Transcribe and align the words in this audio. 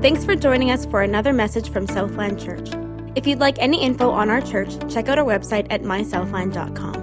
Thanks 0.00 0.24
for 0.24 0.34
joining 0.34 0.70
us 0.70 0.86
for 0.86 1.02
another 1.02 1.30
message 1.30 1.68
from 1.68 1.86
Southland 1.86 2.40
Church. 2.40 2.70
If 3.16 3.26
you'd 3.26 3.38
like 3.38 3.58
any 3.58 3.82
info 3.82 4.08
on 4.08 4.30
our 4.30 4.40
church, 4.40 4.70
check 4.90 5.08
out 5.10 5.18
our 5.18 5.26
website 5.26 5.66
at 5.68 5.82
mysouthland.com. 5.82 6.94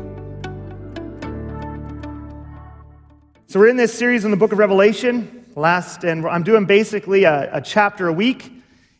So 3.45 3.59
we're 3.59 3.67
in 3.67 3.77
this 3.77 3.93
series 3.93 4.25
in 4.25 4.31
the 4.31 4.37
book 4.37 4.51
of 4.51 4.57
Revelation. 4.57 5.45
Last, 5.55 6.05
and 6.05 6.25
I'm 6.25 6.41
doing 6.41 6.65
basically 6.65 7.25
a, 7.25 7.57
a 7.57 7.61
chapter 7.61 8.07
a 8.07 8.13
week. 8.13 8.51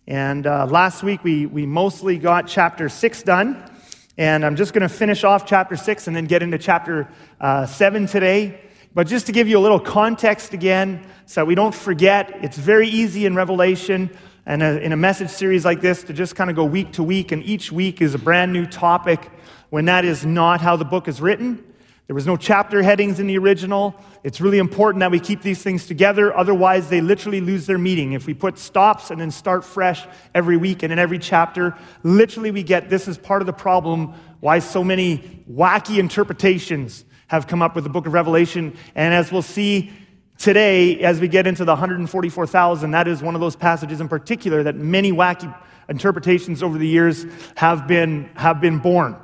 And 0.05 0.45
uh, 0.45 0.68
last 0.68 1.02
week 1.02 1.23
we, 1.23 1.48
we 1.48 1.66
mostly 1.66 2.20
got 2.20 2.45
chapter 2.45 2.89
six 2.89 3.23
done. 3.23 3.68
And 4.16 4.45
I'm 4.45 4.55
just 4.55 4.73
going 4.73 4.88
to 4.88 4.95
finish 4.95 5.23
off 5.23 5.48
chapter 5.48 5.75
six 5.75 6.05
and 6.05 6.16
then 6.16 6.25
get 6.25 6.43
into 6.43 6.59
chapter 6.59 7.07
uh, 7.41 7.66
seven 7.66 8.05
today. 8.05 8.61
But 8.98 9.05
just 9.05 9.27
to 9.27 9.32
give 9.32 9.48
you 9.48 9.59
a 9.59 9.61
little 9.61 9.79
context 9.79 10.54
again, 10.54 11.05
so 11.27 11.46
we 11.46 11.54
don't 11.54 11.75
forget, 11.75 12.39
it's 12.41 12.57
very 12.57 12.88
easy 12.88 13.27
in 13.27 13.36
Revelation 13.36 14.09
and 14.47 14.64
in 14.64 14.92
a 14.92 14.97
message 14.97 15.29
series 15.29 15.64
like 15.64 15.82
this 15.82 16.01
to 16.05 16.14
just 16.14 16.36
kind 16.36 16.50
of 16.50 16.55
go 16.55 16.65
week 16.65 16.93
to 16.93 17.04
week, 17.04 17.32
and 17.32 17.43
each 17.43 17.71
week 17.71 18.02
is 18.02 18.15
a 18.15 18.18
brand 18.18 18.52
new 18.52 18.65
topic 18.65 19.29
when 19.69 19.86
that 19.86 20.04
is 20.04 20.25
not 20.25 20.61
how 20.61 20.75
the 20.75 20.83
book 20.83 21.07
is 21.07 21.21
written. 21.21 21.64
There 22.07 22.15
was 22.15 22.25
no 22.25 22.38
chapter 22.38 22.82
headings 22.82 23.19
in 23.19 23.28
the 23.28 23.38
original. 23.38 23.93
It's 24.24 24.41
really 24.41 24.57
important 24.57 25.02
that 25.02 25.11
we 25.11 25.19
keep 25.19 25.43
these 25.43 25.61
things 25.61 25.86
together. 25.86 26.36
Otherwise, 26.36 26.89
they 26.89 27.02
literally 27.02 27.39
lose 27.39 27.68
their 27.68 27.77
meaning. 27.77 28.14
If 28.14 28.25
we 28.25 28.33
put 28.33 28.57
stops 28.57 29.11
and 29.11 29.21
then 29.21 29.29
start 29.29 29.64
fresh 29.64 30.07
every 30.33 30.57
week 30.57 30.82
and 30.82 30.91
in 30.91 30.97
every 30.97 31.19
chapter, 31.19 31.77
literally 32.02 32.50
we 32.50 32.64
get 32.64 32.89
this 32.89 33.08
is 33.08 33.19
part 33.19 33.44
of 33.44 33.45
the 33.45 33.53
problem 33.53 34.16
why 34.39 34.58
so 34.58 34.83
many 34.83 35.44
wacky 35.47 36.00
interpretations 36.00 37.05
have 37.28 37.48
come 37.48 37.62
up 37.62 37.76
with 37.76 37.84
the 37.84 37.90
book 37.90 38.08
of 38.08 38.14
Revelation. 38.14 38.76
And 38.95 39.14
as 39.14 39.31
we'll 39.31 39.42
see 39.42 39.92
today, 40.38 41.00
as 41.02 41.20
we 41.20 41.28
get 41.28 41.48
into 41.48 41.66
the 41.66 41.72
144,000, 41.72 42.92
that 42.92 43.08
is 43.08 43.22
one 43.22 43.36
of 43.36 43.42
those 43.42 43.56
passages 43.56 44.02
in 44.02 44.08
particular 44.08 44.64
that 44.64 44.76
many 44.76 45.12
wacky 45.12 45.53
interpretations 45.90 46.64
over 46.64 46.78
the 46.78 46.88
years 46.88 47.25
have 47.56 47.88
been, 47.88 48.30
have 48.36 48.59
been 48.59 48.80
born. 48.80 49.16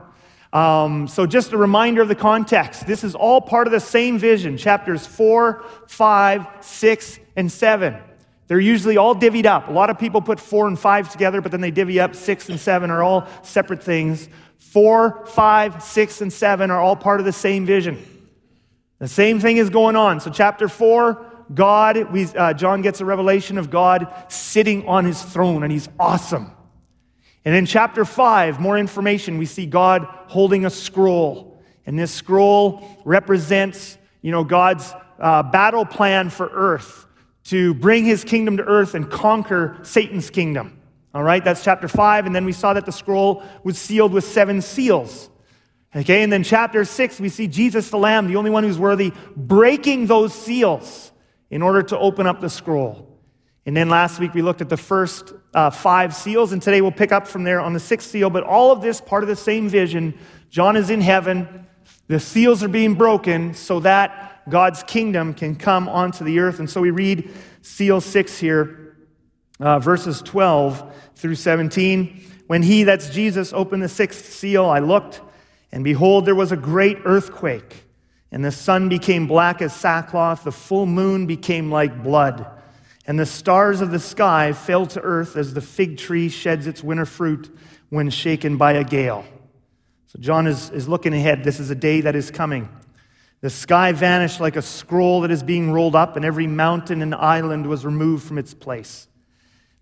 Um, 0.53 1.07
so, 1.07 1.25
just 1.25 1.51
a 1.51 1.57
reminder 1.57 2.03
of 2.03 2.07
the 2.07 2.15
context. 2.15 2.85
This 2.85 3.03
is 3.03 3.15
all 3.15 3.41
part 3.41 3.65
of 3.65 3.73
the 3.73 3.79
same 3.79 4.19
vision 4.19 4.55
chapters 4.55 5.05
4, 5.05 5.65
5, 5.87 6.47
6, 6.61 7.19
and 7.35 7.51
7. 7.51 7.97
They're 8.47 8.59
usually 8.59 8.97
all 8.97 9.15
divvied 9.15 9.47
up. 9.47 9.67
A 9.67 9.71
lot 9.71 9.89
of 9.89 9.97
people 9.97 10.21
put 10.21 10.39
4 10.39 10.67
and 10.67 10.77
5 10.77 11.11
together, 11.11 11.41
but 11.41 11.51
then 11.51 11.61
they 11.61 11.71
divvy 11.71 11.99
up 11.99 12.13
6 12.13 12.49
and 12.49 12.59
7 12.59 12.91
are 12.91 13.01
all 13.01 13.27
separate 13.41 13.81
things. 13.81 14.29
4, 14.71 15.25
5, 15.27 15.83
6, 15.83 16.21
and 16.21 16.33
7 16.33 16.71
are 16.71 16.79
all 16.79 16.95
part 16.95 17.19
of 17.19 17.25
the 17.25 17.31
same 17.31 17.65
vision. 17.65 18.03
The 18.99 19.07
same 19.07 19.39
thing 19.39 19.57
is 19.57 19.69
going 19.69 19.95
on. 19.95 20.19
So, 20.19 20.31
chapter 20.31 20.67
4, 20.67 21.45
God, 21.53 22.11
we, 22.11 22.25
uh, 22.25 22.53
John 22.53 22.81
gets 22.81 23.01
a 23.01 23.05
revelation 23.05 23.57
of 23.57 23.69
God 23.69 24.07
sitting 24.29 24.87
on 24.87 25.05
his 25.05 25.21
throne, 25.21 25.63
and 25.63 25.71
he's 25.71 25.89
awesome. 25.99 26.51
And 27.45 27.53
in 27.53 27.65
chapter 27.65 28.05
5, 28.05 28.59
more 28.59 28.77
information, 28.77 29.37
we 29.37 29.45
see 29.45 29.65
God 29.65 30.07
holding 30.27 30.65
a 30.65 30.69
scroll. 30.69 31.61
And 31.85 31.99
this 31.99 32.11
scroll 32.11 32.87
represents, 33.03 33.97
you 34.21 34.31
know, 34.31 34.43
God's 34.43 34.93
uh, 35.19 35.43
battle 35.43 35.85
plan 35.85 36.29
for 36.29 36.49
earth 36.53 37.05
to 37.45 37.73
bring 37.73 38.05
his 38.05 38.23
kingdom 38.23 38.57
to 38.57 38.63
earth 38.63 38.95
and 38.95 39.11
conquer 39.11 39.77
Satan's 39.83 40.29
kingdom. 40.29 40.79
All 41.13 41.23
right, 41.23 41.43
that's 41.43 41.63
chapter 41.63 41.87
5. 41.87 42.25
And 42.25 42.35
then 42.35 42.45
we 42.45 42.51
saw 42.51 42.73
that 42.73 42.85
the 42.85 42.91
scroll 42.91 43.43
was 43.63 43.77
sealed 43.77 44.13
with 44.13 44.23
seven 44.23 44.61
seals. 44.61 45.29
Okay, 45.95 46.23
and 46.23 46.33
then 46.33 46.43
chapter 46.43 46.85
6, 46.85 47.19
we 47.19 47.29
see 47.29 47.47
Jesus 47.47 47.91
the 47.91 47.97
Lamb, 47.97 48.27
the 48.27 48.35
only 48.35 48.49
one 48.49 48.63
who's 48.63 48.79
worthy, 48.79 49.13
breaking 49.35 50.07
those 50.07 50.33
seals 50.33 51.11
in 51.51 51.61
order 51.61 51.83
to 51.83 51.99
open 51.99 52.25
up 52.25 52.41
the 52.41 52.49
scroll. 52.49 53.19
And 53.65 53.77
then 53.77 53.89
last 53.89 54.19
week 54.19 54.33
we 54.33 54.41
looked 54.41 54.61
at 54.61 54.69
the 54.69 54.77
first 54.77 55.33
uh, 55.53 55.69
five 55.69 56.15
seals, 56.15 56.51
and 56.51 56.61
today 56.61 56.81
we'll 56.81 56.91
pick 56.91 57.11
up 57.11 57.27
from 57.27 57.43
there 57.43 57.61
on 57.61 57.73
the 57.73 57.79
sixth 57.79 58.09
seal. 58.09 58.31
But 58.31 58.43
all 58.43 58.71
of 58.71 58.81
this 58.81 58.99
part 58.99 59.23
of 59.23 59.29
the 59.29 59.35
same 59.35 59.69
vision. 59.69 60.17
John 60.49 60.75
is 60.75 60.89
in 60.89 60.99
heaven, 60.99 61.67
the 62.07 62.19
seals 62.19 62.63
are 62.63 62.67
being 62.67 62.95
broken 62.95 63.53
so 63.53 63.79
that 63.81 64.41
God's 64.49 64.83
kingdom 64.83 65.33
can 65.33 65.55
come 65.55 65.87
onto 65.87 66.25
the 66.25 66.39
earth. 66.39 66.59
And 66.59 66.69
so 66.69 66.81
we 66.81 66.91
read 66.91 67.31
seal 67.61 68.01
six 68.01 68.37
here, 68.37 68.82
uh, 69.63 69.79
verses 69.79 70.21
12 70.21 70.93
through 71.15 71.35
17. 71.35 72.23
When 72.47 72.61
he, 72.61 72.83
that's 72.83 73.09
Jesus, 73.09 73.53
opened 73.53 73.81
the 73.81 73.89
sixth 73.89 74.33
seal, 74.33 74.65
I 74.65 74.79
looked, 74.79 75.21
and 75.71 75.83
behold, 75.83 76.25
there 76.25 76.35
was 76.35 76.51
a 76.51 76.57
great 76.57 76.97
earthquake, 77.05 77.85
and 78.31 78.43
the 78.43 78.51
sun 78.51 78.89
became 78.89 79.27
black 79.27 79.61
as 79.61 79.73
sackcloth, 79.73 80.43
the 80.43 80.51
full 80.51 80.85
moon 80.85 81.25
became 81.25 81.71
like 81.71 82.03
blood 82.03 82.45
and 83.05 83.19
the 83.19 83.25
stars 83.25 83.81
of 83.81 83.91
the 83.91 83.99
sky 83.99 84.53
fell 84.53 84.85
to 84.87 85.01
earth 85.01 85.35
as 85.35 85.53
the 85.53 85.61
fig 85.61 85.97
tree 85.97 86.29
sheds 86.29 86.67
its 86.67 86.83
winter 86.83 87.05
fruit 87.05 87.55
when 87.89 88.09
shaken 88.09 88.57
by 88.57 88.73
a 88.73 88.83
gale. 88.83 89.25
So 90.07 90.19
John 90.19 90.47
is, 90.47 90.69
is 90.69 90.87
looking 90.87 91.13
ahead. 91.13 91.43
This 91.43 91.59
is 91.59 91.69
a 91.69 91.75
day 91.75 92.01
that 92.01 92.15
is 92.15 92.31
coming. 92.31 92.69
The 93.41 93.49
sky 93.49 93.91
vanished 93.91 94.39
like 94.39 94.55
a 94.55 94.61
scroll 94.61 95.21
that 95.21 95.31
is 95.31 95.43
being 95.43 95.71
rolled 95.71 95.95
up, 95.95 96.15
and 96.15 96.23
every 96.23 96.47
mountain 96.47 97.01
and 97.01 97.13
island 97.13 97.67
was 97.67 97.85
removed 97.85 98.25
from 98.25 98.37
its 98.37 98.53
place. 98.53 99.07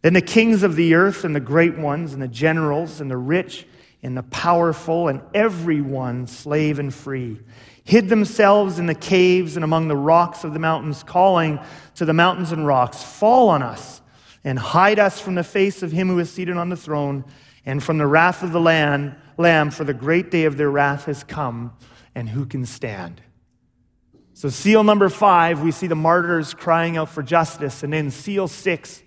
Then 0.01 0.13
the 0.13 0.21
kings 0.21 0.63
of 0.63 0.75
the 0.75 0.95
earth, 0.95 1.23
and 1.23 1.35
the 1.35 1.39
great 1.39 1.77
ones, 1.77 2.13
and 2.13 2.21
the 2.21 2.27
generals, 2.27 3.01
and 3.01 3.09
the 3.09 3.17
rich, 3.17 3.67
and 4.01 4.17
the 4.17 4.23
powerful, 4.23 5.07
and 5.07 5.21
everyone, 5.33 6.27
slave 6.27 6.79
and 6.79 6.93
free, 6.93 7.39
hid 7.83 8.09
themselves 8.09 8.79
in 8.79 8.85
the 8.85 8.95
caves 8.95 9.55
and 9.55 9.63
among 9.63 9.87
the 9.87 9.95
rocks 9.95 10.43
of 10.43 10.53
the 10.53 10.59
mountains, 10.59 11.03
calling 11.03 11.59
to 11.95 12.05
the 12.05 12.13
mountains 12.13 12.51
and 12.51 12.65
rocks, 12.65 13.03
Fall 13.03 13.49
on 13.49 13.61
us 13.61 14.01
and 14.43 14.57
hide 14.57 14.99
us 14.99 15.19
from 15.19 15.35
the 15.35 15.43
face 15.43 15.83
of 15.83 15.91
him 15.91 16.07
who 16.07 16.19
is 16.19 16.31
seated 16.31 16.57
on 16.57 16.69
the 16.69 16.75
throne 16.75 17.23
and 17.65 17.83
from 17.83 17.97
the 17.97 18.07
wrath 18.07 18.41
of 18.43 18.51
the 18.51 18.59
Lamb, 18.59 19.15
lamb 19.37 19.69
for 19.69 19.83
the 19.83 19.93
great 19.93 20.31
day 20.31 20.45
of 20.45 20.57
their 20.57 20.71
wrath 20.71 21.05
has 21.05 21.23
come, 21.23 21.73
and 22.15 22.27
who 22.29 22.45
can 22.45 22.65
stand? 22.65 23.21
So, 24.33 24.49
seal 24.49 24.83
number 24.83 25.09
five, 25.09 25.61
we 25.61 25.71
see 25.71 25.85
the 25.85 25.95
martyrs 25.95 26.55
crying 26.55 26.97
out 26.97 27.09
for 27.09 27.21
justice. 27.21 27.83
And 27.83 27.93
in 27.93 28.09
seal 28.09 28.47
six, 28.47 29.03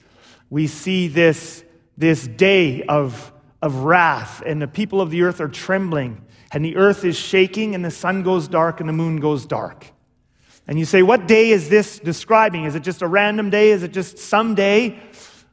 we 0.55 0.69
see 0.69 1.09
this, 1.09 1.65
this 1.99 2.29
day 2.29 2.85
of, 2.85 3.33
of 3.61 3.79
wrath, 3.79 4.41
and 4.47 4.63
the 4.63 4.69
people 4.69 5.01
of 5.01 5.11
the 5.11 5.23
earth 5.23 5.41
are 5.41 5.49
trembling 5.49 6.25
and 6.53 6.65
the 6.65 6.77
earth 6.77 7.05
is 7.05 7.19
shaking, 7.19 7.75
and 7.75 7.85
the 7.85 7.91
sun 7.91 8.23
goes 8.23 8.47
dark, 8.47 8.79
and 8.79 8.89
the 8.89 8.93
moon 8.93 9.17
goes 9.19 9.47
dark. 9.47 9.91
And 10.69 10.79
you 10.79 10.85
say, 10.85 11.03
What 11.03 11.27
day 11.27 11.51
is 11.51 11.69
this 11.69 11.99
describing? 11.99 12.67
Is 12.67 12.77
it 12.77 12.85
just 12.85 13.03
a 13.03 13.09
random 13.09 13.51
day? 13.51 13.73
Is 13.73 13.83
it 13.83 13.93
just 13.93 14.17
some 14.19 14.55
day? 14.55 15.01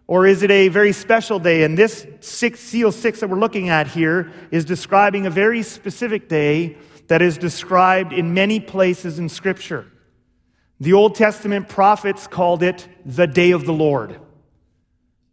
Or 0.06 0.28
is 0.28 0.44
it 0.44 0.51
a 0.51 0.67
very 0.67 0.91
special 0.91 1.40
day? 1.40 1.63
And 1.63 1.75
this 1.75 2.06
six, 2.19 2.59
seal 2.59 2.91
six 2.91 3.22
that 3.22 3.28
we're 3.28 3.40
looking 3.40 3.69
at 3.69 3.88
here 3.88 4.31
is 4.51 4.66
describing 4.66 5.25
a 5.25 5.31
very 5.31 5.63
specific 5.63 6.29
day 6.29 6.78
that 7.07 7.23
is 7.23 7.40
described 7.40 8.13
in 8.13 8.35
many 8.35 8.59
places 8.59 9.17
in 9.17 9.29
Scripture. 9.29 9.91
The 10.79 10.94
Old 10.94 11.16
Testament 11.16 11.69
prophets 11.69 12.28
called 12.28 12.61
it 12.61 12.88
the 13.03 13.25
day 13.25 13.50
of 13.50 13.66
the 13.66 13.73
Lord. 13.73 14.19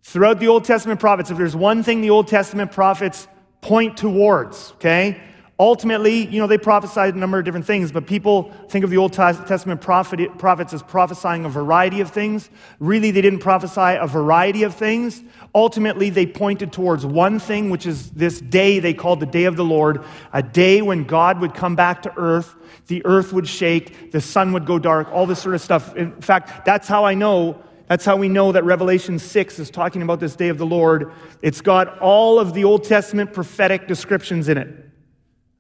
Throughout 0.09 0.41
the 0.41 0.49
Old 0.49 0.65
Testament 0.65 1.01
prophets, 1.01 1.31
if 1.31 1.37
there's 1.37 1.55
one 1.55 1.83
thing 1.83 2.01
the 2.01 2.09
Old 2.09 2.29
Testament 2.29 2.73
prophets 2.73 3.29
point 3.61 3.99
towards, 3.99 4.73
okay, 4.77 5.21
Ultimately, 5.61 6.25
you 6.25 6.39
know, 6.39 6.47
they 6.47 6.57
prophesied 6.57 7.17
a 7.17 7.19
number 7.19 7.37
of 7.37 7.45
different 7.45 7.67
things, 7.67 7.91
but 7.91 8.07
people 8.07 8.53
think 8.69 8.85
of 8.85 8.91
the 8.91 8.97
Old 8.97 9.13
Testament 9.13 9.81
prophet, 9.81 10.39
prophets 10.39 10.73
as 10.73 10.85
prophesying 10.85 11.45
a 11.45 11.49
variety 11.49 12.01
of 12.01 12.13
things. 12.13 12.49
Really, 12.79 13.11
they 13.11 13.21
didn't 13.21 13.41
prophesy 13.41 13.99
a 14.01 14.07
variety 14.07 14.63
of 14.63 14.77
things. 14.77 15.21
Ultimately, 15.57 16.11
they 16.11 16.27
pointed 16.27 16.73
towards 16.73 17.05
one 17.05 17.41
thing, 17.41 17.71
which 17.71 17.87
is 17.87 18.11
this 18.13 18.41
day 18.41 18.79
they 18.79 18.95
called 18.95 19.19
the 19.19 19.27
day 19.27 19.47
of 19.47 19.57
the 19.57 19.65
Lord, 19.65 20.05
a 20.33 20.45
day 20.45 20.81
when 20.81 21.03
God 21.03 21.41
would 21.41 21.55
come 21.55 21.75
back 21.75 22.03
to 22.03 22.13
earth, 22.17 22.55
the 22.87 23.05
earth 23.05 23.33
would 23.33 23.49
shake, 23.49 24.13
the 24.13 24.21
sun 24.21 24.53
would 24.53 24.65
go 24.65 24.79
dark, 24.79 25.11
all 25.11 25.27
this 25.27 25.43
sort 25.43 25.57
of 25.57 25.61
stuff. 25.61 25.97
In 25.97 26.13
fact, 26.21 26.65
that's 26.65 26.87
how 26.87 27.05
I 27.05 27.15
know 27.15 27.61
that's 27.89 28.05
how 28.05 28.17
we 28.17 28.29
know 28.29 28.53
that 28.53 28.65
Revelation 28.65 29.19
6 29.19 29.59
is 29.59 29.71
talking 29.71 30.03
about 30.03 30.21
this 30.21 30.37
day 30.37 30.49
of 30.49 30.59
the 30.59 30.67
Lord. 30.67 31.13
It's 31.43 31.63
got 31.63 31.99
all 32.01 32.39
of 32.39 32.53
the 32.53 32.65
Old 32.65 32.85
Testament 32.85 33.33
prophetic 33.33 33.89
descriptions 33.89 34.49
in 34.49 34.59
it 34.59 34.85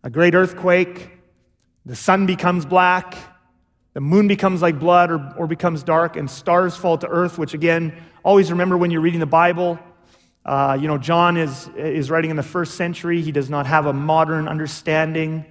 a 0.04 0.10
great 0.10 0.34
earthquake, 0.34 1.10
the 1.84 1.96
sun 1.96 2.24
becomes 2.24 2.64
black, 2.64 3.16
the 3.94 4.00
moon 4.00 4.28
becomes 4.28 4.62
like 4.62 4.78
blood 4.78 5.10
or, 5.10 5.34
or 5.36 5.46
becomes 5.48 5.82
dark, 5.82 6.16
and 6.16 6.30
stars 6.30 6.76
fall 6.76 6.96
to 6.98 7.08
earth, 7.08 7.36
which 7.36 7.52
again, 7.52 8.00
always 8.22 8.50
remember 8.50 8.76
when 8.76 8.92
you're 8.92 9.00
reading 9.00 9.18
the 9.20 9.26
Bible. 9.26 9.78
Uh, 10.44 10.78
you 10.80 10.86
know, 10.86 10.98
John 10.98 11.36
is, 11.36 11.68
is 11.76 12.10
writing 12.10 12.30
in 12.30 12.36
the 12.36 12.42
first 12.42 12.76
century. 12.76 13.20
He 13.22 13.32
does 13.32 13.50
not 13.50 13.66
have 13.66 13.86
a 13.86 13.92
modern 13.92 14.46
understanding 14.46 15.44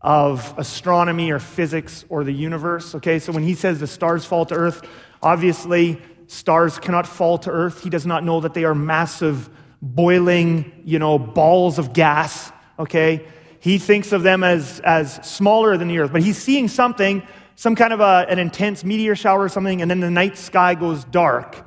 of 0.00 0.54
astronomy 0.56 1.32
or 1.32 1.40
physics 1.40 2.04
or 2.08 2.22
the 2.22 2.32
universe. 2.32 2.94
Okay, 2.94 3.18
so 3.18 3.32
when 3.32 3.42
he 3.42 3.54
says 3.54 3.80
the 3.80 3.86
stars 3.86 4.24
fall 4.24 4.46
to 4.46 4.54
earth, 4.54 4.88
obviously 5.22 6.00
stars 6.28 6.78
cannot 6.78 7.06
fall 7.06 7.38
to 7.38 7.50
earth. 7.50 7.82
He 7.82 7.90
does 7.90 8.06
not 8.06 8.22
know 8.22 8.40
that 8.40 8.54
they 8.54 8.64
are 8.64 8.74
massive, 8.74 9.50
boiling, 9.82 10.82
you 10.84 11.00
know, 11.00 11.18
balls 11.18 11.78
of 11.78 11.92
gas. 11.92 12.52
Okay, 12.78 13.26
he 13.58 13.78
thinks 13.78 14.12
of 14.12 14.22
them 14.22 14.44
as, 14.44 14.80
as 14.80 15.14
smaller 15.26 15.76
than 15.76 15.88
the 15.88 15.98
earth, 15.98 16.12
but 16.12 16.22
he's 16.22 16.38
seeing 16.38 16.68
something, 16.68 17.26
some 17.56 17.74
kind 17.74 17.92
of 17.92 18.00
a, 18.00 18.26
an 18.28 18.38
intense 18.38 18.84
meteor 18.84 19.16
shower 19.16 19.42
or 19.42 19.48
something, 19.48 19.82
and 19.82 19.90
then 19.90 19.98
the 19.98 20.10
night 20.10 20.38
sky 20.38 20.76
goes 20.76 21.02
dark. 21.04 21.64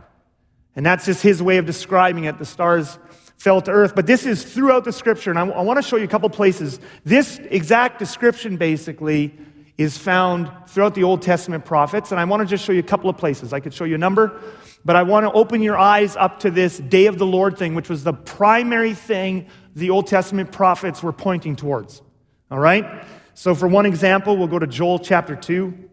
And 0.76 0.86
that's 0.86 1.06
just 1.06 1.22
his 1.22 1.44
way 1.44 1.58
of 1.58 1.66
describing 1.66 2.24
it. 2.24 2.40
The 2.40 2.46
stars 2.46 2.98
fell 3.38 3.60
to 3.62 3.72
earth. 3.72 3.94
But 3.94 4.06
this 4.06 4.26
is 4.26 4.44
throughout 4.44 4.86
the 4.86 4.94
scripture, 4.94 5.32
and 5.32 5.40
I, 5.40 5.48
I 5.48 5.62
want 5.64 5.78
to 5.78 5.84
show 5.84 5.98
you 5.98 6.06
a 6.06 6.08
couple 6.08 6.30
places. 6.30 6.80
This 7.04 7.40
exact 7.50 8.00
description 8.00 8.56
basically 8.56 9.36
is 9.78 9.98
found 9.98 10.52
throughout 10.68 10.96
the 10.96 11.04
Old 11.04 11.22
Testament 11.22 11.66
prophets, 11.66 12.12
and 12.12 12.20
I 12.20 12.26
want 12.26 12.42
to 12.42 12.46
just 12.46 12.64
show 12.64 12.72
you 12.72 12.80
a 12.80 12.84
couple 12.84 13.10
of 13.10 13.18
places. 13.18 13.54
I 13.54 13.60
could 13.60 13.74
show 13.74 13.86
you 13.86 13.96
a 13.96 13.98
number, 13.98 14.42
but 14.86 14.96
I 14.96 15.04
want 15.04 15.26
to 15.26 15.32
open 15.32 15.62
your 15.62 15.78
eyes 15.78 16.16
up 16.16 16.40
to 16.42 16.52
this 16.52 16.78
day 16.78 17.06
of 17.06 17.18
the 17.18 17.26
Lord 17.26 17.58
thing, 17.58 17.76
which 17.76 17.90
was 17.90 18.04
the 18.04 18.14
primary 18.14 18.94
thing 18.94 19.48
the 19.76 19.90
Old 19.90 20.08
Testament 20.08 20.52
prophets 20.52 21.02
were 21.02 21.14
pointing 21.14 21.56
towards. 21.56 22.02
All 22.50 22.60
right? 22.60 23.06
So, 23.34 23.56
for 23.56 23.68
one 23.68 23.86
example, 23.86 24.38
we'll 24.38 24.48
go 24.48 24.60
to 24.60 24.68
Joel 24.68 25.00
chapter 25.00 25.36
2. 25.36 25.90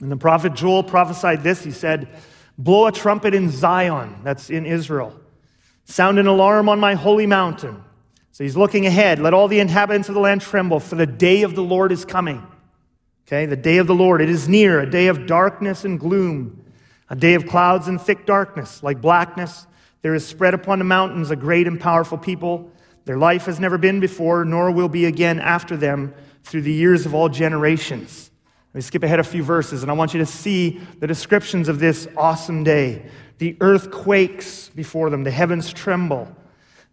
And 0.00 0.10
the 0.10 0.16
prophet 0.16 0.54
Joel 0.54 0.82
prophesied 0.82 1.42
this. 1.42 1.62
He 1.62 1.70
said, 1.70 2.08
Blow 2.58 2.86
a 2.86 2.92
trumpet 2.92 3.34
in 3.34 3.50
Zion, 3.50 4.20
that's 4.22 4.50
in 4.50 4.66
Israel. 4.66 5.18
Sound 5.84 6.18
an 6.18 6.26
alarm 6.26 6.68
on 6.68 6.80
my 6.80 6.94
holy 6.94 7.26
mountain. 7.26 7.82
So 8.30 8.44
he's 8.44 8.56
looking 8.56 8.86
ahead. 8.86 9.18
Let 9.18 9.34
all 9.34 9.48
the 9.48 9.60
inhabitants 9.60 10.08
of 10.08 10.14
the 10.14 10.20
land 10.20 10.40
tremble, 10.40 10.80
for 10.80 10.94
the 10.94 11.06
day 11.06 11.42
of 11.42 11.54
the 11.54 11.62
Lord 11.62 11.92
is 11.92 12.04
coming. 12.04 12.46
Okay, 13.26 13.46
the 13.46 13.56
day 13.56 13.78
of 13.78 13.86
the 13.86 13.94
Lord, 13.94 14.20
it 14.20 14.28
is 14.28 14.48
near, 14.48 14.80
a 14.80 14.90
day 14.90 15.06
of 15.06 15.26
darkness 15.26 15.84
and 15.84 15.98
gloom, 15.98 16.64
a 17.08 17.16
day 17.16 17.34
of 17.34 17.46
clouds 17.46 17.88
and 17.88 18.00
thick 18.00 18.26
darkness, 18.26 18.82
like 18.82 19.00
blackness. 19.00 19.66
There 20.02 20.14
is 20.14 20.26
spread 20.26 20.54
upon 20.54 20.78
the 20.78 20.84
mountains 20.84 21.30
a 21.30 21.36
great 21.36 21.66
and 21.66 21.80
powerful 21.80 22.18
people. 22.18 22.70
Their 23.04 23.18
life 23.18 23.46
has 23.46 23.60
never 23.60 23.78
been 23.78 24.00
before, 24.00 24.44
nor 24.44 24.70
will 24.70 24.88
be 24.88 25.06
again 25.06 25.40
after 25.40 25.76
them 25.76 26.14
through 26.42 26.62
the 26.62 26.72
years 26.72 27.06
of 27.06 27.14
all 27.14 27.28
generations. 27.28 28.30
Let 28.74 28.78
me 28.78 28.82
skip 28.82 29.02
ahead 29.02 29.20
a 29.20 29.24
few 29.24 29.42
verses, 29.42 29.82
and 29.82 29.90
I 29.90 29.94
want 29.94 30.14
you 30.14 30.20
to 30.20 30.26
see 30.26 30.80
the 30.98 31.06
descriptions 31.06 31.68
of 31.68 31.78
this 31.78 32.08
awesome 32.16 32.64
day. 32.64 33.06
The 33.38 33.56
earth 33.60 33.90
quakes 33.90 34.70
before 34.70 35.10
them, 35.10 35.24
the 35.24 35.30
heavens 35.30 35.72
tremble. 35.72 36.34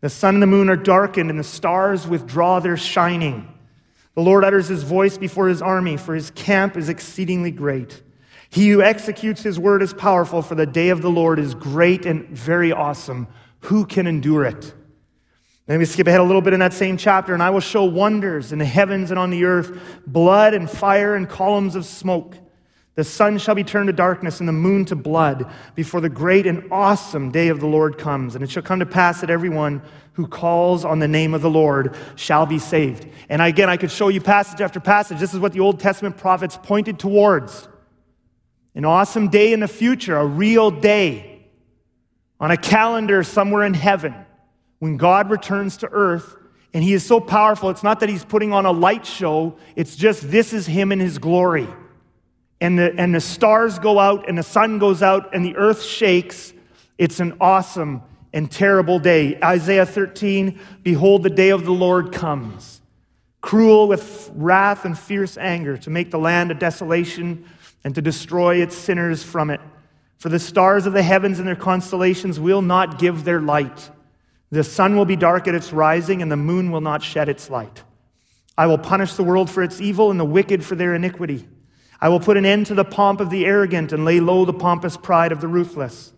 The 0.01 0.09
sun 0.09 0.35
and 0.35 0.43
the 0.43 0.47
moon 0.47 0.69
are 0.69 0.75
darkened, 0.75 1.29
and 1.29 1.39
the 1.39 1.43
stars 1.43 2.05
withdraw 2.07 2.59
their 2.59 2.77
shining. 2.77 3.47
The 4.19 4.25
Lord 4.25 4.43
utters 4.43 4.67
his 4.67 4.83
voice 4.83 5.17
before 5.17 5.47
his 5.47 5.61
army, 5.61 5.95
for 5.95 6.13
his 6.13 6.29
camp 6.31 6.75
is 6.75 6.89
exceedingly 6.89 7.51
great. 7.51 8.03
He 8.49 8.67
who 8.67 8.81
executes 8.81 9.43
his 9.43 9.57
word 9.57 9.81
is 9.81 9.93
powerful, 9.93 10.41
for 10.41 10.55
the 10.55 10.65
day 10.65 10.89
of 10.89 11.01
the 11.01 11.09
Lord 11.09 11.39
is 11.39 11.55
great 11.55 12.05
and 12.05 12.27
very 12.27 12.73
awesome. 12.73 13.29
Who 13.61 13.85
can 13.85 14.07
endure 14.07 14.43
it? 14.43 14.73
Let 15.69 15.79
me 15.79 15.85
skip 15.85 16.05
ahead 16.05 16.19
a 16.19 16.23
little 16.23 16.41
bit 16.41 16.51
in 16.51 16.59
that 16.59 16.73
same 16.73 16.97
chapter, 16.97 17.33
and 17.33 17.41
I 17.41 17.49
will 17.49 17.61
show 17.61 17.85
wonders 17.85 18.51
in 18.51 18.59
the 18.59 18.65
heavens 18.65 19.09
and 19.09 19.17
on 19.17 19.29
the 19.29 19.45
earth 19.45 19.79
blood 20.05 20.53
and 20.53 20.69
fire 20.69 21.15
and 21.15 21.29
columns 21.29 21.77
of 21.77 21.85
smoke. 21.85 22.35
The 22.99 23.05
sun 23.05 23.37
shall 23.37 23.55
be 23.55 23.63
turned 23.63 23.87
to 23.87 23.93
darkness 23.93 24.41
and 24.41 24.49
the 24.49 24.51
moon 24.51 24.83
to 24.83 24.95
blood 24.97 25.49
before 25.73 26.01
the 26.01 26.09
great 26.09 26.45
and 26.45 26.69
awesome 26.69 27.31
day 27.31 27.47
of 27.47 27.61
the 27.61 27.65
Lord 27.65 27.97
comes. 27.97 28.35
And 28.35 28.43
it 28.43 28.51
shall 28.51 28.61
come 28.61 28.79
to 28.79 28.85
pass 28.85 29.21
that 29.21 29.29
everyone 29.29 29.81
who 30.11 30.27
calls 30.27 30.83
on 30.83 30.99
the 30.99 31.07
name 31.07 31.33
of 31.33 31.41
the 31.41 31.49
Lord 31.49 31.95
shall 32.17 32.45
be 32.45 32.59
saved. 32.59 33.07
And 33.29 33.41
again, 33.41 33.69
I 33.69 33.77
could 33.77 33.89
show 33.89 34.09
you 34.09 34.19
passage 34.19 34.59
after 34.59 34.81
passage. 34.81 35.17
This 35.17 35.33
is 35.33 35.39
what 35.39 35.53
the 35.53 35.61
Old 35.61 35.79
Testament 35.79 36.17
prophets 36.17 36.59
pointed 36.61 36.99
towards 36.99 37.69
an 38.75 38.83
awesome 38.83 39.29
day 39.29 39.53
in 39.53 39.61
the 39.61 39.69
future, 39.69 40.17
a 40.17 40.25
real 40.25 40.69
day 40.69 41.47
on 42.37 42.51
a 42.51 42.57
calendar 42.57 43.23
somewhere 43.23 43.63
in 43.63 43.75
heaven 43.75 44.13
when 44.79 44.97
God 44.97 45.29
returns 45.29 45.77
to 45.77 45.89
earth, 45.89 46.35
and 46.73 46.83
he 46.83 46.91
is 46.91 47.05
so 47.05 47.21
powerful, 47.21 47.69
it's 47.69 47.81
not 47.81 48.01
that 48.01 48.09
he's 48.09 48.25
putting 48.25 48.51
on 48.51 48.65
a 48.65 48.71
light 48.73 49.05
show, 49.05 49.55
it's 49.77 49.95
just 49.95 50.29
this 50.29 50.51
is 50.51 50.67
him 50.67 50.91
in 50.91 50.99
his 50.99 51.17
glory. 51.17 51.69
And 52.61 52.77
the, 52.77 52.93
and 52.97 53.15
the 53.15 53.21
stars 53.21 53.79
go 53.79 53.99
out, 53.99 54.27
and 54.27 54.37
the 54.37 54.43
sun 54.43 54.79
goes 54.79 55.01
out, 55.01 55.33
and 55.33 55.45
the 55.45 55.55
earth 55.55 55.83
shakes. 55.83 56.53
It's 56.97 57.19
an 57.19 57.37
awesome 57.39 58.01
and 58.33 58.51
terrible 58.51 58.99
day. 58.99 59.39
Isaiah 59.41 59.85
13 59.85 60.59
Behold, 60.83 61.23
the 61.23 61.29
day 61.29 61.49
of 61.49 61.65
the 61.65 61.71
Lord 61.71 62.11
comes, 62.11 62.81
cruel 63.41 63.87
with 63.87 64.31
wrath 64.33 64.85
and 64.85 64.97
fierce 64.97 65.37
anger, 65.37 65.77
to 65.77 65.89
make 65.89 66.11
the 66.11 66.19
land 66.19 66.51
a 66.51 66.53
desolation 66.53 67.45
and 67.83 67.95
to 67.95 68.01
destroy 68.01 68.57
its 68.57 68.75
sinners 68.75 69.23
from 69.23 69.49
it. 69.49 69.61
For 70.17 70.27
the 70.27 70.39
stars 70.39 70.85
of 70.85 70.91
the 70.91 71.01
heavens 71.01 71.39
and 71.39 71.47
their 71.47 71.55
constellations 71.55 72.39
will 72.39 72.61
not 72.61 72.99
give 72.99 73.23
their 73.23 73.39
light. 73.39 73.89
The 74.51 74.63
sun 74.65 74.97
will 74.97 75.05
be 75.05 75.15
dark 75.15 75.47
at 75.47 75.55
its 75.55 75.71
rising, 75.71 76.21
and 76.21 76.31
the 76.31 76.35
moon 76.35 76.71
will 76.71 76.81
not 76.81 77.03
shed 77.03 77.29
its 77.29 77.49
light. 77.49 77.83
I 78.57 78.65
will 78.65 78.77
punish 78.77 79.13
the 79.13 79.23
world 79.23 79.49
for 79.49 79.63
its 79.63 79.79
evil 79.79 80.11
and 80.11 80.19
the 80.19 80.25
wicked 80.25 80.65
for 80.65 80.75
their 80.75 80.93
iniquity. 80.93 81.47
I 82.01 82.09
will 82.09 82.19
put 82.19 82.37
an 82.37 82.45
end 82.45 82.67
to 82.67 82.75
the 82.75 82.85
pomp 82.85 83.19
of 83.19 83.29
the 83.29 83.45
arrogant 83.45 83.91
and 83.91 84.05
lay 84.05 84.19
low 84.19 84.45
the 84.45 84.53
pompous 84.53 84.95
pride 84.95 85.31
of 85.31 85.41
the 85.41 85.47
ruthless. 85.47 86.13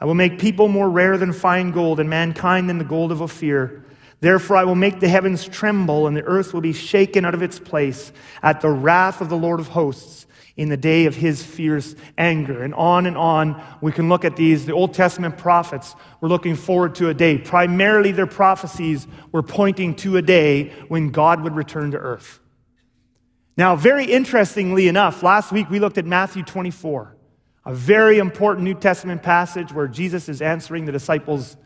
I 0.00 0.04
will 0.06 0.14
make 0.14 0.38
people 0.38 0.66
more 0.68 0.88
rare 0.88 1.18
than 1.18 1.32
fine 1.32 1.72
gold, 1.72 2.00
and 2.00 2.08
mankind 2.08 2.68
than 2.68 2.78
the 2.78 2.84
gold 2.84 3.12
of 3.12 3.20
Ophir. 3.20 3.84
Therefore, 4.20 4.56
I 4.56 4.64
will 4.64 4.74
make 4.74 5.00
the 5.00 5.08
heavens 5.08 5.46
tremble, 5.46 6.06
and 6.06 6.16
the 6.16 6.24
earth 6.24 6.52
will 6.52 6.60
be 6.60 6.72
shaken 6.72 7.24
out 7.24 7.34
of 7.34 7.42
its 7.42 7.58
place 7.58 8.12
at 8.42 8.60
the 8.60 8.70
wrath 8.70 9.20
of 9.20 9.28
the 9.28 9.36
Lord 9.36 9.60
of 9.60 9.68
hosts 9.68 10.26
in 10.56 10.68
the 10.68 10.76
day 10.76 11.06
of 11.06 11.14
his 11.14 11.42
fierce 11.42 11.94
anger. 12.18 12.62
And 12.62 12.74
on 12.74 13.06
and 13.06 13.16
on, 13.16 13.62
we 13.80 13.92
can 13.92 14.08
look 14.08 14.24
at 14.24 14.36
these. 14.36 14.66
The 14.66 14.72
Old 14.72 14.92
Testament 14.92 15.38
prophets 15.38 15.94
were 16.20 16.28
looking 16.28 16.56
forward 16.56 16.96
to 16.96 17.08
a 17.08 17.14
day. 17.14 17.38
Primarily, 17.38 18.12
their 18.12 18.26
prophecies 18.26 19.06
were 19.32 19.42
pointing 19.42 19.94
to 19.96 20.16
a 20.16 20.22
day 20.22 20.70
when 20.88 21.10
God 21.10 21.42
would 21.42 21.54
return 21.54 21.92
to 21.92 21.98
earth. 21.98 22.39
Now, 23.56 23.76
very 23.76 24.04
interestingly 24.04 24.88
enough, 24.88 25.22
last 25.22 25.52
week 25.52 25.68
we 25.70 25.80
looked 25.80 25.98
at 25.98 26.06
Matthew 26.06 26.42
24, 26.42 27.16
a 27.66 27.74
very 27.74 28.18
important 28.18 28.64
New 28.64 28.74
Testament 28.74 29.22
passage 29.22 29.72
where 29.72 29.88
Jesus 29.88 30.28
is 30.28 30.40
answering 30.40 30.86
the 30.86 30.92
disciples' 30.92 31.56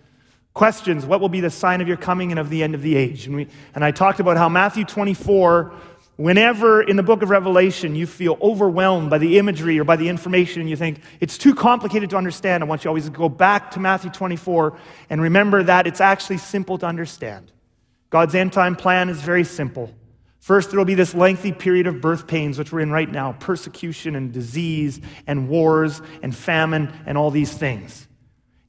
questions 0.54 1.04
What 1.04 1.20
will 1.20 1.28
be 1.28 1.40
the 1.40 1.50
sign 1.50 1.80
of 1.80 1.88
your 1.88 1.96
coming 1.96 2.30
and 2.30 2.40
of 2.40 2.50
the 2.50 2.62
end 2.62 2.74
of 2.74 2.82
the 2.82 2.96
age? 2.96 3.26
And, 3.26 3.36
we, 3.36 3.48
and 3.74 3.84
I 3.84 3.90
talked 3.90 4.20
about 4.20 4.36
how 4.36 4.48
Matthew 4.48 4.84
24 4.84 5.72
Whenever 6.16 6.80
in 6.80 6.94
the 6.94 7.02
book 7.02 7.22
of 7.22 7.30
Revelation 7.30 7.96
you 7.96 8.06
feel 8.06 8.38
overwhelmed 8.40 9.10
by 9.10 9.18
the 9.18 9.36
imagery 9.36 9.80
or 9.80 9.84
by 9.84 9.96
the 9.96 10.08
information 10.08 10.60
and 10.60 10.70
you 10.70 10.76
think 10.76 11.00
it's 11.18 11.36
too 11.36 11.56
complicated 11.56 12.10
to 12.10 12.16
understand, 12.16 12.62
I 12.62 12.66
want 12.66 12.84
you 12.84 12.88
always 12.88 13.06
to 13.06 13.10
go 13.10 13.28
back 13.28 13.72
to 13.72 13.80
Matthew 13.80 14.12
24 14.12 14.78
and 15.10 15.20
remember 15.20 15.64
that 15.64 15.88
it's 15.88 16.00
actually 16.00 16.38
simple 16.38 16.78
to 16.78 16.86
understand. 16.86 17.50
God's 18.10 18.36
end 18.36 18.52
time 18.52 18.76
plan 18.76 19.08
is 19.08 19.20
very 19.20 19.42
simple. 19.42 19.92
First, 20.44 20.68
there 20.68 20.78
will 20.78 20.84
be 20.84 20.92
this 20.92 21.14
lengthy 21.14 21.52
period 21.52 21.86
of 21.86 22.02
birth 22.02 22.26
pains, 22.26 22.58
which 22.58 22.70
we're 22.70 22.80
in 22.80 22.90
right 22.90 23.10
now 23.10 23.32
persecution 23.32 24.14
and 24.14 24.30
disease 24.30 25.00
and 25.26 25.48
wars 25.48 26.02
and 26.22 26.36
famine 26.36 26.92
and 27.06 27.16
all 27.16 27.30
these 27.30 27.50
things. 27.50 28.06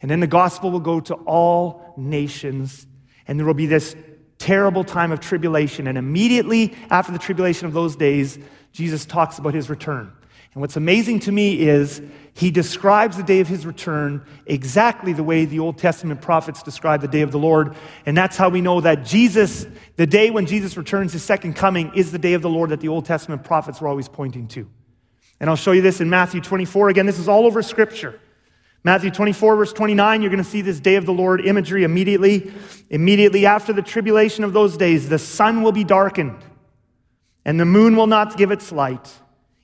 And 0.01 0.09
then 0.09 0.21
the 0.21 0.25
gospel 0.25 0.71
will 0.71 0.79
go 0.79 1.01
to 1.01 1.15
all 1.25 1.93
nations, 1.97 2.87
and 3.27 3.37
there 3.37 3.45
will 3.45 3.53
be 3.53 3.65
this 3.65 3.93
terrible 4.37 4.85
time 4.85 5.11
of 5.11 5.19
tribulation. 5.19 5.87
And 5.87 5.97
immediately 5.97 6.73
after 6.89 7.11
the 7.11 7.19
tribulation 7.19 7.67
of 7.67 7.73
those 7.73 7.97
days, 7.97 8.39
Jesus 8.71 9.05
talks 9.05 9.37
about 9.37 9.53
his 9.53 9.69
return. 9.69 10.13
And 10.55 10.61
what's 10.61 10.77
amazing 10.77 11.19
to 11.21 11.33
me 11.33 11.59
is 11.59 12.01
he 12.33 12.49
describes 12.49 13.17
the 13.17 13.23
day 13.23 13.41
of 13.41 13.47
his 13.47 13.65
return 13.65 14.25
exactly 14.45 15.11
the 15.11 15.23
way 15.23 15.43
the 15.43 15.59
Old 15.59 15.77
Testament 15.77 16.21
prophets 16.21 16.63
describe 16.63 17.01
the 17.01 17.09
day 17.09 17.21
of 17.21 17.31
the 17.31 17.37
Lord. 17.37 17.75
And 18.05 18.17
that's 18.17 18.37
how 18.37 18.47
we 18.47 18.61
know 18.61 18.79
that 18.79 19.03
Jesus, 19.05 19.67
the 19.97 20.07
day 20.07 20.31
when 20.31 20.45
Jesus 20.45 20.77
returns, 20.77 21.11
his 21.11 21.23
second 21.23 21.55
coming, 21.55 21.93
is 21.93 22.13
the 22.13 22.17
day 22.17 22.33
of 22.33 22.41
the 22.41 22.49
Lord 22.49 22.71
that 22.71 22.79
the 22.79 22.87
Old 22.87 23.05
Testament 23.05 23.43
prophets 23.43 23.81
were 23.81 23.89
always 23.89 24.07
pointing 24.07 24.47
to. 24.49 24.67
And 25.41 25.49
I'll 25.49 25.57
show 25.57 25.73
you 25.73 25.81
this 25.81 25.99
in 25.99 26.09
Matthew 26.09 26.39
24. 26.39 26.87
Again, 26.87 27.05
this 27.05 27.19
is 27.19 27.27
all 27.27 27.45
over 27.45 27.61
Scripture. 27.61 28.19
Matthew 28.85 29.11
24, 29.11 29.57
verse 29.57 29.73
29, 29.73 30.21
you're 30.21 30.31
going 30.31 30.43
to 30.43 30.49
see 30.49 30.61
this 30.61 30.79
day 30.79 30.95
of 30.95 31.05
the 31.05 31.11
Lord 31.11 31.45
imagery 31.45 31.83
immediately. 31.83 32.53
Immediately 32.89 33.45
after 33.45 33.73
the 33.73 33.81
tribulation 33.81 34.45
of 34.45 34.53
those 34.53 34.77
days, 34.77 35.09
the 35.09 35.19
sun 35.19 35.63
will 35.63 35.73
be 35.73 35.83
darkened, 35.83 36.37
and 37.43 37.59
the 37.59 37.65
moon 37.65 37.97
will 37.97 38.07
not 38.07 38.37
give 38.37 38.51
its 38.51 38.71
light, 38.71 39.11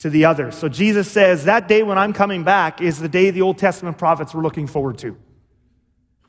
to 0.00 0.10
the 0.10 0.24
other. 0.24 0.50
So 0.50 0.68
Jesus 0.68 1.10
says, 1.10 1.44
That 1.44 1.68
day 1.68 1.82
when 1.82 1.98
I'm 1.98 2.12
coming 2.12 2.44
back 2.44 2.80
is 2.80 2.98
the 2.98 3.08
day 3.08 3.30
the 3.30 3.42
Old 3.42 3.58
Testament 3.58 3.98
prophets 3.98 4.34
were 4.34 4.42
looking 4.42 4.66
forward 4.66 4.98
to. 4.98 5.16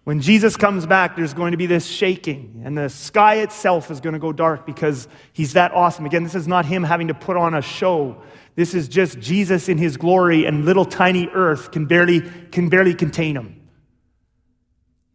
When 0.03 0.19
Jesus 0.19 0.57
comes 0.57 0.87
back, 0.87 1.15
there's 1.15 1.33
going 1.33 1.51
to 1.51 1.57
be 1.57 1.67
this 1.67 1.85
shaking, 1.85 2.63
and 2.65 2.75
the 2.75 2.89
sky 2.89 3.35
itself 3.35 3.91
is 3.91 3.99
going 3.99 4.13
to 4.13 4.19
go 4.19 4.33
dark 4.33 4.65
because 4.65 5.07
he's 5.31 5.53
that 5.53 5.73
awesome. 5.73 6.07
Again, 6.07 6.23
this 6.23 6.33
is 6.33 6.47
not 6.47 6.65
him 6.65 6.83
having 6.83 7.09
to 7.09 7.13
put 7.13 7.37
on 7.37 7.53
a 7.53 7.61
show. 7.61 8.19
This 8.55 8.73
is 8.73 8.87
just 8.87 9.19
Jesus 9.19 9.69
in 9.69 9.77
his 9.77 9.97
glory, 9.97 10.45
and 10.45 10.65
little 10.65 10.85
tiny 10.85 11.27
earth 11.27 11.71
can 11.71 11.85
barely, 11.85 12.21
can 12.51 12.67
barely 12.67 12.95
contain 12.95 13.37
him. 13.37 13.61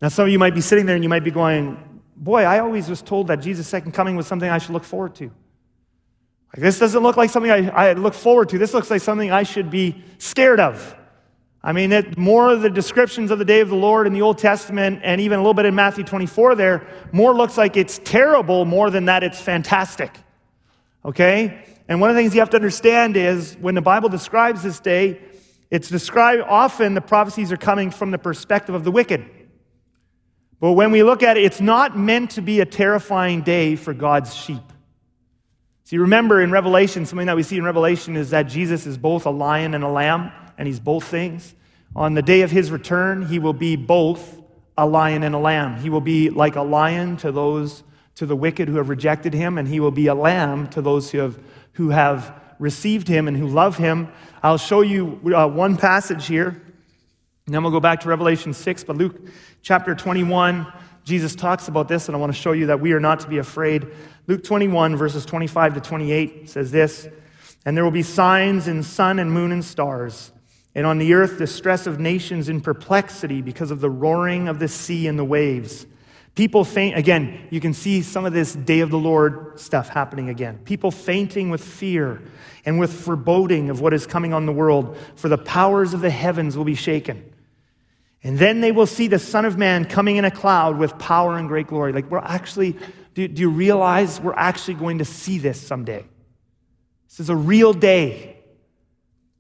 Now, 0.01 0.09
some 0.09 0.27
of 0.27 0.31
you 0.31 0.39
might 0.39 0.55
be 0.55 0.61
sitting 0.61 0.87
there 0.87 0.95
and 0.95 1.03
you 1.03 1.09
might 1.09 1.25
be 1.25 1.33
going, 1.33 2.01
boy, 2.17 2.43
I 2.45 2.61
always 2.61 2.89
was 2.89 3.03
told 3.03 3.27
that 3.27 3.37
Jesus' 3.37 3.67
second 3.67 3.93
coming 3.93 4.15
was 4.15 4.27
something 4.27 4.49
I 4.49 4.59
should 4.59 4.73
look 4.73 4.85
forward 4.85 5.17
to. 5.17 5.33
Like, 6.53 6.63
this 6.63 6.79
doesn't 6.79 7.03
look 7.03 7.17
like 7.17 7.31
something 7.31 7.51
I, 7.51 7.69
I 7.69 7.93
look 7.93 8.15
forward 8.15 8.49
to. 8.51 8.59
This 8.59 8.73
looks 8.73 8.91
like 8.91 9.03
something 9.03 9.31
I 9.31 9.43
should 9.43 9.71
be 9.71 10.03
scared 10.19 10.61
of. 10.61 10.97
I 11.63 11.73
mean, 11.73 11.91
it, 11.91 12.17
more 12.17 12.53
of 12.53 12.63
the 12.63 12.71
descriptions 12.71 13.33
of 13.33 13.41
the 13.41 13.45
day 13.45 13.61
of 13.61 13.69
the 13.69 13.77
Lord 13.77 14.07
in 14.07 14.13
the 14.13 14.23
Old 14.23 14.39
Testament 14.39 15.01
and 15.03 15.21
even 15.21 15.41
a 15.41 15.43
little 15.43 15.53
bit 15.53 15.67
in 15.67 15.75
Matthew 15.75 16.05
24 16.05 16.55
there, 16.55 16.87
more 17.11 17.35
looks 17.35 17.59
like 17.59 17.77
it's 17.77 17.99
terrible 18.05 18.65
more 18.65 18.89
than 18.89 19.07
that 19.07 19.25
it's 19.25 19.41
fantastic. 19.41 20.17
Okay? 21.05 21.65
And 21.89 22.01
one 22.01 22.09
of 22.09 22.15
the 22.15 22.23
things 22.23 22.35
you 22.35 22.41
have 22.41 22.51
to 22.51 22.57
understand 22.57 23.17
is 23.17 23.57
when 23.61 23.75
the 23.75 23.83
Bible 23.83 24.09
describes 24.09 24.63
this 24.63 24.79
day, 24.79 25.21
it's 25.71 25.89
described 25.89 26.43
often 26.43 26.95
the 26.95 27.01
prophecies 27.01 27.51
are 27.51 27.57
coming 27.57 27.91
from 27.91 28.13
the 28.13 28.19
perspective 28.19 28.75
of 28.75 28.85
the 28.85 28.93
wicked. 28.93 29.29
But 30.61 30.73
when 30.73 30.91
we 30.91 31.03
look 31.03 31.23
at 31.25 31.37
it, 31.37 31.45
it's 31.45 31.61
not 31.61 31.99
meant 31.99 32.31
to 32.33 32.43
be 32.43 32.61
a 32.61 32.65
terrifying 32.65 33.43
day 33.43 33.77
for 33.77 33.93
God's 33.93 34.35
sheep. 34.35 34.63
See, 35.87 35.99
remember 35.99 36.41
in 36.41 36.51
Revelation, 36.51 37.07
something 37.07 37.29
that 37.29 37.37
we 37.37 37.45
see 37.45 37.59
in 37.59 37.63
Revelation 37.63 38.17
is 38.17 38.31
that 38.31 38.49
Jesus 38.49 38.87
is 38.87 38.99
both 38.99 39.25
a 39.25 39.31
lion 39.31 39.73
and 39.73 39.85
a 39.85 39.89
lamb, 39.89 40.33
and 40.59 40.67
he's 40.67 40.81
both 40.81 41.05
things. 41.05 41.55
On 41.95 42.15
the 42.15 42.23
day 42.23 42.41
of 42.41 42.51
his 42.51 42.73
return, 42.73 43.25
he 43.25 43.39
will 43.39 43.53
be 43.53 43.77
both 43.77 44.41
a 44.77 44.85
lion 44.85 45.23
and 45.23 45.33
a 45.33 45.39
lamb. 45.39 45.77
He 45.77 45.89
will 45.89 46.01
be 46.01 46.29
like 46.29 46.57
a 46.57 46.63
lion 46.63 47.17
to 47.19 47.31
those, 47.31 47.85
to 48.17 48.27
the 48.27 48.35
wicked 48.35 48.67
who 48.67 48.79
have 48.79 48.89
rejected 48.89 49.33
him, 49.33 49.59
and 49.59 49.69
he 49.69 49.79
will 49.79 49.93
be 49.93 50.09
a 50.09 50.15
lamb 50.17 50.67
to 50.71 50.83
those 50.83 51.13
who 51.13 51.19
have, 51.19 51.39
who 51.75 51.91
have 51.91 52.35
received 52.59 53.07
him 53.07 53.29
and 53.29 53.37
who 53.37 53.47
love 53.47 53.77
him. 53.77 54.09
I'll 54.43 54.59
show 54.59 54.81
you 54.81 55.21
uh, 55.33 55.47
one 55.47 55.77
passage 55.77 56.27
here, 56.27 56.49
and 57.47 57.55
then 57.55 57.63
we'll 57.63 57.71
go 57.71 57.79
back 57.79 58.01
to 58.01 58.09
Revelation 58.09 58.53
6. 58.53 58.83
But 58.83 58.97
Luke 58.97 59.21
chapter 59.63 59.95
21, 59.95 60.67
Jesus 61.07 61.37
talks 61.37 61.69
about 61.69 61.87
this, 61.87 62.09
and 62.09 62.17
I 62.17 62.19
want 62.19 62.35
to 62.35 62.39
show 62.39 62.51
you 62.51 62.67
that 62.67 62.81
we 62.81 62.93
are 62.93 62.99
not 62.99 63.21
to 63.21 63.29
be 63.29 63.39
afraid. 63.39 63.87
Luke 64.27 64.43
21, 64.43 64.97
verses 64.97 65.25
25 65.25 65.75
to 65.75 65.81
28 65.81 66.51
says 66.51 66.73
this 66.73 67.09
And 67.65 67.77
there 67.77 67.85
will 67.85 67.93
be 67.93 68.03
signs 68.03 68.67
in 68.67 68.83
sun 68.83 69.21
and 69.21 69.31
moon 69.31 69.53
and 69.53 69.65
stars, 69.65 70.33
and 70.75 70.85
on 70.85 70.99
the 70.99 71.15
earth 71.15 71.39
distress 71.39 71.87
of 71.87 72.01
nations 72.01 72.49
in 72.49 72.61
perplexity 72.61 73.41
because 73.41 73.71
of 73.71 73.81
the 73.81 73.89
roaring 73.89 74.49
of 74.49 74.59
the 74.59 74.67
sea 74.67 75.07
and 75.07 75.17
the 75.17 75.25
waves. 75.25 75.87
People 76.35 76.65
faint, 76.65 76.99
again, 76.99 77.47
you 77.51 77.61
can 77.61 77.73
see 77.73 78.03
some 78.03 78.25
of 78.27 78.33
this 78.33 78.55
day 78.55 78.81
of 78.81 78.91
the 78.91 78.99
Lord 78.99 79.61
stuff 79.61 79.89
happening 79.89 80.29
again. 80.29 80.59
People 80.65 80.91
fainting 80.91 81.51
with 81.51 81.65
fear 81.65 82.21
and 82.65 82.81
with 82.81 82.93
foreboding 82.93 83.71
of 83.71 83.81
what 83.81 83.95
is 83.95 84.09
coming 84.09 84.35
on 84.35 84.45
the 84.45 84.53
world, 84.53 84.99
for 85.15 85.29
the 85.29 85.39
powers 85.39 85.95
of 85.95 86.01
the 86.01 86.11
heavens 86.11 86.57
will 86.57 86.65
be 86.65 86.75
shaken. 86.75 87.33
And 88.23 88.39
then 88.39 88.61
they 88.61 88.73
will 88.73 88.87
see 88.87 89.09
the 89.09 89.19
Son 89.19 89.45
of 89.45 89.57
Man 89.57 89.85
coming 89.85 90.17
in 90.17 90.25
a 90.25 90.31
cloud 90.31 90.79
with 90.79 90.99
power 90.99 91.39
and 91.39 91.49
great 91.49 91.69
glory. 91.69 91.93
Like, 91.93 92.11
we're 92.11 92.19
actually, 92.19 92.77
do, 93.15 93.29
do 93.29 93.41
you 93.41 93.51
realize 93.51 94.21
we're 94.21 94.35
actually 94.35 94.75
going 94.75 94.99
to 94.99 95.05
see 95.05 95.39
this 95.39 95.61
someday? 95.61 96.05
This 97.09 97.21
is 97.21 97.31
a 97.31 97.37
real 97.37 97.73
day. 97.73 98.37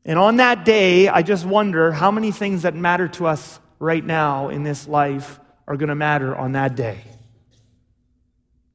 And 0.04 0.18
on 0.18 0.37
that 0.37 0.64
day, 0.64 1.09
I 1.09 1.23
just 1.23 1.45
wonder 1.45 1.90
how 1.90 2.11
many 2.12 2.30
things 2.30 2.62
that 2.62 2.75
matter 2.75 3.09
to 3.09 3.26
us 3.26 3.59
right 3.78 4.04
now 4.04 4.50
in 4.50 4.62
this 4.62 4.87
life 4.87 5.40
are 5.66 5.76
going 5.76 5.88
to 5.88 5.97
matter 5.97 6.35
on 6.37 6.52
that 6.52 6.76
day. 6.76 7.00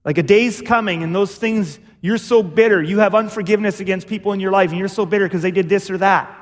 Like 0.03 0.17
a 0.17 0.23
day's 0.23 0.61
coming, 0.61 1.03
and 1.03 1.15
those 1.15 1.35
things, 1.35 1.79
you're 2.01 2.17
so 2.17 2.43
bitter. 2.43 2.81
You 2.81 2.99
have 2.99 3.15
unforgiveness 3.15 3.79
against 3.79 4.07
people 4.07 4.33
in 4.33 4.39
your 4.39 4.51
life, 4.51 4.71
and 4.71 4.79
you're 4.79 4.87
so 4.87 5.05
bitter 5.05 5.25
because 5.25 5.41
they 5.41 5.51
did 5.51 5.69
this 5.69 5.89
or 5.89 5.99
that. 5.99 6.35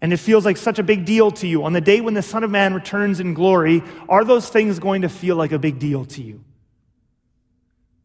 And 0.00 0.12
it 0.12 0.18
feels 0.18 0.44
like 0.44 0.56
such 0.56 0.78
a 0.78 0.82
big 0.82 1.04
deal 1.04 1.30
to 1.32 1.46
you. 1.46 1.64
On 1.64 1.72
the 1.72 1.80
day 1.80 2.00
when 2.00 2.14
the 2.14 2.22
Son 2.22 2.44
of 2.44 2.50
Man 2.50 2.74
returns 2.74 3.18
in 3.18 3.34
glory, 3.34 3.82
are 4.08 4.24
those 4.24 4.48
things 4.48 4.78
going 4.78 5.02
to 5.02 5.08
feel 5.08 5.36
like 5.36 5.52
a 5.52 5.58
big 5.58 5.78
deal 5.78 6.04
to 6.04 6.22
you? 6.22 6.44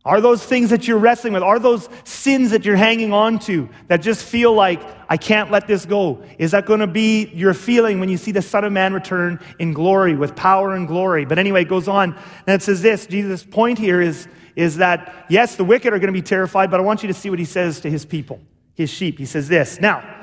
Are 0.04 0.20
those 0.20 0.44
things 0.44 0.72
that 0.72 0.88
you're 0.88 0.98
wrestling 0.98 1.34
with, 1.34 1.44
are 1.44 1.60
those 1.60 1.88
sins 2.06 2.52
that 2.52 2.66
you're 2.66 2.76
hanging 2.76 3.14
on 3.14 3.38
to 3.40 3.70
that 3.88 3.98
just 3.98 4.26
feel 4.26 4.52
like, 4.52 4.82
I 5.08 5.18
can't 5.18 5.52
let 5.52 5.68
this 5.68 5.86
go? 5.86 6.24
Is 6.40 6.52
that 6.52 6.66
going 6.66 6.80
to 6.80 6.88
be 6.88 7.26
your 7.36 7.54
feeling 7.54 8.00
when 8.00 8.10
you 8.10 8.18
see 8.18 8.32
the 8.32 8.42
Son 8.42 8.64
of 8.64 8.72
Man 8.72 8.96
return 8.96 9.40
in 9.60 9.74
glory, 9.74 10.16
with 10.16 10.36
power 10.36 10.74
and 10.74 10.88
glory? 10.88 11.26
But 11.26 11.38
anyway, 11.38 11.62
it 11.62 11.70
goes 11.70 11.88
on, 11.88 12.18
and 12.48 12.56
it 12.56 12.64
says 12.64 12.82
this 12.82 13.06
Jesus' 13.06 13.44
point 13.44 13.78
here 13.78 14.02
is, 14.02 14.28
is 14.56 14.78
that, 14.78 15.28
yes, 15.30 15.56
the 15.56 15.64
wicked 15.64 15.94
are 15.94 16.00
going 16.00 16.08
to 16.08 16.20
be 16.20 16.24
terrified, 16.24 16.72
but 16.72 16.80
I 16.80 16.84
want 16.84 17.04
you 17.04 17.08
to 17.08 17.14
see 17.14 17.30
what 17.30 17.38
he 17.38 17.46
says 17.46 17.82
to 17.82 17.90
his 17.90 18.04
people, 18.04 18.42
his 18.74 18.90
sheep. 18.90 19.20
He 19.20 19.26
says 19.28 19.50
this 19.50 19.80
Now, 19.80 20.21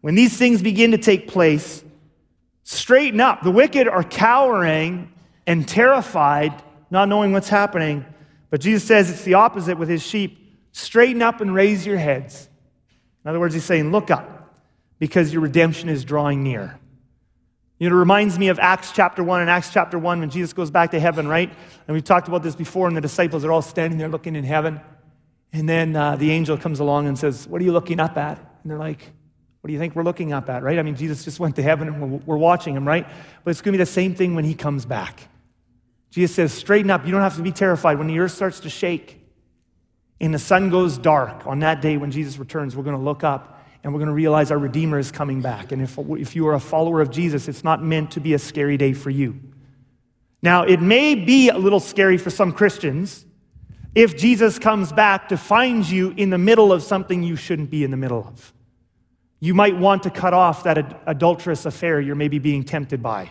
when 0.00 0.14
these 0.14 0.36
things 0.36 0.62
begin 0.62 0.92
to 0.92 0.98
take 0.98 1.28
place, 1.28 1.82
straighten 2.62 3.20
up. 3.20 3.42
The 3.42 3.50
wicked 3.50 3.88
are 3.88 4.04
cowering 4.04 5.12
and 5.46 5.66
terrified, 5.66 6.62
not 6.90 7.08
knowing 7.08 7.32
what's 7.32 7.48
happening. 7.48 8.04
But 8.50 8.60
Jesus 8.60 8.84
says 8.84 9.10
it's 9.10 9.24
the 9.24 9.34
opposite 9.34 9.78
with 9.78 9.88
his 9.88 10.02
sheep. 10.02 10.56
Straighten 10.72 11.22
up 11.22 11.40
and 11.40 11.52
raise 11.54 11.84
your 11.84 11.96
heads. 11.96 12.48
In 13.24 13.30
other 13.30 13.40
words, 13.40 13.54
he's 13.54 13.64
saying, 13.64 13.90
Look 13.90 14.10
up, 14.10 14.54
because 14.98 15.32
your 15.32 15.42
redemption 15.42 15.88
is 15.88 16.04
drawing 16.04 16.42
near. 16.42 16.78
You 17.78 17.88
know, 17.88 17.96
it 17.96 17.98
reminds 17.98 18.38
me 18.38 18.48
of 18.48 18.58
Acts 18.58 18.92
chapter 18.92 19.22
1 19.22 19.40
and 19.40 19.48
Acts 19.48 19.72
chapter 19.72 19.98
1 19.98 20.20
when 20.20 20.30
Jesus 20.30 20.52
goes 20.52 20.70
back 20.70 20.90
to 20.90 21.00
heaven, 21.00 21.28
right? 21.28 21.48
And 21.86 21.94
we've 21.94 22.04
talked 22.04 22.26
about 22.26 22.42
this 22.42 22.56
before, 22.56 22.88
and 22.88 22.96
the 22.96 23.00
disciples 23.00 23.44
are 23.44 23.52
all 23.52 23.62
standing 23.62 23.98
there 23.98 24.08
looking 24.08 24.34
in 24.34 24.44
heaven. 24.44 24.80
And 25.52 25.68
then 25.68 25.94
uh, 25.94 26.16
the 26.16 26.30
angel 26.30 26.58
comes 26.58 26.80
along 26.80 27.06
and 27.06 27.18
says, 27.18 27.46
What 27.48 27.60
are 27.60 27.64
you 27.64 27.72
looking 27.72 28.00
up 28.00 28.16
at? 28.16 28.38
And 28.62 28.70
they're 28.70 28.78
like, 28.78 29.12
What 29.68 29.72
do 29.72 29.74
you 29.74 29.80
think 29.80 29.96
we're 29.96 30.02
looking 30.02 30.32
up 30.32 30.48
at, 30.48 30.62
right? 30.62 30.78
I 30.78 30.82
mean, 30.82 30.96
Jesus 30.96 31.24
just 31.24 31.38
went 31.38 31.56
to 31.56 31.62
heaven 31.62 31.88
and 31.88 32.26
we're, 32.26 32.38
watching 32.38 32.74
him, 32.74 32.88
right? 32.88 33.06
But 33.44 33.50
it's 33.50 33.60
going 33.60 33.74
to 33.74 33.76
be 33.76 33.82
the 33.84 33.84
same 33.84 34.14
thing 34.14 34.34
when 34.34 34.46
he 34.46 34.54
comes 34.54 34.86
back. 34.86 35.28
Jesus 36.10 36.34
says, 36.34 36.54
straighten 36.54 36.90
up. 36.90 37.04
You 37.04 37.12
don't 37.12 37.20
have 37.20 37.36
to 37.36 37.42
be 37.42 37.52
terrified. 37.52 37.98
When 37.98 38.06
the 38.06 38.18
earth 38.18 38.32
starts 38.32 38.60
to 38.60 38.70
shake 38.70 39.20
and 40.22 40.32
the 40.32 40.38
sun 40.38 40.70
goes 40.70 40.96
dark 40.96 41.46
on 41.46 41.58
that 41.58 41.82
day 41.82 41.98
when 41.98 42.10
Jesus 42.10 42.38
returns, 42.38 42.74
we're 42.76 42.82
going 42.82 42.96
to 42.96 43.02
look 43.02 43.24
up 43.24 43.62
and 43.84 43.92
we're 43.92 43.98
going 43.98 44.08
to 44.08 44.14
realize 44.14 44.50
our 44.50 44.56
Redeemer 44.56 44.98
is 44.98 45.12
coming 45.12 45.42
back. 45.42 45.70
And 45.70 45.82
if, 45.82 45.98
if 45.98 46.34
you 46.34 46.48
are 46.48 46.54
a 46.54 46.60
follower 46.60 47.02
of 47.02 47.10
Jesus, 47.10 47.46
it's 47.46 47.62
not 47.62 47.82
meant 47.84 48.12
to 48.12 48.20
be 48.20 48.32
a 48.32 48.38
scary 48.38 48.78
day 48.78 48.94
for 48.94 49.10
you. 49.10 49.38
Now, 50.40 50.62
it 50.62 50.80
may 50.80 51.14
be 51.14 51.50
a 51.50 51.58
little 51.58 51.80
scary 51.80 52.16
for 52.16 52.30
some 52.30 52.52
Christians 52.52 53.26
if 53.94 54.16
Jesus 54.16 54.58
comes 54.58 54.92
back 54.94 55.28
to 55.28 55.36
find 55.36 55.86
you 55.86 56.14
in 56.16 56.30
the 56.30 56.38
middle 56.38 56.72
of 56.72 56.82
something 56.82 57.22
you 57.22 57.36
shouldn't 57.36 57.68
be 57.68 57.84
in 57.84 57.90
the 57.90 57.98
middle 57.98 58.26
of. 58.26 58.54
You 59.40 59.54
might 59.54 59.76
want 59.76 60.02
to 60.02 60.10
cut 60.10 60.34
off 60.34 60.64
that 60.64 61.02
adulterous 61.06 61.64
affair 61.64 62.00
you're 62.00 62.16
maybe 62.16 62.38
being 62.38 62.64
tempted 62.64 63.02
by 63.02 63.30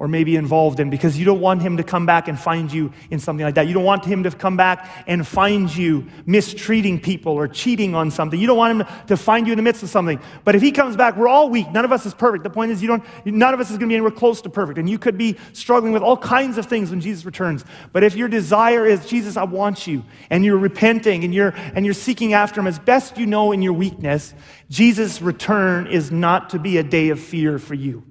or 0.00 0.06
maybe 0.06 0.36
involved 0.36 0.78
in 0.78 0.90
because 0.90 1.18
you 1.18 1.24
don't 1.24 1.40
want 1.40 1.60
him 1.60 1.76
to 1.76 1.82
come 1.82 2.06
back 2.06 2.28
and 2.28 2.38
find 2.38 2.72
you 2.72 2.92
in 3.10 3.18
something 3.18 3.44
like 3.44 3.56
that. 3.56 3.66
You 3.66 3.74
don't 3.74 3.84
want 3.84 4.04
him 4.04 4.22
to 4.22 4.30
come 4.30 4.56
back 4.56 4.88
and 5.08 5.26
find 5.26 5.74
you 5.74 6.06
mistreating 6.24 7.00
people 7.00 7.32
or 7.32 7.48
cheating 7.48 7.96
on 7.96 8.12
something. 8.12 8.38
You 8.38 8.46
don't 8.46 8.56
want 8.56 8.80
him 8.80 8.86
to 9.08 9.16
find 9.16 9.44
you 9.44 9.52
in 9.52 9.56
the 9.56 9.62
midst 9.62 9.82
of 9.82 9.88
something. 9.88 10.20
But 10.44 10.54
if 10.54 10.62
he 10.62 10.70
comes 10.70 10.94
back, 10.94 11.16
we're 11.16 11.26
all 11.26 11.50
weak. 11.50 11.72
None 11.72 11.84
of 11.84 11.90
us 11.90 12.06
is 12.06 12.14
perfect. 12.14 12.44
The 12.44 12.50
point 12.50 12.70
is, 12.70 12.80
you 12.80 12.86
don't, 12.86 13.02
none 13.26 13.52
of 13.52 13.58
us 13.58 13.70
is 13.70 13.76
going 13.76 13.88
to 13.88 13.92
be 13.92 13.96
anywhere 13.96 14.12
close 14.12 14.40
to 14.42 14.48
perfect. 14.48 14.78
And 14.78 14.88
you 14.88 15.00
could 15.00 15.18
be 15.18 15.36
struggling 15.52 15.92
with 15.92 16.02
all 16.02 16.16
kinds 16.16 16.58
of 16.58 16.66
things 16.66 16.90
when 16.90 17.00
Jesus 17.00 17.24
returns. 17.24 17.64
But 17.92 18.04
if 18.04 18.14
your 18.14 18.28
desire 18.28 18.86
is, 18.86 19.04
Jesus, 19.04 19.36
I 19.36 19.44
want 19.44 19.88
you, 19.88 20.04
and 20.30 20.44
you're 20.44 20.58
repenting 20.58 21.24
and 21.24 21.34
you're, 21.34 21.54
and 21.74 21.84
you're 21.84 21.92
seeking 21.92 22.34
after 22.34 22.60
him 22.60 22.68
as 22.68 22.78
best 22.78 23.18
you 23.18 23.26
know 23.26 23.50
in 23.50 23.62
your 23.62 23.72
weakness, 23.72 24.32
Jesus' 24.70 25.20
return 25.20 25.88
is 25.88 26.12
not 26.12 26.50
to 26.50 26.60
be 26.60 26.78
a 26.78 26.84
day 26.84 27.08
of 27.08 27.18
fear 27.18 27.58
for 27.58 27.74
you. 27.74 28.04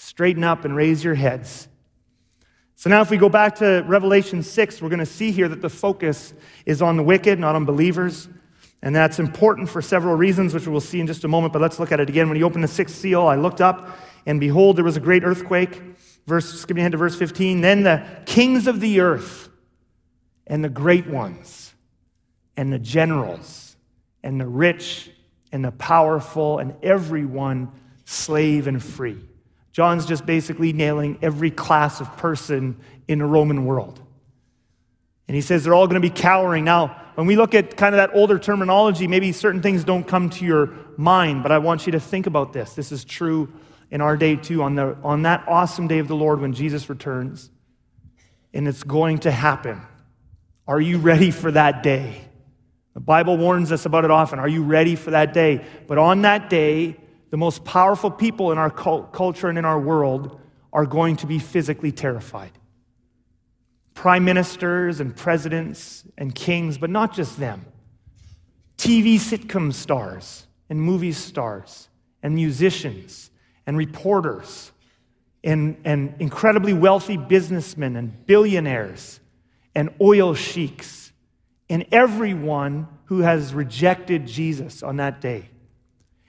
Straighten 0.00 0.44
up 0.44 0.64
and 0.64 0.76
raise 0.76 1.02
your 1.02 1.16
heads. 1.16 1.66
So 2.76 2.88
now, 2.88 3.00
if 3.00 3.10
we 3.10 3.16
go 3.16 3.28
back 3.28 3.56
to 3.56 3.82
Revelation 3.84 4.44
6, 4.44 4.80
we're 4.80 4.90
going 4.90 5.00
to 5.00 5.04
see 5.06 5.32
here 5.32 5.48
that 5.48 5.60
the 5.60 5.68
focus 5.68 6.34
is 6.64 6.80
on 6.80 6.96
the 6.96 7.02
wicked, 7.02 7.40
not 7.40 7.56
on 7.56 7.64
believers. 7.64 8.28
And 8.80 8.94
that's 8.94 9.18
important 9.18 9.68
for 9.68 9.82
several 9.82 10.14
reasons, 10.14 10.54
which 10.54 10.68
we'll 10.68 10.80
see 10.80 11.00
in 11.00 11.08
just 11.08 11.24
a 11.24 11.28
moment. 11.28 11.52
But 11.52 11.62
let's 11.62 11.80
look 11.80 11.90
at 11.90 11.98
it 11.98 12.08
again. 12.08 12.28
When 12.28 12.36
he 12.36 12.44
opened 12.44 12.62
the 12.62 12.68
sixth 12.68 12.94
seal, 12.94 13.26
I 13.26 13.34
looked 13.34 13.60
up, 13.60 13.98
and 14.24 14.38
behold, 14.38 14.76
there 14.76 14.84
was 14.84 14.96
a 14.96 15.00
great 15.00 15.24
earthquake. 15.24 15.82
Verse, 16.28 16.60
skipping 16.60 16.82
ahead 16.82 16.92
to 16.92 16.98
verse 16.98 17.16
15. 17.16 17.60
Then 17.60 17.82
the 17.82 18.06
kings 18.24 18.68
of 18.68 18.78
the 18.78 19.00
earth, 19.00 19.48
and 20.46 20.62
the 20.62 20.68
great 20.68 21.08
ones, 21.08 21.74
and 22.56 22.72
the 22.72 22.78
generals, 22.78 23.76
and 24.22 24.40
the 24.40 24.46
rich, 24.46 25.10
and 25.50 25.64
the 25.64 25.72
powerful, 25.72 26.60
and 26.60 26.76
everyone, 26.84 27.72
slave 28.04 28.68
and 28.68 28.80
free 28.80 29.27
John's 29.78 30.06
just 30.06 30.26
basically 30.26 30.72
nailing 30.72 31.20
every 31.22 31.52
class 31.52 32.00
of 32.00 32.16
person 32.16 32.80
in 33.06 33.20
the 33.20 33.24
Roman 33.24 33.64
world. 33.64 34.02
And 35.28 35.36
he 35.36 35.40
says 35.40 35.62
they're 35.62 35.72
all 35.72 35.86
going 35.86 36.02
to 36.02 36.08
be 36.08 36.12
cowering. 36.12 36.64
Now, 36.64 37.00
when 37.14 37.28
we 37.28 37.36
look 37.36 37.54
at 37.54 37.76
kind 37.76 37.94
of 37.94 37.98
that 37.98 38.10
older 38.12 38.40
terminology, 38.40 39.06
maybe 39.06 39.30
certain 39.30 39.62
things 39.62 39.84
don't 39.84 40.02
come 40.02 40.30
to 40.30 40.44
your 40.44 40.70
mind, 40.96 41.44
but 41.44 41.52
I 41.52 41.58
want 41.58 41.86
you 41.86 41.92
to 41.92 42.00
think 42.00 42.26
about 42.26 42.52
this. 42.52 42.72
This 42.72 42.90
is 42.90 43.04
true 43.04 43.52
in 43.88 44.00
our 44.00 44.16
day 44.16 44.34
too, 44.34 44.64
on, 44.64 44.74
the, 44.74 44.96
on 45.04 45.22
that 45.22 45.44
awesome 45.46 45.86
day 45.86 46.00
of 46.00 46.08
the 46.08 46.16
Lord 46.16 46.40
when 46.40 46.54
Jesus 46.54 46.88
returns. 46.88 47.48
And 48.52 48.66
it's 48.66 48.82
going 48.82 49.18
to 49.18 49.30
happen. 49.30 49.80
Are 50.66 50.80
you 50.80 50.98
ready 50.98 51.30
for 51.30 51.52
that 51.52 51.84
day? 51.84 52.20
The 52.94 53.00
Bible 53.00 53.36
warns 53.36 53.70
us 53.70 53.86
about 53.86 54.04
it 54.04 54.10
often. 54.10 54.40
Are 54.40 54.48
you 54.48 54.64
ready 54.64 54.96
for 54.96 55.12
that 55.12 55.32
day? 55.32 55.64
But 55.86 55.98
on 55.98 56.22
that 56.22 56.50
day, 56.50 56.96
the 57.30 57.36
most 57.36 57.64
powerful 57.64 58.10
people 58.10 58.52
in 58.52 58.58
our 58.58 58.70
culture 58.70 59.48
and 59.48 59.58
in 59.58 59.64
our 59.64 59.78
world 59.78 60.40
are 60.72 60.86
going 60.86 61.16
to 61.16 61.26
be 61.26 61.38
physically 61.38 61.92
terrified. 61.92 62.52
prime 63.94 64.24
ministers 64.24 65.00
and 65.00 65.16
presidents 65.16 66.04
and 66.16 66.32
kings, 66.32 66.78
but 66.78 66.88
not 66.88 67.12
just 67.12 67.36
them. 67.40 67.64
TV 68.76 69.16
sitcom 69.16 69.72
stars 69.72 70.46
and 70.70 70.80
movie 70.80 71.10
stars 71.12 71.88
and 72.22 72.34
musicians 72.34 73.30
and 73.66 73.76
reporters 73.76 74.70
and, 75.42 75.76
and 75.84 76.14
incredibly 76.20 76.72
wealthy 76.72 77.16
businessmen 77.16 77.96
and 77.96 78.24
billionaires 78.24 79.18
and 79.74 79.90
oil 80.00 80.32
sheiks 80.32 81.10
and 81.68 81.84
everyone 81.90 82.86
who 83.06 83.20
has 83.20 83.52
rejected 83.52 84.26
Jesus 84.26 84.82
on 84.84 84.96
that 84.98 85.20
day. 85.20 85.48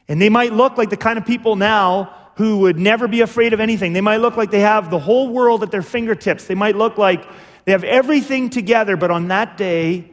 And 0.09 0.19
they 0.19 0.29
might 0.29 0.51
look 0.51 0.77
like 0.77 0.89
the 0.89 0.97
kind 0.97 1.17
of 1.17 1.25
people 1.25 1.55
now 1.55 2.15
who 2.35 2.57
would 2.59 2.79
never 2.79 3.07
be 3.07 3.21
afraid 3.21 3.53
of 3.53 3.59
anything. 3.59 3.93
They 3.93 4.01
might 4.01 4.17
look 4.17 4.35
like 4.35 4.49
they 4.49 4.61
have 4.61 4.89
the 4.89 4.97
whole 4.97 5.29
world 5.29 5.61
at 5.61 5.71
their 5.71 5.83
fingertips. 5.83 6.45
They 6.45 6.55
might 6.55 6.75
look 6.75 6.97
like 6.97 7.25
they 7.65 7.71
have 7.73 7.83
everything 7.83 8.49
together, 8.49 8.97
but 8.97 9.11
on 9.11 9.27
that 9.27 9.55
day, 9.55 10.09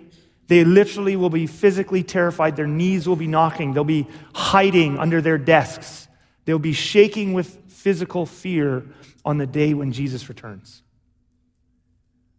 they 0.49 0.65
literally 0.65 1.17
will 1.17 1.31
be 1.31 1.47
physically 1.47 2.03
terrified. 2.03 2.57
Their 2.57 2.67
knees 2.67 3.09
will 3.09 3.17
be 3.17 3.26
knocking. 3.26 3.73
They'll 3.73 3.85
be 3.85 4.07
hiding 4.35 4.99
under 4.99 5.23
their 5.23 5.38
desks. 5.38 6.09
They'll 6.45 6.59
be 6.59 6.75
shaking 6.75 7.33
with 7.33 7.59
physical 7.69 8.26
fear 8.26 8.85
on 9.25 9.38
the 9.38 9.47
day 9.47 9.73
when 9.73 9.93
Jesus 9.93 10.29
returns. 10.29 10.83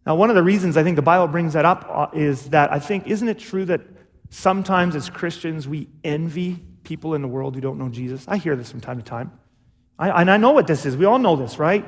Now, 0.06 0.14
one 0.14 0.30
of 0.30 0.36
the 0.36 0.42
reasons 0.42 0.76
I 0.76 0.84
think 0.84 0.96
the 0.96 1.02
Bible 1.02 1.26
brings 1.26 1.54
that 1.54 1.64
up 1.64 1.86
uh, 1.88 2.06
is 2.14 2.50
that 2.50 2.72
I 2.72 2.78
think, 2.78 3.06
isn't 3.06 3.28
it 3.28 3.38
true 3.38 3.64
that 3.66 3.80
sometimes 4.30 4.94
as 4.94 5.10
Christians 5.10 5.66
we 5.66 5.88
envy 6.04 6.64
people 6.88 7.14
in 7.14 7.20
the 7.20 7.28
world 7.28 7.54
who 7.54 7.60
don't 7.60 7.78
know 7.78 7.90
Jesus? 7.90 8.24
I 8.26 8.38
hear 8.38 8.56
this 8.56 8.70
from 8.70 8.80
time 8.80 8.96
to 8.96 9.04
time. 9.04 9.30
I, 9.98 10.22
and 10.22 10.30
I 10.30 10.38
know 10.38 10.52
what 10.52 10.66
this 10.66 10.86
is. 10.86 10.96
We 10.96 11.04
all 11.04 11.18
know 11.18 11.36
this, 11.36 11.58
right? 11.58 11.84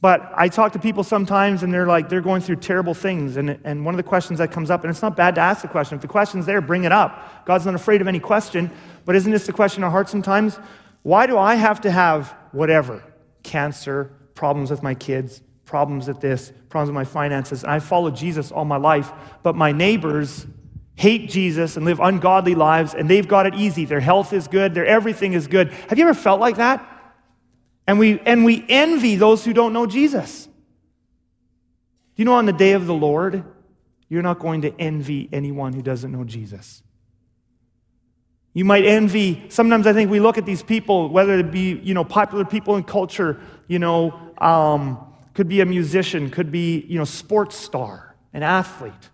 But 0.00 0.32
I 0.36 0.46
talk 0.48 0.72
to 0.74 0.78
people 0.78 1.02
sometimes 1.02 1.64
and 1.64 1.74
they're 1.74 1.86
like, 1.86 2.08
they're 2.08 2.20
going 2.20 2.42
through 2.42 2.56
terrible 2.56 2.94
things. 2.94 3.36
And, 3.36 3.58
and 3.64 3.84
one 3.84 3.92
of 3.92 3.96
the 3.96 4.04
questions 4.04 4.38
that 4.38 4.52
comes 4.52 4.70
up, 4.70 4.84
and 4.84 4.90
it's 4.90 5.02
not 5.02 5.16
bad 5.16 5.34
to 5.34 5.40
ask 5.40 5.62
the 5.62 5.68
question. 5.68 5.96
If 5.96 6.02
the 6.02 6.08
question's 6.08 6.46
there, 6.46 6.60
bring 6.60 6.84
it 6.84 6.92
up. 6.92 7.44
God's 7.44 7.66
not 7.66 7.74
afraid 7.74 8.00
of 8.00 8.06
any 8.06 8.20
question. 8.20 8.70
But 9.04 9.16
isn't 9.16 9.32
this 9.32 9.46
the 9.46 9.52
question 9.52 9.80
in 9.80 9.84
our 9.84 9.90
heart 9.90 10.08
sometimes? 10.08 10.60
Why 11.02 11.26
do 11.26 11.36
I 11.36 11.56
have 11.56 11.80
to 11.80 11.90
have 11.90 12.36
whatever? 12.52 13.02
Cancer, 13.42 14.12
problems 14.34 14.70
with 14.70 14.84
my 14.84 14.94
kids, 14.94 15.42
problems 15.64 16.06
with 16.06 16.20
this, 16.20 16.52
problems 16.68 16.90
with 16.90 16.94
my 16.94 17.04
finances. 17.04 17.64
And 17.64 17.72
I 17.72 17.80
followed 17.80 18.14
Jesus 18.14 18.52
all 18.52 18.64
my 18.64 18.76
life, 18.76 19.10
but 19.42 19.56
my 19.56 19.72
neighbors 19.72 20.46
hate 21.02 21.28
Jesus 21.28 21.76
and 21.76 21.84
live 21.84 21.98
ungodly 21.98 22.54
lives, 22.54 22.94
and 22.94 23.10
they've 23.10 23.26
got 23.26 23.44
it 23.44 23.56
easy. 23.56 23.84
Their 23.84 23.98
health 23.98 24.32
is 24.32 24.46
good, 24.46 24.72
their 24.72 24.86
everything 24.86 25.32
is 25.32 25.48
good. 25.48 25.72
Have 25.88 25.98
you 25.98 26.08
ever 26.08 26.14
felt 26.14 26.38
like 26.38 26.56
that? 26.56 26.78
And 27.88 27.98
we, 27.98 28.20
and 28.20 28.44
we 28.44 28.64
envy 28.68 29.16
those 29.16 29.44
who 29.44 29.52
don't 29.52 29.72
know 29.72 29.84
Jesus. 29.84 30.44
Do 30.46 30.52
you 32.18 32.24
know, 32.24 32.34
on 32.34 32.46
the 32.46 32.52
day 32.52 32.72
of 32.72 32.86
the 32.86 32.94
Lord, 32.94 33.42
you're 34.08 34.22
not 34.22 34.38
going 34.38 34.62
to 34.62 34.72
envy 34.78 35.28
anyone 35.32 35.72
who 35.72 35.82
doesn't 35.82 36.12
know 36.12 36.22
Jesus. 36.22 36.84
You 38.54 38.64
might 38.64 38.84
envy, 38.84 39.46
sometimes 39.48 39.88
I 39.88 39.92
think 39.92 40.08
we 40.08 40.20
look 40.20 40.38
at 40.38 40.46
these 40.46 40.62
people, 40.62 41.08
whether 41.08 41.36
it 41.36 41.50
be, 41.50 41.80
you 41.82 41.94
know, 41.94 42.04
popular 42.04 42.44
people 42.44 42.76
in 42.76 42.84
culture, 42.84 43.40
you 43.66 43.80
know, 43.80 44.14
um, 44.38 45.04
could 45.34 45.48
be 45.48 45.62
a 45.62 45.66
musician, 45.66 46.30
could 46.30 46.52
be, 46.52 46.86
you 46.88 46.96
know, 46.96 47.04
sports 47.04 47.56
star, 47.56 48.14
an 48.32 48.44
athlete. 48.44 49.10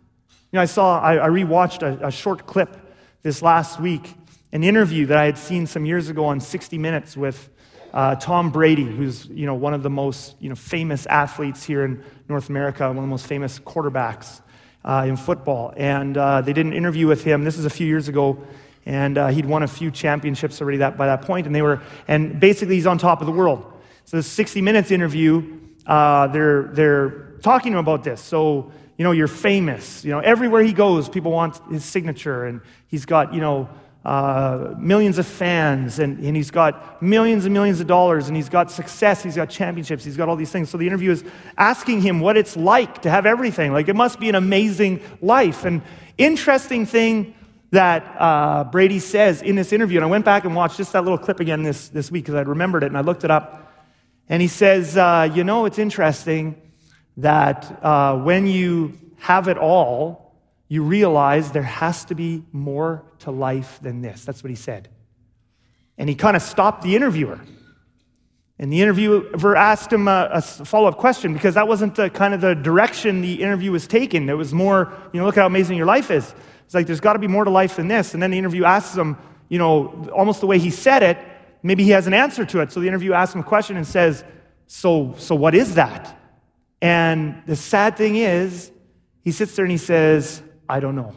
You 0.51 0.57
know, 0.57 0.63
I 0.63 0.65
saw, 0.65 0.99
I, 0.99 1.27
I 1.27 1.29
rewatched 1.29 1.83
a, 1.83 2.07
a 2.07 2.11
short 2.11 2.47
clip 2.47 2.75
this 3.23 3.43
last 3.43 3.79
week, 3.79 4.15
an 4.51 4.65
interview 4.65 5.05
that 5.05 5.19
I 5.19 5.27
had 5.27 5.37
seen 5.37 5.67
some 5.67 5.85
years 5.85 6.09
ago 6.09 6.25
on 6.25 6.41
60 6.41 6.79
Minutes 6.79 7.19
with 7.19 7.51
uh, 7.93 8.15
Tom 8.15 8.51
Brady, 8.51 8.87
who's 8.87 9.27
you 9.27 9.45
know, 9.45 9.55
one 9.55 9.75
of 9.75 9.83
the 9.83 9.91
most 9.91 10.37
you 10.41 10.49
know, 10.49 10.55
famous 10.55 11.05
athletes 11.05 11.65
here 11.65 11.85
in 11.85 12.03
North 12.31 12.49
America, 12.49 12.87
one 12.89 12.97
of 12.97 13.03
the 13.03 13.09
most 13.09 13.27
famous 13.27 13.59
quarterbacks 13.59 14.41
uh, 14.87 15.05
in 15.07 15.19
football. 15.19 15.75
And 15.77 16.17
uh, 16.17 16.41
they 16.41 16.55
did 16.55 16.65
an 16.65 16.73
interview 16.73 17.07
with 17.07 17.23
him. 17.23 17.45
This 17.45 17.59
is 17.59 17.67
a 17.67 17.71
few 17.71 17.87
years 17.87 18.09
ago. 18.09 18.43
And 18.87 19.19
uh, 19.19 19.29
he'd 19.29 19.45
won 19.45 19.65
a 19.65 19.69
few 19.69 19.91
championships 19.91 20.63
already 20.63 20.79
that, 20.79 20.97
by 20.97 21.09
that 21.09 21.21
point, 21.21 21.47
and 21.47 21.55
they 21.55 21.61
were, 21.61 21.83
and 22.07 22.41
basically 22.41 22.77
he's 22.77 22.87
on 22.87 22.97
top 22.97 23.21
of 23.21 23.27
the 23.27 23.35
world. 23.35 23.71
So 24.07 24.17
the 24.17 24.23
60 24.23 24.63
Minutes 24.63 24.93
interview, 24.93 25.59
uh, 25.85 26.29
they're 26.29 26.71
they're 26.73 27.11
talking 27.43 27.75
about 27.75 28.03
this. 28.03 28.23
So 28.23 28.73
you 28.99 29.05
know, 29.05 29.13
you're 29.13 29.29
famous. 29.29 30.05
You 30.05 30.11
know, 30.11 30.19
everywhere 30.19 30.63
he 30.63 30.73
goes, 30.73 31.09
people 31.09 31.31
want 31.31 31.57
his 31.71 31.85
signature, 31.85 32.45
and 32.45 32.61
he's 32.89 33.07
got 33.07 33.33
you 33.33 33.41
know 33.41 33.69
uh, 34.05 34.75
millions 34.77 35.19
of 35.19 35.27
fans, 35.27 35.99
and, 35.99 36.19
and 36.19 36.37
he's 36.37 36.51
got 36.51 37.01
millions 37.03 37.45
and 37.45 37.55
millions 37.55 37.81
of 37.81 37.87
dollars, 37.87 38.29
and 38.29 38.37
he's 38.37 38.49
got 38.49 38.71
success, 38.71 39.23
he's 39.23 39.37
got 39.37 39.51
championships, 39.51 40.05
he's 40.05 40.17
got 40.17 40.29
all 40.29 40.37
these 40.37 40.51
things. 40.51 40.69
So 40.69 40.79
the 40.79 40.87
interview 40.87 41.11
is 41.11 41.25
asking 41.57 42.01
him 42.01 42.21
what 42.21 42.37
it's 42.37 42.57
like 42.57 43.03
to 43.03 43.11
have 43.11 43.27
everything. 43.27 43.73
Like, 43.73 43.89
it 43.89 43.97
must 43.97 44.19
be 44.19 44.29
an 44.29 44.35
amazing 44.35 45.01
life. 45.21 45.65
And 45.65 45.83
interesting 46.17 46.87
thing 46.87 47.35
that 47.71 48.17
uh, 48.19 48.65
Brady 48.65 48.99
says 48.99 49.43
in 49.43 49.57
this 49.57 49.73
interview, 49.73 49.99
and 49.99 50.05
I 50.05 50.09
went 50.09 50.25
back 50.25 50.45
and 50.45 50.57
watched 50.57 50.79
just 50.79 50.93
that 50.95 51.03
little 51.03 51.19
clip 51.19 51.39
again 51.39 51.63
this, 51.63 51.89
this 51.89 52.11
week 52.11 52.25
because 52.25 52.35
I 52.35 52.43
remembered 52.43 52.83
it 52.85 52.87
and 52.87 52.97
I 52.97 53.03
looked 53.03 53.25
it 53.25 53.31
up. 53.31 53.75
And 54.29 54.41
he 54.41 54.49
says, 54.49 54.97
uh, 54.97 55.31
You 55.35 55.45
know, 55.45 55.67
it's 55.67 55.79
interesting 55.79 56.61
that 57.19 57.85
uh, 57.85 58.17
when 58.17 58.47
you 58.47 58.99
have 59.19 59.49
it 59.49 59.59
all, 59.59 60.35
you 60.69 60.83
realize 60.83 61.51
there 61.51 61.63
has 61.63 62.05
to 62.07 62.15
be 62.15 62.45
more 62.53 63.05
to 63.21 63.31
life 63.31 63.79
than 63.83 64.01
this. 64.01 64.25
That's 64.25 64.43
what 64.43 64.51
he 64.51 64.57
said. 64.57 64.89
And 65.97 66.09
he 66.09 66.15
kind 66.15 66.37
of 66.37 66.43
stopped 66.43 66.83
the 66.83 66.95
interviewer. 66.95 67.41
And 68.61 68.73
the 68.73 68.81
interviewer 68.83 69.57
asked 69.57 69.93
him 69.93 70.09
a, 70.09 70.31
a 70.33 70.43
follow 70.43 70.89
up 70.89 70.97
question 70.97 71.33
because 71.33 71.55
that 71.55 71.67
wasn't 71.67 71.95
the 71.95 72.11
kind 72.11 72.35
of 72.35 72.41
the 72.41 72.55
direction 72.55 73.21
the 73.21 73.43
interview 73.43 73.73
was 73.73 73.87
taken. 73.87 74.29
It 74.29 74.35
was 74.35 74.53
more, 74.53 74.93
you 75.13 75.21
know, 75.21 75.27
look 75.27 75.37
at 75.37 75.41
how 75.41 75.47
amazing 75.47 75.77
your 75.77 75.87
life 75.87 76.11
is. 76.11 76.35
It's 76.65 76.75
like, 76.75 76.87
there's 76.87 77.01
got 77.01 77.15
to 77.15 77.19
be 77.19 77.29
more 77.29 77.45
to 77.45 77.51
life 77.51 77.77
than 77.77 77.89
this. 77.89 78.15
And 78.15 78.23
then 78.23 78.31
the 78.31 78.39
interview 78.39 78.65
asks 78.65 78.97
him, 78.97 79.17
you 79.49 79.59
know, 79.59 80.09
almost 80.15 80.41
the 80.41 80.47
way 80.47 80.59
he 80.59 80.71
said 80.71 81.03
it, 81.03 81.19
maybe 81.63 81.83
he 81.83 81.91
has 81.91 82.07
an 82.07 82.15
answer 82.15 82.45
to 82.45 82.61
it. 82.61 82.71
So 82.71 82.81
the 82.81 82.89
interview 82.89 83.13
asks 83.13 83.35
him 83.35 83.41
a 83.41 83.45
question 83.45 83.77
and 83.77 83.87
says, 83.87 84.23
so, 84.67 85.15
so 85.19 85.35
what 85.35 85.55
is 85.55 85.75
that? 85.77 86.15
And 86.81 87.43
the 87.47 87.57
sad 87.57 87.97
thing 87.97 88.17
is, 88.17 88.71
he 89.23 89.33
sits 89.33 89.57
there 89.57 89.65
and 89.65 89.73
he 89.73 89.79
says, 89.79 90.43
I 90.69 90.81
don't 90.81 90.95
know. 90.95 91.15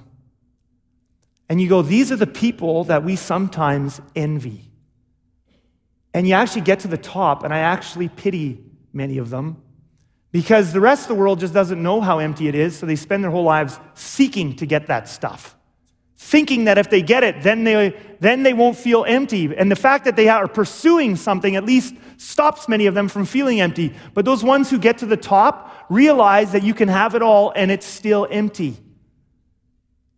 And 1.49 1.61
you 1.61 1.67
go, 1.67 1.81
these 1.81 2.11
are 2.11 2.15
the 2.15 2.27
people 2.27 2.85
that 2.85 3.03
we 3.03 3.15
sometimes 3.15 4.01
envy. 4.15 4.71
And 6.13 6.27
you 6.27 6.33
actually 6.33 6.61
get 6.61 6.79
to 6.81 6.87
the 6.87 6.97
top, 6.97 7.43
and 7.43 7.53
I 7.53 7.59
actually 7.59 8.09
pity 8.09 8.63
many 8.93 9.17
of 9.17 9.29
them 9.29 9.61
because 10.31 10.71
the 10.73 10.79
rest 10.79 11.03
of 11.03 11.07
the 11.09 11.15
world 11.15 11.39
just 11.39 11.53
doesn't 11.53 11.81
know 11.81 12.01
how 12.01 12.19
empty 12.19 12.47
it 12.47 12.55
is, 12.55 12.77
so 12.77 12.85
they 12.85 12.95
spend 12.95 13.23
their 13.23 13.31
whole 13.31 13.43
lives 13.43 13.79
seeking 13.93 14.55
to 14.57 14.65
get 14.65 14.87
that 14.87 15.09
stuff. 15.09 15.55
Thinking 16.23 16.65
that 16.65 16.77
if 16.77 16.89
they 16.89 17.01
get 17.01 17.23
it, 17.23 17.41
then 17.41 17.63
they, 17.63 17.99
then 18.19 18.43
they 18.43 18.53
won't 18.53 18.77
feel 18.77 19.03
empty. 19.05 19.55
And 19.55 19.71
the 19.71 19.75
fact 19.75 20.05
that 20.05 20.15
they 20.15 20.29
are 20.29 20.47
pursuing 20.47 21.15
something 21.15 21.55
at 21.55 21.65
least 21.65 21.95
stops 22.17 22.69
many 22.69 22.85
of 22.85 22.93
them 22.93 23.07
from 23.07 23.25
feeling 23.25 23.59
empty. 23.59 23.93
But 24.13 24.23
those 24.25 24.43
ones 24.43 24.69
who 24.69 24.77
get 24.77 24.99
to 24.99 25.05
the 25.05 25.17
top 25.17 25.85
realize 25.89 26.51
that 26.51 26.63
you 26.63 26.73
can 26.73 26.87
have 26.87 27.15
it 27.15 27.21
all 27.21 27.51
and 27.55 27.71
it's 27.71 27.85
still 27.85 28.27
empty 28.29 28.77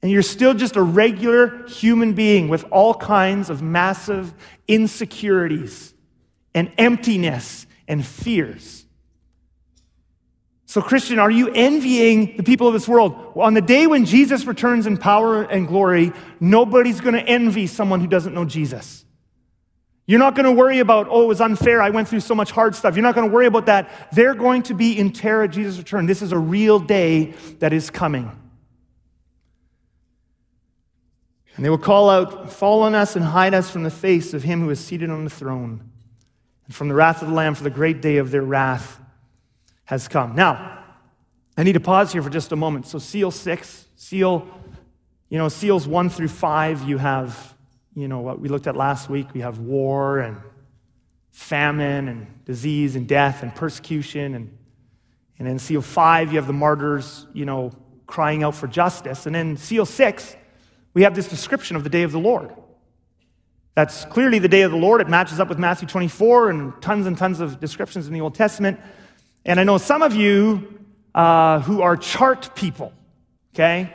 and 0.03 0.11
you're 0.11 0.21
still 0.21 0.53
just 0.53 0.75
a 0.75 0.83
regular 0.83 1.65
human 1.65 2.11
being 2.11 2.49
with 2.49 2.65
all 2.71 2.93
kinds 2.93 3.49
of 3.49 3.61
massive 3.61 4.33
insecurities 4.67 5.93
and 6.53 6.69
emptiness 6.77 7.65
and 7.87 8.05
fears. 8.05 8.82
So, 10.73 10.81
Christian, 10.81 11.19
are 11.19 11.29
you 11.29 11.51
envying 11.53 12.35
the 12.35 12.41
people 12.41 12.67
of 12.67 12.73
this 12.73 12.87
world? 12.87 13.35
Well, 13.35 13.45
on 13.45 13.53
the 13.53 13.61
day 13.61 13.85
when 13.85 14.05
Jesus 14.05 14.45
returns 14.45 14.87
in 14.87 14.97
power 14.97 15.43
and 15.43 15.67
glory, 15.67 16.11
nobody's 16.39 16.99
going 16.99 17.13
to 17.13 17.21
envy 17.21 17.67
someone 17.67 17.99
who 17.99 18.07
doesn't 18.07 18.33
know 18.33 18.43
Jesus. 18.43 19.05
You're 20.07 20.17
not 20.17 20.33
going 20.33 20.47
to 20.47 20.51
worry 20.51 20.79
about, 20.79 21.09
oh, 21.11 21.25
it 21.25 21.27
was 21.27 21.41
unfair. 21.41 21.79
I 21.79 21.91
went 21.91 22.07
through 22.07 22.21
so 22.21 22.33
much 22.33 22.49
hard 22.49 22.73
stuff. 22.73 22.95
You're 22.95 23.03
not 23.03 23.13
going 23.13 23.29
to 23.29 23.31
worry 23.31 23.45
about 23.45 23.67
that. 23.67 24.09
They're 24.13 24.33
going 24.33 24.63
to 24.63 24.73
be 24.73 24.97
in 24.97 25.11
terror 25.11 25.43
at 25.43 25.51
Jesus' 25.51 25.77
return. 25.77 26.07
This 26.07 26.23
is 26.23 26.31
a 26.31 26.39
real 26.39 26.79
day 26.79 27.35
that 27.59 27.71
is 27.71 27.91
coming. 27.91 28.31
And 31.55 31.63
they 31.63 31.69
will 31.69 31.77
call 31.77 32.09
out, 32.09 32.51
Fall 32.51 32.81
on 32.81 32.95
us 32.95 33.15
and 33.15 33.23
hide 33.23 33.53
us 33.53 33.69
from 33.69 33.83
the 33.83 33.91
face 33.91 34.33
of 34.33 34.41
him 34.41 34.61
who 34.61 34.71
is 34.71 34.79
seated 34.79 35.11
on 35.11 35.23
the 35.23 35.29
throne, 35.29 35.87
and 36.65 36.73
from 36.73 36.87
the 36.87 36.95
wrath 36.95 37.21
of 37.21 37.27
the 37.27 37.35
Lamb, 37.35 37.53
for 37.53 37.63
the 37.63 37.69
great 37.69 38.01
day 38.01 38.17
of 38.17 38.31
their 38.31 38.41
wrath 38.41 38.99
has 39.85 40.07
come. 40.07 40.35
Now, 40.35 40.83
I 41.57 41.63
need 41.63 41.73
to 41.73 41.79
pause 41.79 42.11
here 42.11 42.21
for 42.21 42.29
just 42.29 42.51
a 42.51 42.55
moment. 42.55 42.87
So, 42.87 42.99
seal 42.99 43.31
six, 43.31 43.85
seal, 43.95 44.47
you 45.29 45.37
know, 45.37 45.49
seals 45.49 45.87
one 45.87 46.09
through 46.09 46.29
five, 46.29 46.87
you 46.87 46.97
have, 46.97 47.55
you 47.95 48.07
know, 48.07 48.19
what 48.19 48.39
we 48.39 48.49
looked 48.49 48.67
at 48.67 48.75
last 48.75 49.09
week. 49.09 49.27
We 49.33 49.41
have 49.41 49.59
war 49.59 50.19
and 50.19 50.37
famine 51.31 52.07
and 52.07 52.45
disease 52.45 52.95
and 52.95 53.07
death 53.07 53.43
and 53.43 53.53
persecution. 53.53 54.35
And, 54.35 54.57
and 55.39 55.47
then 55.47 55.59
seal 55.59 55.81
five, 55.81 56.31
you 56.31 56.37
have 56.37 56.47
the 56.47 56.53
martyrs, 56.53 57.27
you 57.33 57.45
know, 57.45 57.71
crying 58.07 58.43
out 58.43 58.55
for 58.55 58.67
justice. 58.67 59.25
And 59.25 59.35
then 59.35 59.57
seal 59.57 59.85
six, 59.85 60.35
we 60.93 61.03
have 61.03 61.15
this 61.15 61.27
description 61.27 61.75
of 61.75 61.83
the 61.83 61.89
day 61.89 62.03
of 62.03 62.11
the 62.11 62.19
Lord. 62.19 62.53
That's 63.75 64.05
clearly 64.05 64.37
the 64.37 64.47
day 64.47 64.61
of 64.61 64.71
the 64.71 64.77
Lord. 64.77 65.01
It 65.01 65.09
matches 65.09 65.39
up 65.39 65.49
with 65.49 65.57
Matthew 65.57 65.87
24 65.87 66.49
and 66.51 66.81
tons 66.81 67.07
and 67.07 67.17
tons 67.17 67.39
of 67.39 67.59
descriptions 67.59 68.07
in 68.07 68.13
the 68.13 68.21
Old 68.21 68.35
Testament. 68.35 68.79
And 69.45 69.59
I 69.59 69.63
know 69.63 69.77
some 69.77 70.01
of 70.01 70.15
you 70.15 70.79
uh, 71.13 71.59
who 71.59 71.81
are 71.81 71.97
chart 71.97 72.55
people, 72.55 72.93
okay? 73.53 73.93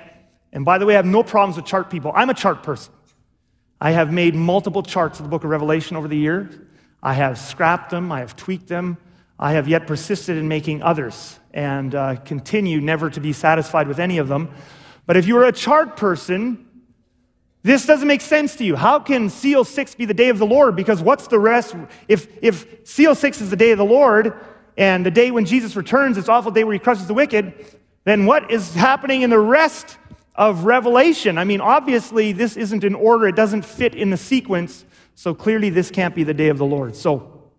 And 0.53 0.65
by 0.65 0.79
the 0.79 0.87
way, 0.87 0.95
I 0.95 0.97
have 0.97 1.07
no 1.07 1.23
problems 1.23 1.57
with 1.57 1.67
chart 1.67 1.91
people. 1.91 2.13
I'm 2.15 2.31
a 2.31 2.35
chart 2.35 2.63
person. 2.63 2.93
I 3.81 3.93
have 3.93 4.13
made 4.13 4.35
multiple 4.35 4.83
charts 4.83 5.19
of 5.19 5.25
the 5.25 5.31
book 5.31 5.45
of 5.45 5.51
Revelation 5.51 5.97
over 5.97 6.09
the 6.09 6.17
years. 6.17 6.55
I 7.03 7.15
have 7.15 7.39
scrapped 7.39 7.91
them, 7.91 8.11
I 8.11 8.21
have 8.21 8.37
tweaked 8.37 8.69
them. 8.69 8.99
I 9.39 9.53
have 9.53 9.69
yet 9.69 9.87
persisted 9.87 10.37
in 10.37 10.49
making 10.49 10.83
others 10.83 11.39
and 11.55 11.95
uh, 11.95 12.17
continue 12.17 12.81
never 12.81 13.09
to 13.09 13.21
be 13.21 13.33
satisfied 13.33 13.87
with 13.87 14.01
any 14.01 14.19
of 14.19 14.27
them. 14.27 14.51
But 15.07 15.17
if 15.17 15.29
you 15.29 15.39
are 15.39 15.45
a 15.45 15.53
chart 15.53 15.97
person, 15.97 16.67
this 17.63 17.87
doesn't 17.87 18.09
make 18.09 18.21
sense 18.21 18.57
to 18.57 18.65
you. 18.65 18.75
How 18.75 18.99
can 18.99 19.31
seal 19.31 19.65
six 19.65 19.95
be 19.95 20.07
the 20.07 20.15
day 20.15 20.29
of 20.29 20.39
the 20.39 20.47
Lord? 20.47 20.75
Because 20.75 21.01
what's 21.01 21.29
the 21.29 21.39
rest? 21.39 21.77
If, 22.09 22.27
if 22.43 22.87
seal 22.87 23.15
six 23.15 23.41
is 23.41 23.51
the 23.51 23.57
day 23.57 23.71
of 23.71 23.79
the 23.79 23.85
Lord 23.85 24.35
and 24.79 25.05
the 25.05 25.11
day 25.11 25.33
when 25.33 25.45
Jesus 25.45 25.75
returns, 25.75 26.15
this 26.15 26.29
awful 26.29 26.53
day 26.53 26.63
where 26.63 26.73
he 26.73 26.79
crushes 26.79 27.09
the 27.09 27.15
wicked, 27.15 27.53
then 28.05 28.27
what 28.27 28.49
is 28.51 28.75
happening 28.75 29.23
in 29.23 29.29
the 29.29 29.39
rest 29.39 29.99
of 30.37 30.65
Revelation. 30.65 31.37
I 31.37 31.43
mean, 31.43 31.61
obviously, 31.61 32.31
this 32.31 32.57
isn't 32.57 32.85
in 32.85 32.95
order, 32.95 33.27
it 33.27 33.35
doesn't 33.35 33.65
fit 33.65 33.97
in 33.97 34.11
the 34.11 34.17
sequence, 34.17 34.85
so 35.17 35.35
clearly, 35.35 35.69
this 35.69 35.91
can't 35.91 36.15
be 36.15 36.23
the 36.23 36.33
day 36.33 36.49
of 36.49 36.59
the 36.59 36.65
Lord. 36.65 36.95
So, 36.95 37.51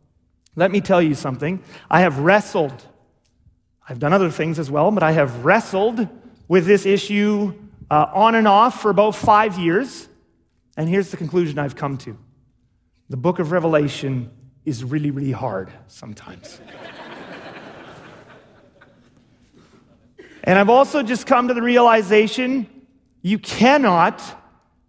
let 0.55 0.71
me 0.71 0.79
tell 0.79 1.01
you 1.01 1.13
something. 1.13 1.61
I 1.91 2.01
have 2.01 2.19
wrestled, 2.19 2.87
I've 3.87 3.99
done 3.99 4.13
other 4.13 4.31
things 4.31 4.57
as 4.57 4.71
well, 4.71 4.89
but 4.89 5.03
I 5.03 5.11
have 5.11 5.43
wrestled 5.43 6.07
with 6.47 6.65
this 6.65 6.85
issue 6.85 7.53
uh, 7.91 8.05
on 8.13 8.35
and 8.35 8.47
off 8.47 8.81
for 8.81 8.91
about 8.91 9.13
five 9.13 9.59
years. 9.59 10.07
And 10.77 10.87
here's 10.87 11.11
the 11.11 11.17
conclusion 11.17 11.59
I've 11.59 11.75
come 11.75 11.97
to 11.99 12.17
the 13.09 13.17
book 13.17 13.39
of 13.39 13.51
Revelation 13.51 14.31
is 14.63 14.85
really, 14.85 15.11
really 15.11 15.31
hard 15.31 15.69
sometimes. 15.87 16.61
And 20.43 20.57
I've 20.57 20.69
also 20.69 21.03
just 21.03 21.25
come 21.25 21.47
to 21.47 21.53
the 21.53 21.61
realization 21.61 22.67
you 23.21 23.39
cannot 23.39 24.21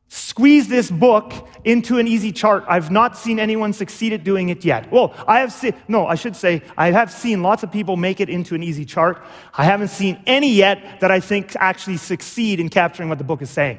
squeeze 0.09 0.69
this 0.69 0.91
book 0.91 1.33
into 1.65 1.99
an 1.99 2.09
easy 2.09 2.33
chart. 2.33 2.65
I've 2.69 2.91
not 2.91 3.17
seen 3.17 3.39
anyone 3.39 3.73
succeed 3.73 4.13
at 4.13 4.25
doing 4.25 4.49
it 4.49 4.65
yet. 4.65 4.91
Well, 4.91 5.15
I 5.27 5.41
have 5.41 5.53
seen, 5.53 5.75
no, 5.87 6.07
I 6.07 6.17
should 6.17 6.35
say, 6.35 6.63
I 6.77 6.91
have 6.91 7.13
seen 7.13 7.43
lots 7.43 7.63
of 7.63 7.71
people 7.71 7.97
make 7.97 8.21
it 8.21 8.29
into 8.29 8.55
an 8.55 8.63
easy 8.63 8.85
chart. 8.85 9.23
I 9.57 9.65
haven't 9.65 9.89
seen 9.89 10.21
any 10.27 10.53
yet 10.53 11.01
that 11.01 11.11
I 11.11 11.21
think 11.21 11.55
actually 11.57 11.99
succeed 11.99 12.59
in 12.59 12.69
capturing 12.69 13.09
what 13.09 13.19
the 13.19 13.25
book 13.25 13.43
is 13.43 13.51
saying. 13.51 13.79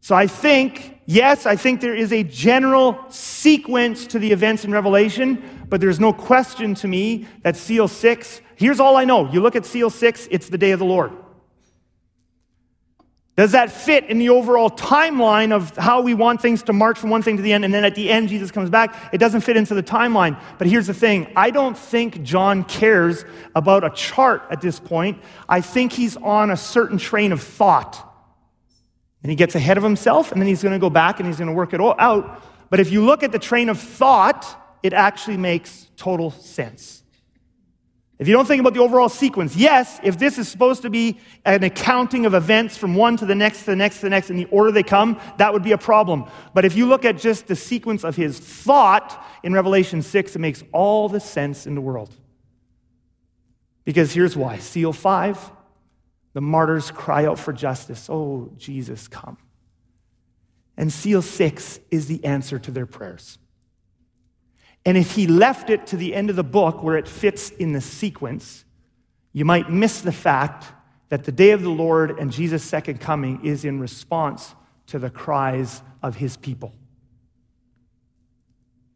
So 0.00 0.14
I 0.14 0.26
think, 0.26 1.00
yes, 1.06 1.44
I 1.44 1.56
think 1.56 1.80
there 1.80 1.94
is 1.94 2.12
a 2.12 2.22
general 2.22 3.04
sequence 3.08 4.06
to 4.08 4.18
the 4.18 4.30
events 4.30 4.64
in 4.64 4.72
Revelation, 4.72 5.42
but 5.68 5.80
there's 5.80 6.00
no 6.00 6.12
question 6.12 6.74
to 6.76 6.88
me 6.88 7.26
that 7.42 7.56
seal 7.56 7.88
six, 7.88 8.40
here's 8.56 8.80
all 8.80 8.96
I 8.96 9.04
know. 9.04 9.30
You 9.30 9.40
look 9.40 9.56
at 9.56 9.66
seal 9.66 9.90
six, 9.90 10.28
it's 10.30 10.48
the 10.48 10.58
day 10.58 10.70
of 10.70 10.78
the 10.78 10.84
Lord. 10.84 11.12
Does 13.38 13.52
that 13.52 13.70
fit 13.70 14.06
in 14.06 14.18
the 14.18 14.30
overall 14.30 14.68
timeline 14.68 15.52
of 15.52 15.76
how 15.76 16.00
we 16.00 16.12
want 16.12 16.42
things 16.42 16.64
to 16.64 16.72
march 16.72 16.98
from 16.98 17.10
one 17.10 17.22
thing 17.22 17.36
to 17.36 17.42
the 17.42 17.52
end, 17.52 17.64
and 17.64 17.72
then 17.72 17.84
at 17.84 17.94
the 17.94 18.10
end, 18.10 18.28
Jesus 18.28 18.50
comes 18.50 18.68
back? 18.68 19.10
It 19.12 19.18
doesn't 19.18 19.42
fit 19.42 19.56
into 19.56 19.74
the 19.74 19.82
timeline. 19.82 20.40
But 20.58 20.66
here's 20.66 20.88
the 20.88 20.94
thing 20.94 21.32
I 21.36 21.50
don't 21.50 21.78
think 21.78 22.24
John 22.24 22.64
cares 22.64 23.24
about 23.54 23.84
a 23.84 23.90
chart 23.90 24.42
at 24.50 24.60
this 24.60 24.80
point. 24.80 25.22
I 25.48 25.60
think 25.60 25.92
he's 25.92 26.16
on 26.16 26.50
a 26.50 26.56
certain 26.56 26.98
train 26.98 27.30
of 27.30 27.40
thought. 27.40 28.07
And 29.22 29.30
he 29.30 29.36
gets 29.36 29.54
ahead 29.54 29.76
of 29.76 29.82
himself, 29.82 30.32
and 30.32 30.40
then 30.40 30.48
he's 30.48 30.62
going 30.62 30.74
to 30.74 30.78
go 30.78 30.90
back 30.90 31.18
and 31.18 31.26
he's 31.26 31.38
going 31.38 31.48
to 31.48 31.54
work 31.54 31.74
it 31.74 31.80
all 31.80 31.94
out. 31.98 32.42
But 32.70 32.80
if 32.80 32.92
you 32.92 33.04
look 33.04 33.22
at 33.22 33.32
the 33.32 33.38
train 33.38 33.68
of 33.68 33.78
thought, 33.78 34.78
it 34.82 34.92
actually 34.92 35.36
makes 35.36 35.88
total 35.96 36.30
sense. 36.30 37.02
If 38.18 38.26
you 38.26 38.34
don't 38.34 38.46
think 38.46 38.60
about 38.60 38.74
the 38.74 38.80
overall 38.80 39.08
sequence, 39.08 39.54
yes, 39.54 40.00
if 40.02 40.18
this 40.18 40.38
is 40.38 40.48
supposed 40.48 40.82
to 40.82 40.90
be 40.90 41.20
an 41.44 41.62
accounting 41.62 42.26
of 42.26 42.34
events 42.34 42.76
from 42.76 42.96
one 42.96 43.16
to 43.16 43.26
the 43.26 43.34
next, 43.34 43.60
to 43.60 43.66
the 43.66 43.76
next, 43.76 43.96
to 43.96 44.02
the 44.02 44.10
next, 44.10 44.28
in 44.28 44.36
the 44.36 44.46
order 44.46 44.72
they 44.72 44.82
come, 44.82 45.20
that 45.36 45.52
would 45.52 45.62
be 45.62 45.70
a 45.70 45.78
problem. 45.78 46.24
But 46.52 46.64
if 46.64 46.76
you 46.76 46.86
look 46.86 47.04
at 47.04 47.16
just 47.16 47.46
the 47.46 47.54
sequence 47.54 48.02
of 48.02 48.16
his 48.16 48.38
thought 48.38 49.24
in 49.44 49.52
Revelation 49.52 50.02
6, 50.02 50.34
it 50.34 50.38
makes 50.40 50.64
all 50.72 51.08
the 51.08 51.20
sense 51.20 51.64
in 51.64 51.76
the 51.76 51.80
world. 51.80 52.10
Because 53.84 54.12
here's 54.12 54.36
why 54.36 54.58
Seal 54.58 54.92
5 54.92 55.52
the 56.38 56.42
martyrs 56.42 56.92
cry 56.92 57.26
out 57.26 57.36
for 57.36 57.52
justice. 57.52 58.08
Oh, 58.08 58.52
Jesus, 58.56 59.08
come. 59.08 59.38
And 60.76 60.92
seal 60.92 61.20
six 61.20 61.80
is 61.90 62.06
the 62.06 62.24
answer 62.24 62.60
to 62.60 62.70
their 62.70 62.86
prayers. 62.86 63.38
And 64.86 64.96
if 64.96 65.16
he 65.16 65.26
left 65.26 65.68
it 65.68 65.88
to 65.88 65.96
the 65.96 66.14
end 66.14 66.30
of 66.30 66.36
the 66.36 66.44
book 66.44 66.80
where 66.80 66.96
it 66.96 67.08
fits 67.08 67.50
in 67.50 67.72
the 67.72 67.80
sequence, 67.80 68.64
you 69.32 69.44
might 69.44 69.68
miss 69.68 70.00
the 70.00 70.12
fact 70.12 70.66
that 71.08 71.24
the 71.24 71.32
day 71.32 71.50
of 71.50 71.62
the 71.62 71.70
Lord 71.70 72.20
and 72.20 72.30
Jesus' 72.30 72.62
second 72.62 73.00
coming 73.00 73.44
is 73.44 73.64
in 73.64 73.80
response 73.80 74.54
to 74.86 75.00
the 75.00 75.10
cries 75.10 75.82
of 76.04 76.14
his 76.14 76.36
people. 76.36 76.72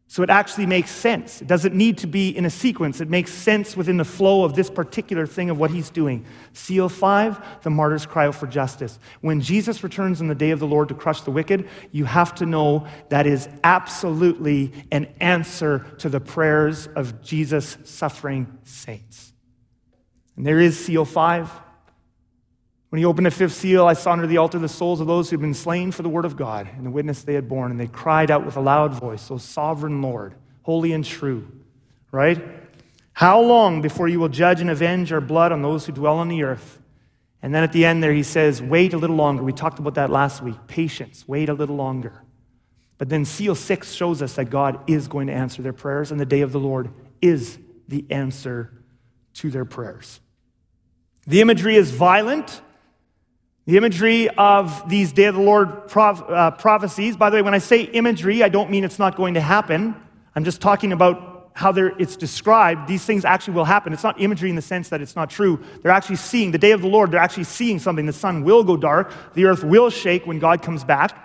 So 0.07 0.21
it 0.21 0.29
actually 0.29 0.67
makes 0.67 0.91
sense. 0.91 1.41
It 1.41 1.47
doesn't 1.47 1.73
need 1.73 1.97
to 1.99 2.07
be 2.07 2.29
in 2.29 2.45
a 2.45 2.49
sequence. 2.49 3.01
It 3.01 3.09
makes 3.09 3.31
sense 3.31 3.75
within 3.75 3.97
the 3.97 4.05
flow 4.05 4.43
of 4.43 4.53
this 4.53 4.69
particular 4.69 5.25
thing 5.25 5.49
of 5.49 5.57
what 5.57 5.71
he's 5.71 5.89
doing. 5.89 6.25
Seal 6.51 6.87
five, 6.87 7.43
the 7.63 7.71
martyrs 7.71 8.05
cry 8.05 8.27
out 8.27 8.35
for 8.35 8.45
justice. 8.45 8.99
When 9.21 9.41
Jesus 9.41 9.83
returns 9.83 10.21
in 10.21 10.27
the 10.27 10.35
day 10.35 10.51
of 10.51 10.59
the 10.59 10.67
Lord 10.67 10.89
to 10.89 10.93
crush 10.93 11.21
the 11.21 11.31
wicked, 11.31 11.67
you 11.91 12.05
have 12.05 12.35
to 12.35 12.45
know 12.45 12.85
that 13.09 13.25
is 13.25 13.49
absolutely 13.63 14.71
an 14.91 15.11
answer 15.19 15.79
to 15.99 16.09
the 16.09 16.19
prayers 16.19 16.85
of 16.95 17.23
Jesus' 17.23 17.77
suffering 17.83 18.59
saints. 18.65 19.33
And 20.35 20.45
there 20.45 20.59
is 20.59 20.77
seal 20.77 21.05
five. 21.05 21.49
When 22.93 22.99
he 22.99 23.05
opened 23.05 23.25
the 23.25 23.31
fifth 23.31 23.53
seal, 23.53 23.87
I 23.87 23.93
saw 23.93 24.11
under 24.11 24.27
the 24.27 24.37
altar 24.37 24.59
the 24.59 24.69
souls 24.69 25.01
of 25.01 25.07
those 25.07 25.27
who 25.27 25.33
had 25.33 25.41
been 25.41 25.55
slain 25.55 25.91
for 25.91 26.03
the 26.03 26.09
word 26.09 26.25
of 26.25 26.37
God 26.37 26.69
and 26.77 26.85
the 26.85 26.91
witness 26.91 27.23
they 27.23 27.33
had 27.33 27.49
borne. 27.49 27.71
And 27.71 27.79
they 27.79 27.87
cried 27.87 28.29
out 28.29 28.45
with 28.45 28.55
a 28.55 28.59
loud 28.59 28.93
voice, 28.93 29.31
O 29.31 29.39
sovereign 29.39 30.03
Lord, 30.03 30.35
holy 30.61 30.93
and 30.93 31.03
true. 31.03 31.47
Right? 32.11 32.39
How 33.13 33.41
long 33.41 33.81
before 33.81 34.09
you 34.09 34.19
will 34.19 34.29
judge 34.29 34.61
and 34.61 34.69
avenge 34.69 35.11
our 35.11 35.21
blood 35.21 35.51
on 35.51 35.63
those 35.63 35.87
who 35.87 35.91
dwell 35.91 36.19
on 36.19 36.27
the 36.27 36.43
earth? 36.43 36.79
And 37.41 37.51
then 37.55 37.63
at 37.63 37.73
the 37.73 37.83
end 37.83 38.03
there, 38.03 38.13
he 38.13 38.21
says, 38.21 38.61
Wait 38.61 38.93
a 38.93 38.97
little 38.99 39.15
longer. 39.15 39.41
We 39.41 39.53
talked 39.53 39.79
about 39.79 39.95
that 39.95 40.11
last 40.11 40.43
week. 40.43 40.67
Patience, 40.67 41.27
wait 41.27 41.49
a 41.49 41.53
little 41.55 41.75
longer. 41.75 42.21
But 42.99 43.09
then 43.09 43.25
seal 43.25 43.55
six 43.55 43.93
shows 43.93 44.21
us 44.21 44.35
that 44.35 44.51
God 44.51 44.79
is 44.87 45.07
going 45.07 45.25
to 45.25 45.33
answer 45.33 45.63
their 45.63 45.73
prayers, 45.73 46.11
and 46.11 46.19
the 46.19 46.27
day 46.27 46.41
of 46.41 46.51
the 46.51 46.59
Lord 46.59 46.91
is 47.23 47.57
the 47.87 48.05
answer 48.11 48.71
to 49.33 49.49
their 49.49 49.65
prayers. 49.65 50.19
The 51.25 51.41
imagery 51.41 51.75
is 51.75 51.89
violent 51.89 52.61
the 53.65 53.77
imagery 53.77 54.29
of 54.29 54.89
these 54.89 55.13
Day 55.13 55.25
of 55.25 55.35
the 55.35 55.41
Lord 55.41 55.89
uh, 55.95 56.51
prophecies, 56.51 57.15
by 57.15 57.29
the 57.29 57.37
way, 57.37 57.41
when 57.41 57.53
I 57.53 57.59
say 57.59 57.83
imagery, 57.83 58.43
I 58.43 58.49
don't 58.49 58.69
mean 58.69 58.83
it's 58.83 58.99
not 58.99 59.15
going 59.15 59.35
to 59.35 59.41
happen. 59.41 59.95
I'm 60.35 60.43
just 60.43 60.59
talking 60.59 60.91
about 60.91 61.51
how 61.53 61.71
it's 61.71 62.15
described. 62.15 62.87
These 62.87 63.05
things 63.05 63.23
actually 63.23 63.53
will 63.53 63.65
happen. 63.65 63.93
It's 63.93 64.03
not 64.03 64.19
imagery 64.19 64.49
in 64.49 64.55
the 64.55 64.61
sense 64.61 64.89
that 64.89 65.01
it's 65.01 65.15
not 65.15 65.29
true. 65.29 65.63
They're 65.81 65.91
actually 65.91 66.15
seeing, 66.17 66.51
the 66.51 66.57
day 66.57 66.71
of 66.71 66.81
the 66.81 66.87
Lord, 66.87 67.11
they're 67.11 67.19
actually 67.19 67.43
seeing 67.45 67.79
something. 67.79 68.05
The 68.05 68.13
sun 68.13 68.43
will 68.43 68.63
go 68.63 68.75
dark, 68.75 69.13
the 69.33 69.45
earth 69.45 69.63
will 69.63 69.89
shake 69.89 70.25
when 70.25 70.39
God 70.39 70.61
comes 70.61 70.83
back. 70.83 71.17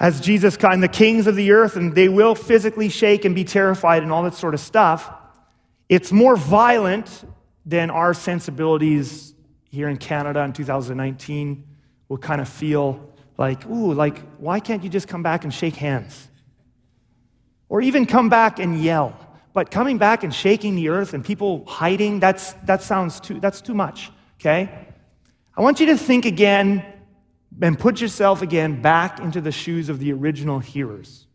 As 0.00 0.20
Jesus 0.20 0.56
and 0.62 0.82
the 0.82 0.88
kings 0.88 1.26
of 1.26 1.36
the 1.36 1.50
earth, 1.50 1.76
and 1.76 1.94
they 1.94 2.08
will 2.08 2.34
physically 2.34 2.88
shake 2.88 3.24
and 3.24 3.34
be 3.34 3.44
terrified 3.44 4.02
and 4.02 4.10
all 4.12 4.22
that 4.22 4.34
sort 4.34 4.54
of 4.54 4.60
stuff. 4.60 5.12
It's 5.88 6.10
more 6.12 6.36
violent 6.36 7.24
than 7.66 7.90
our 7.90 8.14
sensibilities 8.14 9.27
here 9.68 9.88
in 9.88 9.96
Canada 9.96 10.40
in 10.40 10.52
2019 10.52 11.64
will 12.08 12.18
kind 12.18 12.40
of 12.40 12.48
feel 12.48 13.12
like, 13.36 13.64
ooh, 13.66 13.92
like, 13.92 14.18
why 14.38 14.60
can't 14.60 14.82
you 14.82 14.90
just 14.90 15.08
come 15.08 15.22
back 15.22 15.44
and 15.44 15.54
shake 15.54 15.76
hands? 15.76 16.28
Or 17.68 17.80
even 17.80 18.06
come 18.06 18.28
back 18.28 18.58
and 18.58 18.80
yell. 18.80 19.16
But 19.52 19.70
coming 19.70 19.98
back 19.98 20.24
and 20.24 20.34
shaking 20.34 20.74
the 20.74 20.88
earth 20.88 21.14
and 21.14 21.24
people 21.24 21.64
hiding, 21.66 22.20
that's, 22.20 22.52
that 22.64 22.82
sounds 22.82 23.20
too, 23.20 23.40
that's 23.40 23.60
too 23.60 23.74
much, 23.74 24.10
okay? 24.40 24.86
I 25.56 25.60
want 25.60 25.80
you 25.80 25.86
to 25.86 25.96
think 25.96 26.24
again 26.24 26.84
and 27.60 27.78
put 27.78 28.00
yourself 28.00 28.42
again 28.42 28.80
back 28.80 29.20
into 29.20 29.40
the 29.40 29.52
shoes 29.52 29.88
of 29.88 29.98
the 29.98 30.12
original 30.12 30.58
hearers. 30.60 31.26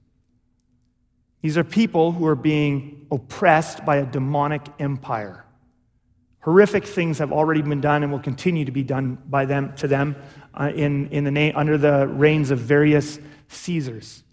These 1.41 1.57
are 1.57 1.63
people 1.63 2.13
who 2.13 2.25
are 2.25 2.35
being 2.35 3.05
oppressed 3.11 3.85
by 3.85 3.97
a 3.97 4.05
demonic 4.05 4.61
empire. 4.79 5.42
Horrific 6.43 6.85
things 6.85 7.19
have 7.19 7.31
already 7.31 7.61
been 7.61 7.79
done 7.79 8.03
and 8.03 8.11
will 8.11 8.19
continue 8.19 8.65
to 8.65 8.71
be 8.71 8.83
done 8.83 9.17
by 9.29 9.45
them 9.45 9.73
to 9.77 9.87
them 9.87 10.17
uh, 10.53 10.71
in, 10.75 11.07
in 11.07 11.23
the 11.23 11.31
name, 11.31 11.53
under 11.55 11.77
the 11.77 12.05
reigns 12.07 12.51
of 12.51 12.59
various 12.59 13.17
Caesars. 13.47 14.23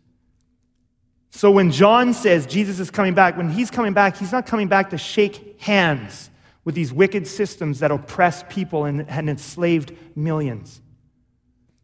So 1.30 1.52
when 1.52 1.70
John 1.70 2.12
says 2.12 2.46
Jesus 2.46 2.80
is 2.80 2.90
coming 2.90 3.14
back, 3.14 3.36
when 3.36 3.48
he's 3.48 3.70
coming 3.70 3.92
back, 3.92 4.16
he's 4.16 4.32
not 4.32 4.44
coming 4.44 4.66
back 4.66 4.90
to 4.90 4.98
shake 4.98 5.60
hands 5.60 6.30
with 6.64 6.74
these 6.74 6.92
wicked 6.92 7.28
systems 7.28 7.78
that 7.78 7.92
oppress 7.92 8.42
people 8.48 8.86
and, 8.86 9.08
and 9.08 9.30
enslaved 9.30 9.92
millions. 10.16 10.82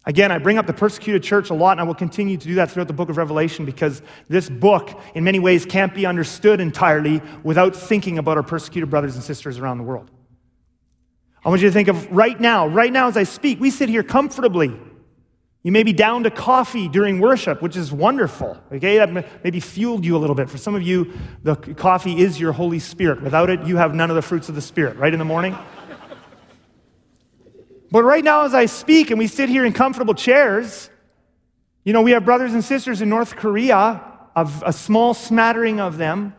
Again, 0.07 0.33
I 0.33 0.39
bring 0.39 0.59
up 0.59 0.67
the 0.67 0.73
persecuted 0.73 1.23
church 1.23 1.51
a 1.51 1.55
lot, 1.55 1.73
and 1.73 1.81
I 1.81 1.85
will 1.85 1.95
continue 1.95 2.37
to 2.37 2.47
do 2.47 2.55
that 2.57 2.71
throughout 2.71 2.89
the 2.89 2.93
book 2.93 3.11
of 3.11 3.17
Revelation 3.17 3.65
because 3.65 4.03
this 4.29 4.51
book, 4.51 5.01
in 5.15 5.23
many 5.23 5.39
ways, 5.39 5.65
can't 5.65 5.95
be 5.95 6.05
understood 6.05 6.61
entirely 6.61 7.23
without 7.45 7.77
thinking 7.77 8.19
about 8.19 8.37
our 8.37 8.43
persecuted 8.43 8.91
brothers 8.91 9.15
and 9.15 9.23
sisters 9.23 9.59
around 9.59 9.79
the 9.79 9.85
world. 9.85 10.11
I 11.47 11.49
want 11.49 11.63
you 11.63 11.69
to 11.69 11.73
think 11.73 11.87
of 11.87 12.11
right 12.11 12.41
now, 12.41 12.67
right 12.67 12.93
now 12.93 13.07
as 13.07 13.17
I 13.17 13.23
speak, 13.23 13.61
we 13.61 13.71
sit 13.71 13.89
here 13.89 14.03
comfortably. 14.03 14.77
You 15.63 15.71
may 15.71 15.85
be 15.85 15.93
down 15.93 16.25
to 16.25 16.31
coffee 16.31 16.89
during 16.89 17.21
worship, 17.21 17.63
which 17.63 17.77
is 17.77 17.93
wonderful. 17.93 18.61
Okay, 18.73 18.99
that 18.99 19.13
maybe 19.45 19.61
fueled 19.61 20.05
you 20.05 20.17
a 20.17 20.19
little 20.19 20.35
bit. 20.35 20.51
For 20.51 20.59
some 20.59 20.75
of 20.75 20.83
you, 20.83 21.13
the 21.45 21.55
coffee 21.55 22.21
is 22.21 22.41
your 22.41 22.51
Holy 22.51 22.81
Spirit. 22.81 23.23
Without 23.23 23.49
it, 23.49 23.63
you 23.63 23.77
have 23.77 23.95
none 23.95 24.11
of 24.11 24.17
the 24.17 24.23
fruits 24.23 24.49
of 24.49 24.57
the 24.57 24.61
Spirit, 24.61 24.97
right 24.97 25.13
in 25.13 25.21
the 25.21 25.25
morning? 25.25 25.57
But 27.93 28.03
right 28.03 28.25
now, 28.25 28.45
as 28.45 28.53
I 28.53 28.67
speak 28.67 29.11
and 29.11 29.19
we 29.19 29.29
sit 29.29 29.49
here 29.49 29.65
in 29.65 29.73
comfortable 29.73 30.15
chairs, 30.15 30.91
you 31.85 31.93
know, 31.93 32.03
we 32.03 32.11
have 32.11 32.25
brothers 32.25 32.55
and 32.55 32.65
sisters 32.65 33.03
in 33.03 33.09
North 33.09 33.37
Korea, 33.37 34.03
of 34.35 34.65
a 34.67 34.73
small 34.73 35.15
smattering 35.15 35.79
of 35.79 35.97
them, 35.97 36.35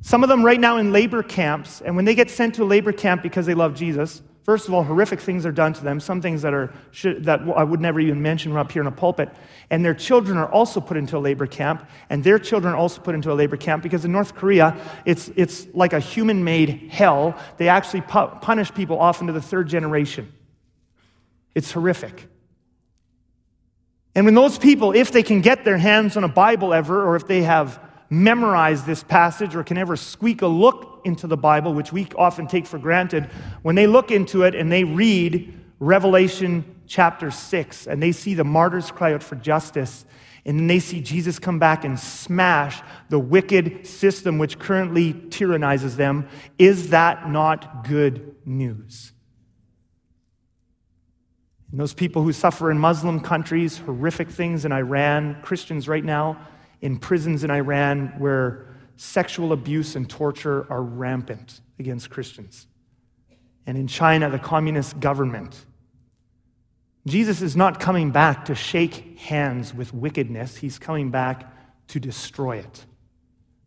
some 0.00 0.24
of 0.24 0.28
them 0.28 0.44
right 0.44 0.58
now 0.58 0.78
in 0.78 0.92
labor 0.92 1.22
camps. 1.22 1.80
And 1.80 1.94
when 1.94 2.04
they 2.04 2.16
get 2.16 2.28
sent 2.28 2.56
to 2.56 2.64
a 2.64 2.66
labor 2.66 2.90
camp 2.90 3.22
because 3.22 3.46
they 3.46 3.54
love 3.54 3.76
Jesus, 3.76 4.20
first 4.48 4.66
of 4.66 4.72
all, 4.72 4.82
horrific 4.82 5.20
things 5.20 5.44
are 5.44 5.52
done 5.52 5.74
to 5.74 5.84
them, 5.84 6.00
some 6.00 6.22
things 6.22 6.40
that, 6.40 6.54
are, 6.54 6.72
that 7.02 7.40
I 7.54 7.62
would 7.62 7.82
never 7.82 8.00
even 8.00 8.22
mention 8.22 8.56
up 8.56 8.72
here 8.72 8.80
in 8.80 8.88
a 8.88 8.90
pulpit. 8.90 9.28
And 9.68 9.84
their 9.84 9.92
children 9.92 10.38
are 10.38 10.50
also 10.50 10.80
put 10.80 10.96
into 10.96 11.18
a 11.18 11.20
labor 11.20 11.46
camp, 11.46 11.86
and 12.08 12.24
their 12.24 12.38
children 12.38 12.72
are 12.72 12.76
also 12.78 13.02
put 13.02 13.14
into 13.14 13.30
a 13.30 13.34
labor 13.34 13.58
camp 13.58 13.82
because 13.82 14.06
in 14.06 14.12
North 14.12 14.34
Korea, 14.34 14.74
it's, 15.04 15.30
it's 15.36 15.66
like 15.74 15.92
a 15.92 16.00
human 16.00 16.44
made 16.44 16.88
hell. 16.90 17.38
They 17.58 17.68
actually 17.68 18.00
pu- 18.00 18.28
punish 18.40 18.72
people 18.72 18.98
off 18.98 19.20
into 19.20 19.34
the 19.34 19.42
third 19.42 19.68
generation. 19.68 20.32
It's 21.54 21.70
horrific. 21.70 22.26
And 24.14 24.24
when 24.24 24.34
those 24.34 24.56
people, 24.56 24.92
if 24.96 25.12
they 25.12 25.22
can 25.22 25.42
get 25.42 25.66
their 25.66 25.76
hands 25.76 26.16
on 26.16 26.24
a 26.24 26.28
Bible 26.28 26.72
ever, 26.72 27.06
or 27.06 27.16
if 27.16 27.26
they 27.26 27.42
have 27.42 27.78
memorized 28.08 28.86
this 28.86 29.02
passage 29.02 29.54
or 29.54 29.62
can 29.62 29.76
ever 29.76 29.94
squeak 29.94 30.40
a 30.40 30.46
look 30.46 30.87
into 31.08 31.26
the 31.26 31.36
Bible, 31.36 31.74
which 31.74 31.92
we 31.92 32.06
often 32.14 32.46
take 32.46 32.66
for 32.66 32.78
granted, 32.78 33.24
when 33.62 33.74
they 33.74 33.88
look 33.88 34.12
into 34.12 34.44
it 34.44 34.54
and 34.54 34.70
they 34.70 34.84
read 34.84 35.52
Revelation 35.80 36.76
chapter 36.86 37.32
6 37.32 37.88
and 37.88 38.00
they 38.00 38.12
see 38.12 38.34
the 38.34 38.44
martyrs 38.44 38.92
cry 38.92 39.12
out 39.12 39.22
for 39.24 39.34
justice, 39.34 40.04
and 40.44 40.58
then 40.58 40.66
they 40.68 40.78
see 40.78 41.00
Jesus 41.00 41.38
come 41.38 41.58
back 41.58 41.84
and 41.84 41.98
smash 41.98 42.80
the 43.08 43.18
wicked 43.18 43.86
system 43.86 44.38
which 44.38 44.58
currently 44.58 45.12
tyrannizes 45.12 45.96
them, 45.96 46.28
is 46.58 46.90
that 46.90 47.28
not 47.28 47.86
good 47.86 48.36
news? 48.46 49.12
And 51.70 51.78
those 51.78 51.92
people 51.92 52.22
who 52.22 52.32
suffer 52.32 52.70
in 52.70 52.78
Muslim 52.78 53.20
countries, 53.20 53.76
horrific 53.78 54.30
things 54.30 54.64
in 54.64 54.72
Iran, 54.72 55.42
Christians 55.42 55.86
right 55.86 56.04
now 56.04 56.38
in 56.80 56.98
prisons 56.98 57.44
in 57.44 57.50
Iran 57.50 58.14
where 58.18 58.67
sexual 58.98 59.52
abuse 59.52 59.94
and 59.94 60.10
torture 60.10 60.66
are 60.70 60.82
rampant 60.82 61.60
against 61.78 62.10
Christians. 62.10 62.66
And 63.64 63.78
in 63.78 63.86
China, 63.86 64.28
the 64.28 64.40
communist 64.40 64.98
government. 64.98 65.64
Jesus 67.06 67.40
is 67.40 67.54
not 67.54 67.78
coming 67.78 68.10
back 68.10 68.46
to 68.46 68.56
shake 68.56 69.18
hands 69.18 69.72
with 69.72 69.94
wickedness, 69.94 70.56
he's 70.56 70.78
coming 70.78 71.10
back 71.10 71.50
to 71.88 72.00
destroy 72.00 72.58
it. 72.58 72.84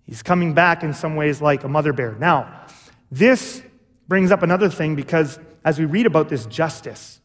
He's 0.04 0.22
coming 0.22 0.54
back 0.54 0.84
in 0.84 0.94
some 0.94 1.16
ways 1.16 1.42
like 1.42 1.64
a 1.64 1.70
mother 1.70 1.94
bear. 1.94 2.16
Now, 2.20 2.66
this 3.10 3.64
brings 4.10 4.32
up 4.32 4.44
another 4.44 4.70
thing 4.70 4.96
because 4.96 5.40
as 5.64 5.80
we 5.80 5.86
read 5.86 6.06
about 6.06 6.28
this 6.28 6.46
justice, 6.46 7.22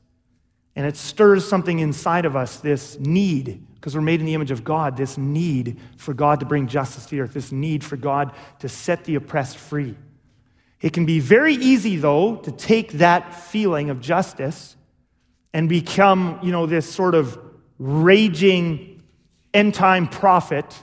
and 0.76 0.86
it 0.86 0.96
stirs 0.96 1.46
something 1.46 1.80
inside 1.80 2.24
of 2.24 2.36
us 2.36 2.58
this 2.58 3.00
need, 3.00 3.65
because 3.76 3.94
we're 3.94 4.00
made 4.00 4.20
in 4.20 4.26
the 4.26 4.34
image 4.34 4.50
of 4.50 4.64
God, 4.64 4.96
this 4.96 5.16
need 5.16 5.78
for 5.96 6.12
God 6.12 6.40
to 6.40 6.46
bring 6.46 6.66
justice 6.66 7.04
to 7.04 7.10
the 7.10 7.20
earth, 7.20 7.34
this 7.34 7.52
need 7.52 7.84
for 7.84 7.96
God 7.96 8.32
to 8.58 8.68
set 8.68 9.04
the 9.04 9.14
oppressed 9.14 9.56
free. 9.56 9.96
It 10.80 10.92
can 10.92 11.06
be 11.06 11.20
very 11.20 11.54
easy, 11.54 11.96
though, 11.96 12.36
to 12.36 12.52
take 12.52 12.92
that 12.92 13.34
feeling 13.34 13.90
of 13.90 14.00
justice 14.00 14.76
and 15.54 15.68
become, 15.68 16.38
you 16.42 16.52
know, 16.52 16.66
this 16.66 16.92
sort 16.92 17.14
of 17.14 17.38
raging 17.78 19.02
end 19.54 19.74
time 19.74 20.06
prophet 20.08 20.82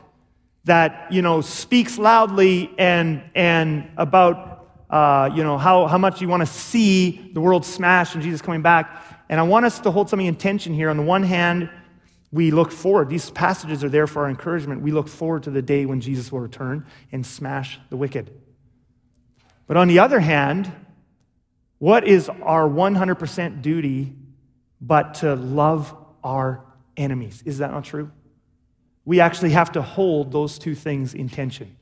that, 0.65 1.11
you 1.11 1.21
know, 1.21 1.41
speaks 1.41 1.97
loudly 1.97 2.73
and, 2.77 3.21
and 3.35 3.89
about, 3.97 4.69
uh, 4.89 5.29
you 5.35 5.43
know, 5.43 5.57
how, 5.57 5.87
how 5.87 5.97
much 5.97 6.21
you 6.21 6.27
want 6.27 6.41
to 6.41 6.47
see 6.47 7.31
the 7.33 7.41
world 7.41 7.65
smashed 7.65 8.15
and 8.15 8.23
Jesus 8.23 8.41
coming 8.41 8.61
back. 8.61 9.03
And 9.29 9.39
I 9.39 9.43
want 9.43 9.65
us 9.65 9.79
to 9.79 9.91
hold 9.91 10.09
something 10.09 10.25
in 10.25 10.35
tension 10.35 10.73
here. 10.73 10.89
On 10.89 10.97
the 10.97 11.03
one 11.03 11.23
hand, 11.23 11.69
we 12.33 12.49
look 12.49 12.71
forward. 12.71 13.09
These 13.09 13.29
passages 13.29 13.83
are 13.83 13.89
there 13.89 14.07
for 14.07 14.23
our 14.23 14.29
encouragement. 14.29 14.81
We 14.81 14.91
look 14.91 15.07
forward 15.07 15.43
to 15.43 15.51
the 15.51 15.61
day 15.61 15.85
when 15.85 16.01
Jesus 16.01 16.31
will 16.31 16.39
return 16.39 16.83
and 17.11 17.23
smash 17.23 17.79
the 17.91 17.95
wicked. 17.95 18.31
But 19.67 19.77
on 19.77 19.87
the 19.87 19.99
other 19.99 20.19
hand, 20.19 20.71
what 21.77 22.07
is 22.07 22.29
our 22.29 22.67
100% 22.67 23.61
duty 23.61 24.15
but 24.81 25.13
to 25.15 25.35
love 25.35 25.95
our 26.23 26.65
enemies? 26.97 27.43
Is 27.45 27.59
that 27.59 27.69
not 27.69 27.83
true? 27.83 28.11
We 29.05 29.19
actually 29.19 29.51
have 29.51 29.73
to 29.73 29.83
hold 29.83 30.31
those 30.31 30.57
two 30.57 30.73
things 30.73 31.13
in 31.13 31.29
tension. 31.29 31.77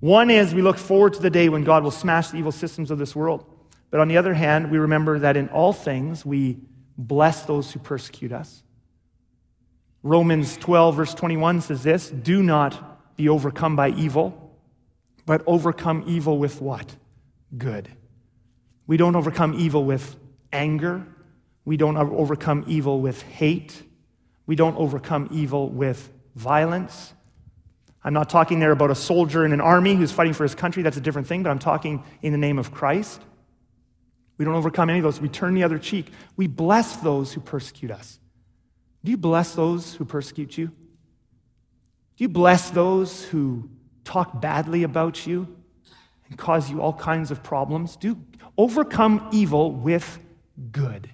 One 0.00 0.28
is 0.28 0.54
we 0.54 0.62
look 0.62 0.76
forward 0.76 1.12
to 1.14 1.22
the 1.22 1.30
day 1.30 1.48
when 1.48 1.62
God 1.62 1.84
will 1.84 1.92
smash 1.92 2.30
the 2.30 2.38
evil 2.38 2.50
systems 2.50 2.90
of 2.90 2.98
this 2.98 3.14
world. 3.14 3.46
But 3.92 4.00
on 4.00 4.08
the 4.08 4.16
other 4.16 4.34
hand, 4.34 4.72
we 4.72 4.78
remember 4.78 5.20
that 5.20 5.36
in 5.36 5.50
all 5.50 5.72
things 5.72 6.26
we 6.26 6.58
bless 6.98 7.42
those 7.42 7.70
who 7.70 7.78
persecute 7.78 8.32
us. 8.32 8.64
Romans 10.02 10.56
12, 10.56 10.96
verse 10.96 11.14
21 11.14 11.60
says 11.62 11.82
this 11.82 12.10
Do 12.10 12.42
not 12.42 13.16
be 13.16 13.28
overcome 13.28 13.76
by 13.76 13.90
evil, 13.90 14.54
but 15.24 15.42
overcome 15.46 16.04
evil 16.06 16.38
with 16.38 16.60
what? 16.60 16.94
Good. 17.56 17.88
We 18.86 18.96
don't 18.96 19.16
overcome 19.16 19.54
evil 19.58 19.84
with 19.84 20.16
anger. 20.52 21.06
We 21.64 21.76
don't 21.76 21.96
overcome 21.96 22.64
evil 22.68 23.00
with 23.00 23.22
hate. 23.22 23.82
We 24.46 24.54
don't 24.54 24.76
overcome 24.76 25.28
evil 25.32 25.68
with 25.68 26.08
violence. 26.36 27.12
I'm 28.04 28.12
not 28.12 28.30
talking 28.30 28.60
there 28.60 28.70
about 28.70 28.92
a 28.92 28.94
soldier 28.94 29.44
in 29.44 29.52
an 29.52 29.60
army 29.60 29.96
who's 29.96 30.12
fighting 30.12 30.32
for 30.32 30.44
his 30.44 30.54
country. 30.54 30.84
That's 30.84 30.96
a 30.96 31.00
different 31.00 31.26
thing, 31.26 31.42
but 31.42 31.50
I'm 31.50 31.58
talking 31.58 32.04
in 32.22 32.30
the 32.30 32.38
name 32.38 32.58
of 32.58 32.70
Christ. 32.70 33.20
We 34.38 34.44
don't 34.44 34.54
overcome 34.54 34.90
any 34.90 35.00
of 35.00 35.02
those. 35.02 35.20
We 35.20 35.28
turn 35.28 35.54
the 35.54 35.64
other 35.64 35.78
cheek. 35.78 36.12
We 36.36 36.46
bless 36.46 36.96
those 36.98 37.32
who 37.32 37.40
persecute 37.40 37.90
us. 37.90 38.20
Do 39.06 39.12
you 39.12 39.16
bless 39.16 39.54
those 39.54 39.94
who 39.94 40.04
persecute 40.04 40.58
you? 40.58 40.66
Do 40.66 42.24
you 42.24 42.28
bless 42.28 42.70
those 42.70 43.22
who 43.26 43.70
talk 44.02 44.40
badly 44.40 44.82
about 44.82 45.24
you 45.28 45.46
and 46.28 46.36
cause 46.36 46.68
you 46.68 46.82
all 46.82 46.92
kinds 46.92 47.30
of 47.30 47.40
problems? 47.44 47.94
Do 47.94 48.20
overcome 48.58 49.28
evil 49.30 49.70
with 49.70 50.18
good. 50.72 51.08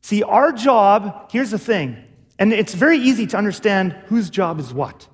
See, 0.00 0.22
our 0.22 0.52
job, 0.52 1.30
here's 1.30 1.50
the 1.50 1.58
thing, 1.58 2.02
and 2.38 2.50
it's 2.50 2.72
very 2.72 2.96
easy 2.96 3.26
to 3.26 3.36
understand 3.36 3.92
whose 4.06 4.30
job 4.30 4.58
is 4.58 4.72
what. 4.72 5.06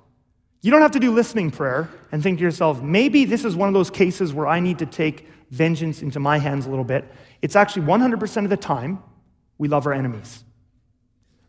You 0.61 0.71
don't 0.71 0.79
have 0.79 0.91
to 0.91 1.01
do 1.01 1.11
listening 1.11 1.51
prayer 1.51 1.89
and 2.13 2.23
think 2.23 2.37
to 2.37 2.45
yourself, 2.45 2.81
maybe 2.81 3.25
this 3.25 3.43
is 3.43 3.57
one 3.57 3.67
of 3.67 3.73
those 3.73 3.89
cases 3.89 4.33
where 4.33 4.47
I 4.47 4.61
need 4.61 4.79
to 4.79 4.85
take 4.85 5.27
vengeance 5.49 6.01
into 6.01 6.21
my 6.21 6.37
hands 6.37 6.65
a 6.65 6.69
little 6.69 6.85
bit. 6.85 7.11
It's 7.41 7.57
actually 7.57 7.87
100% 7.87 8.45
of 8.45 8.49
the 8.49 8.55
time 8.55 9.03
we 9.57 9.67
love 9.67 9.85
our 9.85 9.91
enemies. 9.91 10.45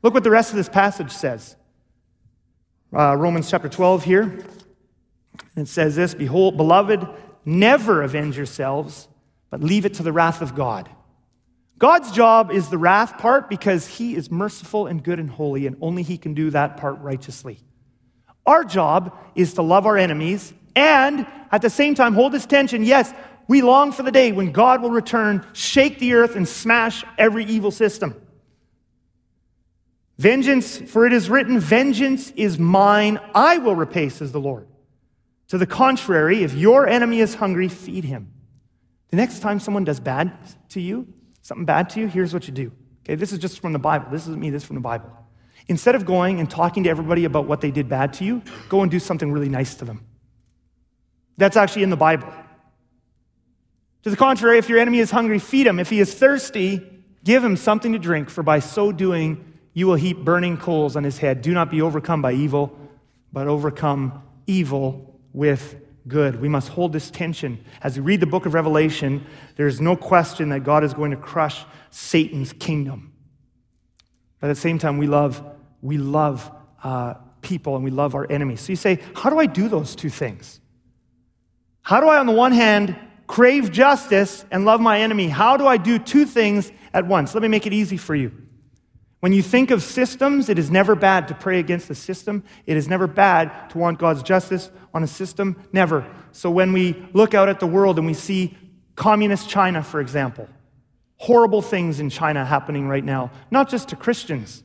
Look 0.03 0.15
what 0.15 0.25
the 0.25 0.31
rest 0.31 0.51
of 0.51 0.57
this 0.57 0.69
passage 0.69 1.13
says. 1.13 1.57
Uh, 2.95 3.17
Romans 3.17 3.51
chapter 3.51 3.69
12 3.69 4.05
here. 4.05 4.45
It 5.57 5.69
says 5.69 5.97
this 5.97 6.15
Behold, 6.15 6.57
beloved, 6.57 7.07
never 7.45 8.03
avenge 8.03 8.37
yourselves, 8.37 9.09
but 9.51 9.63
leave 9.63 9.87
it 9.87 9.95
to 9.95 10.03
the 10.03 10.13
wrath 10.13 10.43
of 10.43 10.55
God. 10.55 10.91
God's 11.79 12.13
job 12.13 12.53
is 12.53 12.69
the 12.69 12.79
wrath 12.79 13.19
part 13.19 13.49
because 13.49 13.87
he 13.87 14.15
is 14.15 14.31
merciful 14.31 14.87
and 14.87 15.03
good 15.03 15.19
and 15.19 15.31
holy, 15.31 15.67
and 15.67 15.77
only 15.81 16.03
he 16.03 16.19
can 16.19 16.35
do 16.35 16.51
that 16.51 16.77
part 16.77 16.99
righteously. 17.01 17.59
Our 18.47 18.65
job 18.65 19.17
is 19.35 19.55
to 19.55 19.63
love 19.63 19.87
our 19.87 19.97
enemies 19.97 20.53
and 20.75 21.27
at 21.51 21.63
the 21.63 21.71
same 21.71 21.95
time 21.95 22.15
hold 22.15 22.33
this 22.33 22.47
tension. 22.47 22.85
Yes, 22.85 23.13
we 23.49 23.63
long 23.63 23.93
for 23.93 24.03
the 24.03 24.13
day 24.13 24.33
when 24.33 24.53
God 24.53 24.83
will 24.83 24.91
return, 24.91 25.45
shake 25.53 25.99
the 25.99 26.15
earth, 26.15 26.37
and 26.37 26.49
smash 26.49 27.05
every 27.19 27.45
evil 27.45 27.71
system. 27.71 28.22
Vengeance, 30.23 30.79
for 30.79 31.05
it 31.05 31.13
is 31.13 31.29
written, 31.29 31.59
Vengeance 31.59 32.31
is 32.37 32.57
mine, 32.57 33.19
I 33.35 33.59
will 33.59 33.75
repay, 33.75 34.09
says 34.09 34.31
the 34.31 34.39
Lord. 34.39 34.69
To 35.49 35.59
the 35.59 35.67
contrary, 35.67 36.45
if 36.45 36.55
your 36.55 36.87
enemy 36.87 37.19
is 37.19 37.35
hungry, 37.35 37.67
feed 37.67 38.05
him. 38.05 38.33
The 39.11 39.17
next 39.17 39.41
time 39.41 39.59
someone 39.59 39.83
does 39.83 39.99
bad 39.99 40.33
to 40.69 40.81
you, 40.81 41.13
something 41.41 41.65
bad 41.65 41.91
to 41.91 42.01
you, 42.01 42.07
here's 42.07 42.33
what 42.33 42.47
you 42.47 42.55
do. 42.55 42.71
Okay, 43.05 43.17
this 43.17 43.33
is 43.33 43.41
just 43.41 43.59
from 43.59 43.73
the 43.73 43.81
Bible. 43.81 44.07
This 44.13 44.23
isn't 44.23 44.39
me, 44.39 44.51
this 44.51 44.63
is 44.63 44.67
from 44.67 44.77
the 44.77 44.81
Bible. 44.81 45.11
Instead 45.67 45.97
of 45.97 46.07
going 46.07 46.39
and 46.39 46.49
talking 46.49 46.85
to 46.85 46.89
everybody 46.89 47.25
about 47.25 47.47
what 47.47 47.61
they 47.61 47.73
did 47.73 47.89
bad 47.89 48.13
to 48.15 48.25
you, 48.25 48.43
go 48.69 48.83
and 48.83 48.93
do 48.93 49.01
something 49.01 49.33
really 49.33 49.49
nice 49.49 49.75
to 49.75 49.85
them. 49.85 50.07
That's 51.37 51.57
actually 51.57 51.83
in 51.83 51.91
the 51.91 51.97
Bible. 51.97 52.33
To 54.05 54.11
the 54.11 54.17
contrary, 54.17 54.59
if 54.59 54.69
your 54.69 54.79
enemy 54.79 55.01
is 55.01 55.11
hungry, 55.11 55.41
feed 55.41 55.67
him. 55.67 55.81
If 55.81 55.91
he 55.91 55.99
is 55.99 56.15
thirsty, 56.15 56.93
Give 57.25 57.45
him 57.45 57.57
something 57.57 57.93
to 57.93 57.99
drink, 57.99 58.31
for 58.31 58.43
by 58.43 58.59
so 58.59 58.91
doing, 58.91 59.52
you 59.75 59.87
will 59.87 59.95
heap 59.95 60.19
burning 60.19 60.57
coals 60.57 60.97
on 60.97 61.05
his 61.05 61.19
head. 61.19 61.43
Do 61.43 61.53
not 61.53 61.71
be 61.71 61.81
overcome 61.81 62.23
by 62.23 62.33
evil, 62.33 62.77
but 63.33 63.47
overcome 63.47 64.23
evil 64.47 65.19
with 65.33 65.77
good. 66.07 66.41
We 66.41 66.49
must 66.49 66.69
hold 66.69 66.93
this 66.93 67.11
tension. 67.11 67.65
As 67.83 67.97
we 67.97 68.05
read 68.05 68.21
the 68.21 68.27
book 68.27 68.47
of 68.47 68.55
Revelation, 68.55 69.25
there's 69.57 69.81
no 69.81 69.97
question 69.97 70.51
that 70.51 70.65
God 70.65 70.85
is 70.85 70.93
going 70.93 71.11
to 71.13 71.17
crush 71.17 71.65
Satan's 71.91 72.53
kingdom. 72.53 73.13
But 74.41 74.51
at 74.51 74.55
the 74.55 74.61
same 74.61 74.79
time, 74.79 74.99
we 74.99 75.07
love, 75.07 75.43
we 75.81 75.99
love 75.99 76.51
uh, 76.83 77.15
people 77.41 77.77
and 77.77 77.85
we 77.85 77.91
love 77.91 78.15
our 78.15 78.31
enemies. 78.31 78.61
So 78.61 78.73
you 78.73 78.77
say, 78.77 78.99
how 79.15 79.31
do 79.31 79.39
I 79.39 79.47
do 79.47 79.69
those 79.69 79.95
two 79.95 80.11
things? 80.11 80.61
How 81.83 82.01
do 82.01 82.09
I, 82.09 82.19
on 82.19 82.27
the 82.27 82.33
one 82.33 82.53
hand, 82.53 82.97
crave 83.27 83.71
justice 83.71 84.45
and 84.51 84.65
love 84.65 84.81
my 84.81 85.01
enemy? 85.01 85.29
How 85.29 85.57
do 85.57 85.67
I 85.67 85.77
do 85.77 85.99
two 85.99 86.27
things 86.27 86.71
at 86.93 87.07
once? 87.07 87.35
Let 87.35 87.43
me 87.43 87.49
make 87.49 87.67
it 87.67 87.73
easy 87.73 87.97
for 87.97 88.15
you. 88.15 88.33
When 89.23 89.33
you 89.33 89.41
think 89.41 89.71
of 89.71 89.85
systems, 89.85 90.49
it 90.49 90.59
is 90.59 90.69
never 90.69 90.97
bad 90.97 91.29
to 91.29 91.35
pray 91.35 91.61
against 91.61 91.87
the 91.87 91.95
system. 91.95 92.43
It 92.67 92.77
is 92.77 92.89
never 92.89 93.07
bad 93.07 93.71
to 93.71 93.79
want 93.79 94.01
God's 94.01 94.21
justice 94.21 94.69
on 94.93 95.05
a 95.05 95.07
system. 95.07 95.63
Never. 95.73 96.05
So 96.33 96.51
when 96.51 96.73
we 96.73 97.01
look 97.13 97.33
out 97.33 97.49
at 97.49 97.61
the 97.61 97.67
world 97.69 97.99
and 97.99 98.07
we 98.09 98.15
see 98.15 98.59
communist 98.97 99.49
China, 99.49 99.81
for 99.81 100.01
example, 100.01 100.49
horrible 101.19 101.63
things 101.63 102.01
in 102.01 102.11
China 102.11 102.45
happening 102.45 102.89
right 102.89 103.05
now, 103.05 103.31
not 103.53 103.71
just 103.71 103.91
to 103.91 103.97
Christians, 103.97 104.65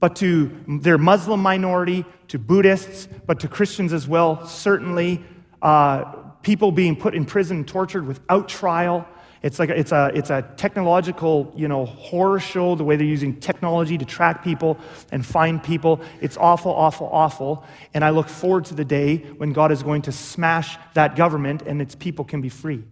but 0.00 0.16
to 0.16 0.58
their 0.66 0.96
Muslim 0.96 1.40
minority, 1.40 2.06
to 2.28 2.38
Buddhists, 2.38 3.10
but 3.26 3.40
to 3.40 3.48
Christians 3.48 3.92
as 3.92 4.08
well, 4.08 4.46
certainly. 4.46 5.22
Uh, 5.60 6.04
people 6.40 6.72
being 6.72 6.96
put 6.96 7.14
in 7.14 7.26
prison 7.26 7.62
tortured 7.62 8.06
without 8.06 8.48
trial. 8.48 9.06
It's 9.42 9.58
like 9.58 9.70
a, 9.70 9.78
it's 9.78 9.92
a, 9.92 10.10
it's 10.14 10.30
a 10.30 10.42
technological, 10.56 11.52
you 11.56 11.68
know, 11.68 11.86
horror 11.86 12.40
show, 12.40 12.74
the 12.74 12.84
way 12.84 12.96
they're 12.96 13.06
using 13.06 13.38
technology 13.38 13.96
to 13.98 14.04
track 14.04 14.42
people 14.42 14.78
and 15.12 15.24
find 15.24 15.62
people. 15.62 16.00
It's 16.20 16.36
awful, 16.36 16.72
awful, 16.72 17.08
awful. 17.12 17.64
And 17.94 18.04
I 18.04 18.10
look 18.10 18.28
forward 18.28 18.64
to 18.66 18.74
the 18.74 18.84
day 18.84 19.18
when 19.36 19.52
God 19.52 19.70
is 19.70 19.82
going 19.82 20.02
to 20.02 20.12
smash 20.12 20.76
that 20.94 21.14
government 21.14 21.62
and 21.62 21.80
its 21.80 21.94
people 21.94 22.24
can 22.24 22.40
be 22.40 22.48
free. 22.48 22.84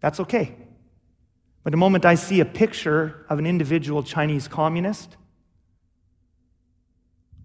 That's 0.00 0.20
okay. 0.20 0.54
But 1.62 1.70
the 1.70 1.78
moment 1.78 2.04
I 2.04 2.14
see 2.14 2.40
a 2.40 2.44
picture 2.44 3.24
of 3.30 3.38
an 3.38 3.46
individual 3.46 4.02
Chinese 4.02 4.48
communist, 4.48 5.16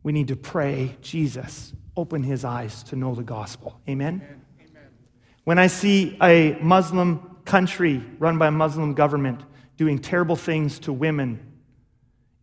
we 0.03 0.11
need 0.11 0.27
to 0.27 0.35
pray, 0.35 0.97
Jesus, 1.01 1.73
open 1.95 2.23
his 2.23 2.43
eyes 2.43 2.83
to 2.83 2.97
know 2.97 3.15
the 3.15 3.23
gospel. 3.23 3.79
Amen? 3.87 4.21
Amen. 4.21 4.41
When 5.45 5.57
I 5.57 5.67
see 5.67 6.17
a 6.21 6.57
Muslim 6.61 7.28
country 7.49 8.03
run 8.19 8.37
by 8.37 8.47
a 8.47 8.51
Muslim 8.51 8.93
government 8.93 9.41
doing 9.75 9.97
terrible 9.97 10.35
things 10.35 10.77
to 10.77 10.93
women 10.93 11.39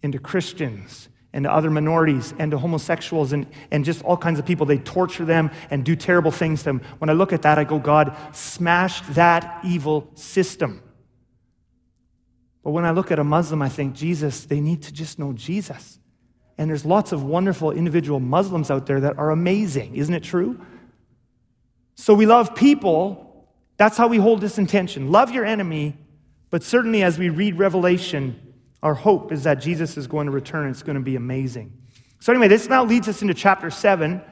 and 0.03 0.13
to 0.13 0.19
Christians 0.19 1.09
and 1.33 1.45
to 1.45 1.53
other 1.53 1.71
minorities 1.71 2.35
and 2.41 2.51
to 2.51 2.59
homosexuals 2.59 3.33
and, 3.33 3.47
and 3.71 3.85
just 3.85 4.03
all 4.03 4.17
kinds 4.17 4.41
of 4.41 4.47
people. 4.47 4.67
They 4.67 4.79
torture 4.79 5.25
them 5.25 5.53
and 5.71 5.85
do 5.85 5.95
terrible 5.95 6.33
things 6.33 6.61
to 6.61 6.65
them. 6.65 6.81
When 6.99 7.09
I 7.09 7.13
look 7.13 7.33
at 7.33 7.43
that, 7.43 7.57
I 7.57 7.63
go, 7.63 7.79
God, 7.79 8.17
smash 8.33 9.01
that 9.11 9.65
evil 9.65 10.11
system. 10.15 10.83
But 12.65 12.73
when 12.73 12.85
I 12.85 12.91
look 12.91 13.13
at 13.13 13.21
a 13.21 13.25
Muslim, 13.25 13.63
I 13.63 13.69
think, 13.69 13.95
Jesus, 13.95 14.45
they 14.45 14.61
need 14.61 14.83
to 14.83 14.93
just 14.93 15.21
know 15.21 15.33
Jesus. 15.33 16.01
And 16.59 16.69
there's 16.69 16.85
lots 16.85 17.13
of 17.13 17.23
wonderful 17.23 17.71
individual 17.71 18.19
Muslims 18.19 18.73
out 18.73 18.87
there 18.87 19.01
that 19.01 19.19
are 19.19 19.31
amazing. 19.31 19.95
Isn't 19.95 20.15
it 20.15 20.25
true? 20.25 20.61
So 21.95 22.13
we 22.13 22.27
love 22.27 22.57
people 22.57 23.26
that's 23.77 23.97
how 23.97 24.09
we 24.09 24.19
hold 24.19 24.41
this 24.41 24.59
intention. 24.59 25.11
Love 25.11 25.31
your 25.31 25.45
enemy, 25.45 25.97
but 26.51 26.63
certainly 26.63 27.03
as 27.03 27.19
we 27.19 27.29
read 27.29 27.59
Revelation, 27.59 28.55
our 28.83 28.95
hope 28.95 29.33
is 29.33 29.43
that 29.45 29.57
Jesus 29.57 29.97
is 29.97 30.07
going 30.07 30.27
to 30.27 30.33
return. 30.33 30.71
It's 30.71 30.83
going 30.83 30.97
to 30.97 31.03
be 31.03 31.17
amazing. 31.17 31.73
So, 32.21 32.33
anyway, 32.33 32.49
this 32.49 32.69
now 32.69 32.85
leads 32.85 33.09
us 33.09 33.23
into 33.23 33.35
chapter 33.35 33.71
7 33.71 34.23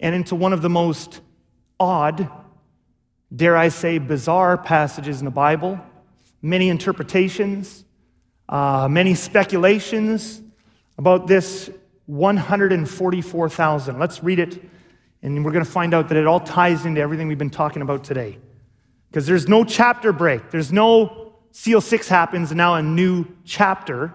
and 0.00 0.14
into 0.14 0.34
one 0.34 0.52
of 0.52 0.62
the 0.62 0.70
most 0.70 1.20
odd, 1.80 2.28
dare 3.34 3.56
I 3.56 3.68
say, 3.68 3.98
bizarre 3.98 4.56
passages 4.58 5.20
in 5.20 5.24
the 5.24 5.30
Bible. 5.30 5.80
Many 6.40 6.68
interpretations, 6.68 7.84
uh, 8.48 8.88
many 8.88 9.14
speculations 9.14 10.42
about 10.98 11.26
this 11.26 11.70
144,000. 12.06 13.98
Let's 13.98 14.22
read 14.22 14.38
it, 14.38 14.62
and 15.22 15.44
we're 15.44 15.52
going 15.52 15.64
to 15.64 15.70
find 15.70 15.94
out 15.94 16.08
that 16.08 16.18
it 16.18 16.26
all 16.26 16.40
ties 16.40 16.84
into 16.84 17.00
everything 17.00 17.28
we've 17.28 17.38
been 17.38 17.50
talking 17.50 17.82
about 17.82 18.04
today. 18.04 18.38
Because 19.12 19.26
there's 19.26 19.46
no 19.46 19.62
chapter 19.62 20.10
break. 20.10 20.50
There's 20.50 20.72
no 20.72 21.34
seal 21.50 21.82
six 21.82 22.08
happens 22.08 22.50
and 22.50 22.56
now 22.56 22.76
a 22.76 22.82
new 22.82 23.26
chapter. 23.44 24.06
It 24.06 24.12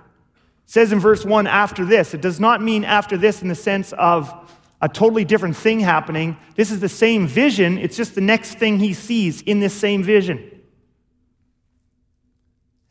says 0.66 0.92
in 0.92 1.00
verse 1.00 1.24
one, 1.24 1.46
after 1.46 1.86
this. 1.86 2.16
It 2.16 2.22
does 2.22 2.40
not 2.40 2.64
mean 2.64 2.84
after 2.84 3.16
this 3.16 3.44
in 3.44 3.48
the 3.48 3.54
sense 3.54 3.94
of 3.94 4.34
a 4.82 4.90
totally 4.90 5.24
different 5.24 5.56
thing 5.56 5.80
happening. 5.80 6.36
This 6.56 6.72
is 6.72 6.80
the 6.80 6.90
same 6.90 7.28
vision, 7.28 7.78
it's 7.78 7.96
just 7.96 8.16
the 8.16 8.22
next 8.22 8.56
thing 8.56 8.80
he 8.80 8.96
sees 8.96 9.44
in 9.44 9.60
this 9.60 9.74
same 9.74 10.02
vision. 10.02 10.52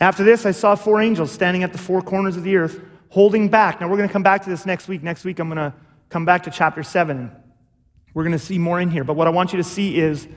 After 0.00 0.22
this, 0.22 0.46
I 0.46 0.52
saw 0.52 0.76
four 0.76 1.00
angels 1.00 1.32
standing 1.32 1.64
at 1.64 1.72
the 1.72 1.78
four 1.78 2.02
corners 2.02 2.36
of 2.36 2.44
the 2.44 2.56
earth, 2.56 2.80
holding 3.08 3.48
back. 3.48 3.80
Now, 3.80 3.88
we're 3.88 3.96
going 3.96 4.08
to 4.08 4.12
come 4.12 4.22
back 4.22 4.44
to 4.44 4.50
this 4.50 4.64
next 4.64 4.86
week. 4.86 5.02
Next 5.02 5.24
week, 5.24 5.40
I'm 5.40 5.48
going 5.48 5.56
to 5.56 5.74
come 6.08 6.24
back 6.24 6.44
to 6.44 6.50
chapter 6.50 6.82
7. 6.82 7.32
We're 8.14 8.22
going 8.22 8.32
to 8.32 8.38
see 8.38 8.58
more 8.58 8.80
in 8.80 8.90
here. 8.90 9.04
But 9.04 9.16
what 9.16 9.26
I 9.26 9.30
want 9.30 9.52
you 9.52 9.56
to 9.56 9.64
see 9.64 9.98
is 9.98 10.28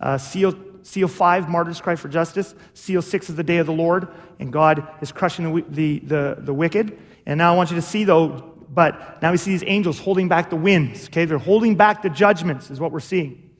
uh, 0.00 0.18
seal 0.18 0.52
Seal 0.86 1.08
five, 1.08 1.48
martyrs 1.48 1.80
cry 1.80 1.96
for 1.96 2.06
justice. 2.06 2.54
Seal 2.72 3.02
six 3.02 3.28
is 3.28 3.34
the 3.34 3.42
day 3.42 3.56
of 3.56 3.66
the 3.66 3.72
Lord, 3.72 4.06
and 4.38 4.52
God 4.52 4.86
is 5.00 5.10
crushing 5.10 5.52
the, 5.52 5.64
the, 5.68 5.98
the, 5.98 6.36
the 6.38 6.54
wicked. 6.54 6.96
And 7.26 7.38
now 7.38 7.52
I 7.52 7.56
want 7.56 7.70
you 7.70 7.76
to 7.76 7.82
see, 7.82 8.04
though, 8.04 8.54
but 8.72 9.20
now 9.20 9.32
we 9.32 9.36
see 9.36 9.50
these 9.50 9.64
angels 9.66 9.98
holding 9.98 10.28
back 10.28 10.48
the 10.48 10.54
winds. 10.54 11.06
Okay, 11.06 11.24
they're 11.24 11.38
holding 11.38 11.74
back 11.74 12.02
the 12.02 12.08
judgments, 12.08 12.70
is 12.70 12.78
what 12.78 12.92
we're 12.92 13.00
seeing. 13.00 13.50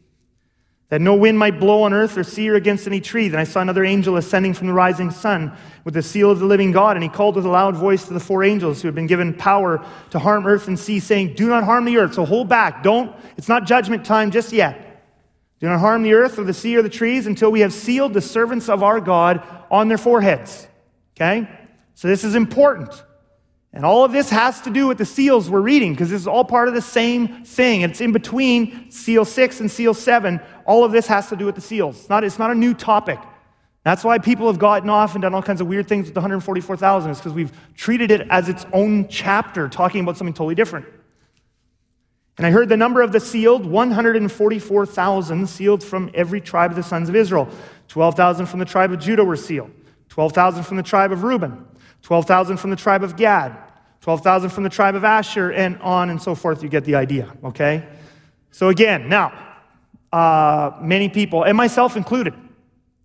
That 0.88 1.00
no 1.00 1.16
wind 1.16 1.36
might 1.36 1.58
blow 1.58 1.82
on 1.82 1.92
earth 1.92 2.16
or 2.16 2.22
sea 2.22 2.48
or 2.48 2.54
against 2.54 2.86
any 2.86 3.00
tree. 3.00 3.26
Then 3.26 3.40
I 3.40 3.44
saw 3.44 3.60
another 3.60 3.84
angel 3.84 4.16
ascending 4.16 4.54
from 4.54 4.68
the 4.68 4.72
rising 4.72 5.10
sun 5.10 5.52
with 5.82 5.94
the 5.94 6.02
seal 6.02 6.30
of 6.30 6.38
the 6.38 6.46
living 6.46 6.70
God, 6.70 6.96
and 6.96 7.02
he 7.02 7.08
called 7.08 7.34
with 7.34 7.44
a 7.44 7.48
loud 7.48 7.74
voice 7.74 8.06
to 8.06 8.14
the 8.14 8.20
four 8.20 8.44
angels 8.44 8.82
who 8.82 8.86
had 8.86 8.94
been 8.94 9.08
given 9.08 9.34
power 9.34 9.84
to 10.10 10.20
harm 10.20 10.46
earth 10.46 10.68
and 10.68 10.78
sea, 10.78 11.00
saying, 11.00 11.34
Do 11.34 11.48
not 11.48 11.64
harm 11.64 11.86
the 11.86 11.98
earth. 11.98 12.14
So 12.14 12.24
hold 12.24 12.48
back. 12.48 12.84
Don't, 12.84 13.12
it's 13.36 13.48
not 13.48 13.66
judgment 13.66 14.06
time 14.06 14.30
just 14.30 14.52
yet. 14.52 14.84
Do 15.60 15.68
not 15.68 15.80
harm 15.80 16.02
the 16.02 16.12
earth 16.12 16.38
or 16.38 16.44
the 16.44 16.54
sea 16.54 16.76
or 16.76 16.82
the 16.82 16.88
trees 16.88 17.26
until 17.26 17.50
we 17.50 17.60
have 17.60 17.72
sealed 17.72 18.12
the 18.12 18.20
servants 18.20 18.68
of 18.68 18.82
our 18.82 19.00
God 19.00 19.42
on 19.70 19.88
their 19.88 19.98
foreheads. 19.98 20.66
Okay? 21.16 21.48
So 21.94 22.08
this 22.08 22.24
is 22.24 22.34
important. 22.34 23.02
And 23.72 23.84
all 23.84 24.04
of 24.04 24.12
this 24.12 24.30
has 24.30 24.60
to 24.62 24.70
do 24.70 24.86
with 24.86 24.98
the 24.98 25.04
seals 25.04 25.50
we're 25.50 25.60
reading 25.60 25.92
because 25.92 26.10
this 26.10 26.20
is 26.20 26.26
all 26.26 26.44
part 26.44 26.68
of 26.68 26.74
the 26.74 26.82
same 26.82 27.44
thing. 27.44 27.82
It's 27.82 28.00
in 28.00 28.12
between 28.12 28.90
seal 28.90 29.24
six 29.24 29.60
and 29.60 29.70
seal 29.70 29.92
seven. 29.92 30.40
All 30.64 30.84
of 30.84 30.92
this 30.92 31.06
has 31.06 31.28
to 31.28 31.36
do 31.36 31.46
with 31.46 31.54
the 31.54 31.60
seals. 31.60 32.00
It's 32.00 32.08
not, 32.08 32.24
it's 32.24 32.38
not 32.38 32.50
a 32.50 32.54
new 32.54 32.72
topic. 32.72 33.18
That's 33.82 34.02
why 34.02 34.18
people 34.18 34.46
have 34.48 34.58
gotten 34.58 34.90
off 34.90 35.14
and 35.14 35.22
done 35.22 35.34
all 35.34 35.42
kinds 35.42 35.60
of 35.60 35.68
weird 35.68 35.88
things 35.88 36.06
with 36.06 36.14
the 36.14 36.20
144,000, 36.20 37.10
is 37.10 37.18
because 37.18 37.32
we've 37.32 37.52
treated 37.76 38.10
it 38.10 38.26
as 38.30 38.48
its 38.48 38.66
own 38.72 39.08
chapter, 39.08 39.68
talking 39.68 40.00
about 40.00 40.16
something 40.16 40.34
totally 40.34 40.56
different. 40.56 40.86
And 42.38 42.46
I 42.46 42.50
heard 42.50 42.68
the 42.68 42.76
number 42.76 43.00
of 43.00 43.12
the 43.12 43.20
sealed 43.20 43.64
144,000 43.64 45.46
sealed 45.48 45.82
from 45.82 46.10
every 46.12 46.40
tribe 46.40 46.70
of 46.70 46.76
the 46.76 46.82
sons 46.82 47.08
of 47.08 47.16
Israel. 47.16 47.48
12,000 47.88 48.46
from 48.46 48.58
the 48.58 48.66
tribe 48.66 48.92
of 48.92 48.98
Judah 48.98 49.24
were 49.24 49.36
sealed, 49.36 49.70
12,000 50.10 50.64
from 50.64 50.76
the 50.76 50.82
tribe 50.82 51.12
of 51.12 51.22
Reuben, 51.22 51.64
12,000 52.02 52.58
from 52.58 52.70
the 52.70 52.76
tribe 52.76 53.02
of 53.02 53.16
Gad, 53.16 53.56
12,000 54.00 54.50
from 54.50 54.64
the 54.64 54.70
tribe 54.70 54.94
of 54.94 55.04
Asher, 55.04 55.50
and 55.50 55.80
on 55.80 56.10
and 56.10 56.20
so 56.20 56.34
forth. 56.34 56.62
You 56.62 56.68
get 56.68 56.84
the 56.84 56.94
idea, 56.94 57.32
okay? 57.42 57.88
So, 58.50 58.68
again, 58.68 59.08
now, 59.08 59.32
uh, 60.12 60.72
many 60.80 61.08
people, 61.08 61.44
and 61.44 61.56
myself 61.56 61.96
included, 61.96 62.34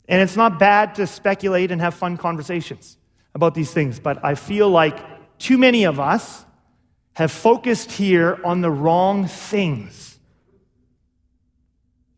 and 0.10 0.22
it's 0.22 0.36
not 0.36 0.60
bad 0.60 0.96
to 0.96 1.08
speculate 1.08 1.72
and 1.72 1.80
have 1.80 1.94
fun 1.94 2.18
conversations 2.18 2.98
about 3.34 3.56
these 3.56 3.72
things, 3.72 4.00
but 4.00 4.24
I 4.26 4.36
feel 4.36 4.70
like 4.70 5.00
too 5.40 5.58
many 5.58 5.86
of 5.86 6.00
us 6.00 6.46
have 7.14 7.32
focused 7.32 7.92
here 7.92 8.40
on 8.44 8.62
the 8.62 8.72
wrong 8.72 9.28
things. 9.28 10.18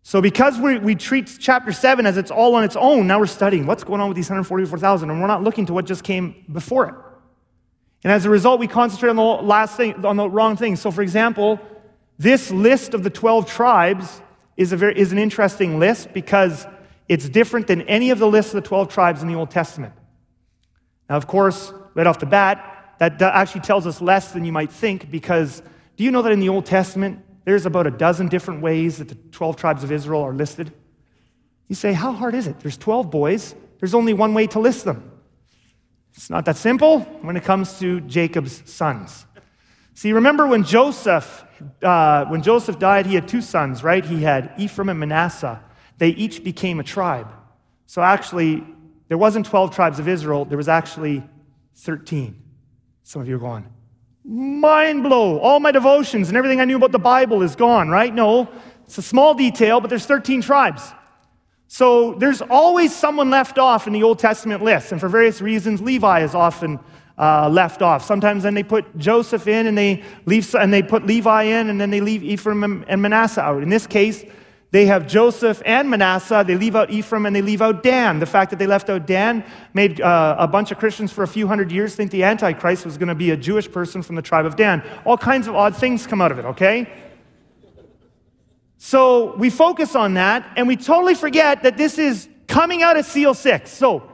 So, 0.04 0.22
because 0.22 0.60
we, 0.60 0.78
we 0.80 0.96
treat 0.96 1.38
chapter 1.40 1.72
7 1.72 2.06
as 2.06 2.18
it's 2.18 2.30
all 2.30 2.56
on 2.56 2.64
its 2.64 2.76
own, 2.76 3.08
now 3.08 3.20
we're 3.20 3.26
studying 3.26 3.66
what's 3.66 3.84
going 3.84 4.02
on 4.02 4.10
with 4.10 4.16
these 4.16 4.30
144,000, 4.30 5.10
and 5.10 5.22
we're 5.22 5.28
not 5.28 5.44
looking 5.44 5.66
to 5.68 5.74
what 5.74 5.86
just 5.86 6.04
came 6.04 6.46
before 6.52 6.88
it. 6.90 6.96
And 8.04 8.12
as 8.12 8.26
a 8.26 8.30
result, 8.30 8.60
we 8.60 8.68
concentrate 8.68 9.10
on 9.10 9.16
the 9.16 9.24
last 9.24 9.78
thing, 9.78 10.06
on 10.06 10.18
the 10.18 10.30
wrong 10.30 10.58
things. 10.58 10.82
So, 10.82 10.92
for 10.92 11.02
example, 11.02 11.60
this 12.20 12.52
list 12.52 12.94
of 12.94 13.04
the 13.04 13.10
12 13.10 13.48
tribes 13.48 14.22
is, 14.58 14.74
a 14.74 14.78
very, 14.78 14.98
is 15.00 15.12
an 15.12 15.18
interesting 15.18 15.80
list 15.80 16.14
because 16.14 16.68
it's 17.08 17.28
different 17.30 17.68
than 17.68 17.82
any 17.84 18.10
of 18.10 18.20
the 18.20 18.28
lists 18.28 18.54
of 18.54 18.62
the 18.62 18.68
12 18.68 18.90
tribes 18.90 19.22
in 19.22 19.30
the 19.30 19.36
Old 19.36 19.52
Testament. 19.52 19.94
Now, 21.10 21.16
of 21.16 21.28
course, 21.28 21.74
right 21.96 22.08
off 22.08 22.20
the 22.20 22.26
bat, 22.26 22.73
that 23.10 23.34
actually 23.34 23.62
tells 23.62 23.88
us 23.88 24.02
less 24.02 24.32
than 24.32 24.46
you 24.46 24.52
might 24.52 24.72
think 24.72 25.10
because 25.10 25.62
do 25.96 26.04
you 26.04 26.12
know 26.12 26.22
that 26.22 26.32
in 26.32 26.40
the 26.40 26.50
Old 26.50 26.66
Testament, 26.66 27.24
there's 27.46 27.66
about 27.66 27.88
a 27.88 27.92
dozen 27.92 28.28
different 28.28 28.62
ways 28.62 28.98
that 28.98 29.10
the 29.10 29.16
12 29.16 29.56
tribes 29.58 29.84
of 29.84 29.92
Israel 29.92 30.22
are 30.22 30.34
listed? 30.34 30.72
You 31.68 31.76
say, 31.76 31.94
how 31.94 32.12
hard 32.12 32.36
is 32.36 32.48
it? 32.48 32.60
There's 32.60 32.78
12 32.78 33.12
boys, 33.12 33.56
there's 33.80 33.94
only 33.94 34.14
one 34.14 34.34
way 34.34 34.48
to 34.48 34.60
list 34.60 34.86
them. 34.86 35.12
It's 36.16 36.30
not 36.30 36.46
that 36.46 36.58
simple 36.58 37.00
when 37.22 37.36
it 37.36 37.44
comes 37.44 37.80
to 37.80 38.00
Jacob's 38.02 38.70
sons. 38.70 39.26
See, 39.96 40.14
remember 40.14 40.48
when 40.48 40.64
Joseph, 40.64 41.44
uh, 41.82 42.26
when 42.26 42.42
Joseph 42.42 42.80
died, 42.80 43.06
he 43.06 43.16
had 43.16 43.28
two 43.28 43.42
sons, 43.42 43.84
right? 43.84 44.04
He 44.04 44.24
had 44.24 44.54
Ephraim 44.58 44.90
and 44.90 45.00
Manasseh. 45.00 45.62
They 45.98 46.10
each 46.10 46.44
became 46.44 46.80
a 46.80 46.84
tribe. 46.84 47.28
So 47.86 48.02
actually, 48.02 48.64
there 49.08 49.18
wasn't 49.18 49.46
12 49.46 49.76
tribes 49.76 50.00
of 50.00 50.08
Israel, 50.08 50.46
there 50.46 50.58
was 50.58 50.70
actually 50.70 51.24
13. 51.76 52.43
Some 53.04 53.22
of 53.22 53.28
you 53.28 53.36
are 53.36 53.40
going, 53.40 53.68
mind 54.24 55.04
blow. 55.04 55.38
All 55.40 55.60
my 55.60 55.72
devotions 55.72 56.30
and 56.30 56.38
everything 56.38 56.62
I 56.62 56.66
knew 56.66 56.78
about 56.78 56.92
the 56.92 57.00
Bible 57.00 57.42
is 57.42 57.56
gone, 57.56 57.90
right? 57.90 58.14
No, 58.14 58.50
it's 58.86 58.98
a 58.98 59.02
small 59.02 59.34
detail, 59.34 59.82
but 59.82 59.90
there's 59.90 60.06
13 60.06 60.42
tribes. 60.42 60.92
So 61.68 62.14
there's 62.14 62.42
always 62.42 62.96
someone 62.96 63.30
left 63.30 63.58
off 63.58 63.88
in 63.88 63.94
the 63.94 64.04
Old 64.04 64.20
Testament 64.20 64.64
list, 64.64 64.92
and 64.92 65.02
for 65.02 65.10
various 65.10 65.42
reasons, 65.42 65.82
Levi 65.82 66.24
is 66.24 66.36
often 66.36 66.80
uh, 67.18 67.50
left 67.50 67.82
off. 67.82 68.06
Sometimes 68.06 68.44
then 68.44 68.54
they 68.54 68.64
put 68.64 68.98
Joseph 68.98 69.48
in, 69.48 69.68
and 69.68 69.78
they 69.78 70.04
leave, 70.26 70.54
and 70.56 70.72
they 70.72 70.84
put 70.84 71.06
Levi 71.06 71.44
in, 71.44 71.70
and 71.70 71.82
then 71.82 71.90
they 71.90 72.00
leave 72.00 72.24
Ephraim 72.24 72.86
and 72.88 73.02
Manasseh 73.02 73.42
out. 73.42 73.64
In 73.64 73.70
this 73.70 73.88
case, 73.88 74.24
they 74.74 74.88
have 74.88 75.06
Joseph 75.06 75.62
and 75.68 75.88
Manasseh. 75.88 76.44
They 76.48 76.58
leave 76.58 76.76
out 76.76 76.90
Ephraim 76.90 77.28
and 77.28 77.36
they 77.36 77.44
leave 77.44 77.62
out 77.62 77.84
Dan. 77.84 78.18
The 78.18 78.26
fact 78.26 78.50
that 78.50 78.58
they 78.58 78.66
left 78.66 78.90
out 78.90 79.06
Dan 79.06 79.46
made 79.76 80.02
uh, 80.02 80.36
a 80.40 80.48
bunch 80.48 80.72
of 80.72 80.80
Christians 80.80 81.12
for 81.12 81.22
a 81.24 81.28
few 81.28 81.46
hundred 81.48 81.72
years 81.72 81.94
think 81.96 82.10
the 82.10 82.24
Antichrist 82.24 82.84
was 82.84 82.98
going 82.98 83.10
to 83.10 83.14
be 83.14 83.30
a 83.30 83.38
Jewish 83.38 83.72
person 83.72 84.02
from 84.02 84.16
the 84.16 84.24
tribe 84.24 84.48
of 84.48 84.56
Dan. 84.56 84.82
All 85.06 85.16
kinds 85.16 85.48
of 85.48 85.56
odd 85.56 85.76
things 85.76 86.08
come 86.08 86.24
out 86.24 86.32
of 86.32 86.40
it, 86.40 86.46
okay? 86.46 86.92
So 88.80 89.36
we 89.36 89.52
focus 89.52 89.96
on 89.96 90.16
that 90.16 90.52
and 90.58 90.68
we 90.68 90.76
totally 90.76 91.14
forget 91.14 91.62
that 91.62 91.78
this 91.78 92.00
is 92.00 92.28
coming 92.48 92.82
out 92.82 92.98
of 92.98 93.06
Seal 93.06 93.36
6. 93.36 93.70
So 93.70 94.10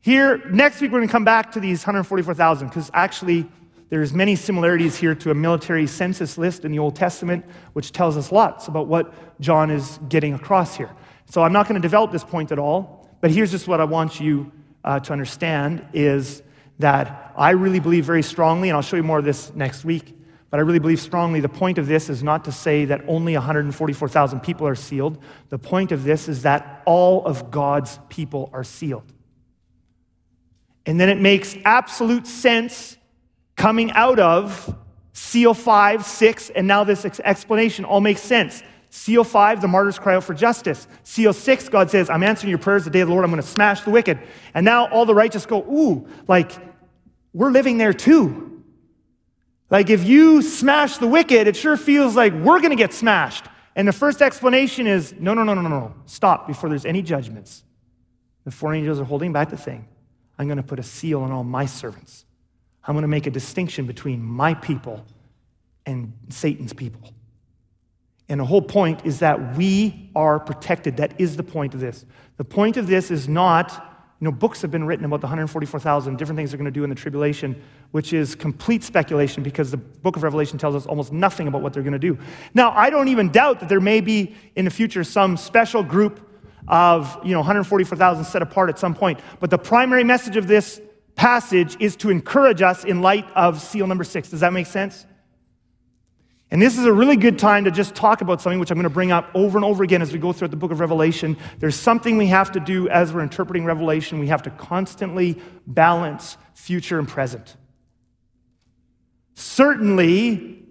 here, 0.00 0.38
next 0.50 0.80
week, 0.80 0.90
we're 0.90 0.98
going 0.98 1.08
to 1.08 1.12
come 1.12 1.24
back 1.24 1.52
to 1.52 1.60
these 1.60 1.82
144,000 1.82 2.66
because 2.66 2.90
actually, 2.92 3.48
there's 3.90 4.12
many 4.12 4.34
similarities 4.34 4.96
here 4.96 5.14
to 5.14 5.30
a 5.30 5.34
military 5.34 5.86
census 5.86 6.38
list 6.38 6.64
in 6.64 6.72
the 6.72 6.78
Old 6.78 6.96
Testament, 6.96 7.44
which 7.74 7.92
tells 7.92 8.16
us 8.16 8.32
lots 8.32 8.68
about 8.68 8.86
what 8.86 9.40
John 9.40 9.70
is 9.70 9.98
getting 10.08 10.34
across 10.34 10.76
here. 10.76 10.90
So 11.26 11.42
I'm 11.42 11.52
not 11.52 11.68
going 11.68 11.80
to 11.80 11.86
develop 11.86 12.10
this 12.10 12.24
point 12.24 12.52
at 12.52 12.58
all, 12.58 13.08
but 13.20 13.30
here's 13.30 13.50
just 13.50 13.68
what 13.68 13.80
I 13.80 13.84
want 13.84 14.20
you 14.20 14.50
uh, 14.84 15.00
to 15.00 15.12
understand 15.12 15.86
is 15.92 16.42
that 16.78 17.32
I 17.36 17.50
really 17.50 17.80
believe 17.80 18.04
very 18.04 18.22
strongly, 18.22 18.68
and 18.68 18.76
I'll 18.76 18.82
show 18.82 18.96
you 18.96 19.02
more 19.02 19.18
of 19.18 19.24
this 19.24 19.52
next 19.54 19.84
week, 19.84 20.14
but 20.50 20.60
I 20.60 20.62
really 20.62 20.78
believe 20.78 21.00
strongly 21.00 21.40
the 21.40 21.48
point 21.48 21.78
of 21.78 21.86
this 21.86 22.08
is 22.08 22.22
not 22.22 22.44
to 22.44 22.52
say 22.52 22.84
that 22.86 23.02
only 23.08 23.34
144,000 23.34 24.40
people 24.40 24.66
are 24.66 24.74
sealed. 24.74 25.18
The 25.48 25.58
point 25.58 25.90
of 25.90 26.04
this 26.04 26.28
is 26.28 26.42
that 26.42 26.82
all 26.84 27.24
of 27.26 27.50
God's 27.50 27.98
people 28.08 28.50
are 28.52 28.64
sealed. 28.64 29.12
And 30.86 31.00
then 31.00 31.08
it 31.08 31.20
makes 31.20 31.56
absolute 31.64 32.26
sense 32.26 32.96
coming 33.64 33.90
out 33.92 34.18
of 34.18 34.76
seal 35.14 35.54
5, 35.54 36.04
6, 36.04 36.50
and 36.50 36.66
now 36.66 36.84
this 36.84 37.06
explanation 37.24 37.86
all 37.86 38.02
makes 38.02 38.20
sense. 38.20 38.62
Seal 38.90 39.24
5, 39.24 39.62
the 39.62 39.68
martyrs 39.68 39.98
cry 39.98 40.16
out 40.16 40.24
for 40.24 40.34
justice. 40.34 40.86
Seal 41.02 41.32
6, 41.32 41.70
God 41.70 41.90
says, 41.90 42.10
I'm 42.10 42.22
answering 42.22 42.50
your 42.50 42.58
prayers 42.58 42.84
the 42.84 42.90
day 42.90 43.00
of 43.00 43.08
the 43.08 43.14
Lord. 43.14 43.24
I'm 43.24 43.30
going 43.30 43.40
to 43.40 43.48
smash 43.48 43.80
the 43.80 43.88
wicked. 43.88 44.18
And 44.52 44.66
now 44.66 44.88
all 44.88 45.06
the 45.06 45.14
righteous 45.14 45.46
go, 45.46 45.62
ooh, 45.62 46.06
like 46.28 46.52
we're 47.32 47.52
living 47.52 47.78
there 47.78 47.94
too. 47.94 48.62
Like 49.70 49.88
if 49.88 50.04
you 50.04 50.42
smash 50.42 50.98
the 50.98 51.08
wicked, 51.08 51.48
it 51.48 51.56
sure 51.56 51.78
feels 51.78 52.14
like 52.14 52.34
we're 52.34 52.58
going 52.60 52.68
to 52.68 52.76
get 52.76 52.92
smashed. 52.92 53.46
And 53.74 53.88
the 53.88 53.94
first 53.94 54.20
explanation 54.20 54.86
is 54.86 55.14
no, 55.18 55.32
no, 55.32 55.42
no, 55.42 55.54
no, 55.54 55.62
no, 55.62 55.70
no. 55.70 55.94
Stop 56.04 56.46
before 56.46 56.68
there's 56.68 56.84
any 56.84 57.00
judgments. 57.00 57.64
The 58.44 58.50
four 58.50 58.74
angels 58.74 59.00
are 59.00 59.04
holding 59.04 59.32
back 59.32 59.48
the 59.48 59.56
thing. 59.56 59.88
I'm 60.38 60.48
going 60.48 60.58
to 60.58 60.62
put 60.62 60.78
a 60.78 60.82
seal 60.82 61.22
on 61.22 61.32
all 61.32 61.44
my 61.44 61.64
servants. 61.64 62.26
I'm 62.86 62.94
going 62.94 63.02
to 63.02 63.08
make 63.08 63.26
a 63.26 63.30
distinction 63.30 63.86
between 63.86 64.22
my 64.22 64.54
people 64.54 65.04
and 65.86 66.12
Satan's 66.28 66.72
people. 66.72 67.12
And 68.28 68.40
the 68.40 68.44
whole 68.44 68.62
point 68.62 69.04
is 69.04 69.18
that 69.18 69.56
we 69.56 70.10
are 70.14 70.40
protected. 70.40 70.96
That 70.96 71.20
is 71.20 71.36
the 71.36 71.42
point 71.42 71.74
of 71.74 71.80
this. 71.80 72.04
The 72.36 72.44
point 72.44 72.76
of 72.76 72.86
this 72.86 73.10
is 73.10 73.28
not, 73.28 73.72
you 74.18 74.24
know, 74.24 74.32
books 74.32 74.62
have 74.62 74.70
been 74.70 74.84
written 74.84 75.04
about 75.04 75.20
the 75.20 75.26
144,000 75.26 76.16
different 76.16 76.38
things 76.38 76.50
they're 76.50 76.58
going 76.58 76.64
to 76.64 76.70
do 76.70 76.84
in 76.84 76.90
the 76.90 76.96
tribulation, 76.96 77.62
which 77.90 78.12
is 78.12 78.34
complete 78.34 78.82
speculation 78.82 79.42
because 79.42 79.70
the 79.70 79.76
book 79.76 80.16
of 80.16 80.22
Revelation 80.22 80.58
tells 80.58 80.74
us 80.74 80.86
almost 80.86 81.12
nothing 81.12 81.48
about 81.48 81.60
what 81.60 81.74
they're 81.74 81.82
going 81.82 81.92
to 81.92 81.98
do. 81.98 82.18
Now, 82.54 82.72
I 82.72 82.88
don't 82.88 83.08
even 83.08 83.30
doubt 83.30 83.60
that 83.60 83.68
there 83.68 83.80
may 83.80 84.00
be 84.00 84.34
in 84.56 84.64
the 84.64 84.70
future 84.70 85.04
some 85.04 85.36
special 85.36 85.82
group 85.82 86.20
of, 86.66 87.18
you 87.22 87.32
know, 87.32 87.40
144,000 87.40 88.24
set 88.24 88.40
apart 88.40 88.70
at 88.70 88.78
some 88.78 88.94
point. 88.94 89.20
But 89.38 89.50
the 89.50 89.58
primary 89.58 90.02
message 90.02 90.36
of 90.36 90.46
this 90.46 90.80
passage 91.16 91.76
is 91.80 91.96
to 91.96 92.10
encourage 92.10 92.62
us 92.62 92.84
in 92.84 93.02
light 93.02 93.26
of 93.34 93.60
seal 93.60 93.86
number 93.86 94.04
six. 94.04 94.30
Does 94.30 94.40
that 94.40 94.52
make 94.52 94.66
sense? 94.66 95.06
And 96.50 96.62
this 96.62 96.78
is 96.78 96.84
a 96.84 96.92
really 96.92 97.16
good 97.16 97.38
time 97.38 97.64
to 97.64 97.70
just 97.70 97.94
talk 97.94 98.20
about 98.20 98.40
something 98.40 98.60
which 98.60 98.70
I'm 98.70 98.76
going 98.76 98.84
to 98.84 98.90
bring 98.90 99.10
up 99.10 99.28
over 99.34 99.58
and 99.58 99.64
over 99.64 99.82
again 99.82 100.02
as 100.02 100.12
we 100.12 100.18
go 100.18 100.32
through 100.32 100.48
the 100.48 100.56
book 100.56 100.70
of 100.70 100.78
Revelation. 100.78 101.36
There's 101.58 101.74
something 101.74 102.16
we 102.16 102.28
have 102.28 102.52
to 102.52 102.60
do 102.60 102.88
as 102.88 103.12
we're 103.12 103.22
interpreting 103.22 103.64
Revelation. 103.64 104.20
We 104.20 104.28
have 104.28 104.42
to 104.42 104.50
constantly 104.50 105.40
balance 105.66 106.36
future 106.54 106.98
and 106.98 107.08
present. 107.08 107.56
Certainly, 109.34 110.62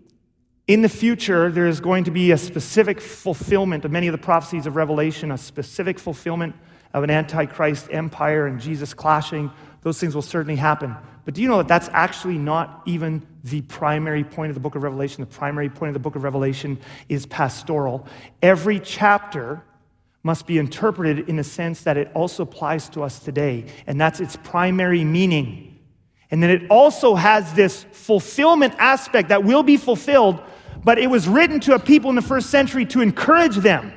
in 0.67 0.81
the 0.81 0.89
future, 0.89 1.51
there 1.51 1.67
is 1.67 1.81
going 1.81 2.05
to 2.05 2.11
be 2.11 2.31
a 2.31 2.37
specific 2.37 3.01
fulfillment 3.01 3.83
of 3.83 3.91
many 3.91 4.07
of 4.07 4.13
the 4.13 4.17
prophecies 4.17 4.65
of 4.65 4.77
Revelation, 4.77 5.31
a 5.31 5.37
specific 5.37 5.99
fulfillment 5.99 6.55
of 6.93 7.03
an 7.03 7.09
antichrist 7.09 7.87
empire 7.91 8.47
and 8.47 8.61
Jesus 8.61 8.93
clashing 8.93 9.51
those 9.83 9.99
things 9.99 10.15
will 10.15 10.21
certainly 10.21 10.55
happen. 10.55 10.95
But 11.25 11.35
do 11.35 11.41
you 11.41 11.47
know 11.47 11.57
that 11.57 11.67
that's 11.67 11.89
actually 11.93 12.37
not 12.37 12.81
even 12.85 13.25
the 13.43 13.61
primary 13.61 14.23
point 14.23 14.49
of 14.49 14.55
the 14.55 14.61
book 14.61 14.75
of 14.75 14.83
Revelation? 14.83 15.21
The 15.21 15.27
primary 15.27 15.69
point 15.69 15.89
of 15.89 15.93
the 15.93 15.99
book 15.99 16.15
of 16.15 16.23
Revelation 16.23 16.79
is 17.07 17.25
pastoral. 17.25 18.07
Every 18.41 18.79
chapter 18.79 19.63
must 20.23 20.47
be 20.47 20.57
interpreted 20.57 21.27
in 21.29 21.37
a 21.39 21.43
sense 21.43 21.83
that 21.83 21.97
it 21.97 22.09
also 22.13 22.43
applies 22.43 22.87
to 22.89 23.03
us 23.03 23.19
today, 23.19 23.65
and 23.87 23.99
that's 23.99 24.21
its 24.21 24.37
primary 24.37 25.03
meaning. 25.03 25.77
And 26.31 26.41
then 26.41 26.49
it 26.49 26.63
also 26.69 27.15
has 27.15 27.53
this 27.53 27.83
fulfillment 27.91 28.73
aspect 28.77 29.29
that 29.29 29.43
will 29.43 29.63
be 29.63 29.77
fulfilled, 29.77 30.41
but 30.83 30.97
it 30.97 31.07
was 31.07 31.27
written 31.27 31.59
to 31.61 31.75
a 31.75 31.79
people 31.79 32.09
in 32.09 32.15
the 32.15 32.21
first 32.21 32.49
century 32.49 32.85
to 32.87 33.01
encourage 33.01 33.57
them. 33.57 33.93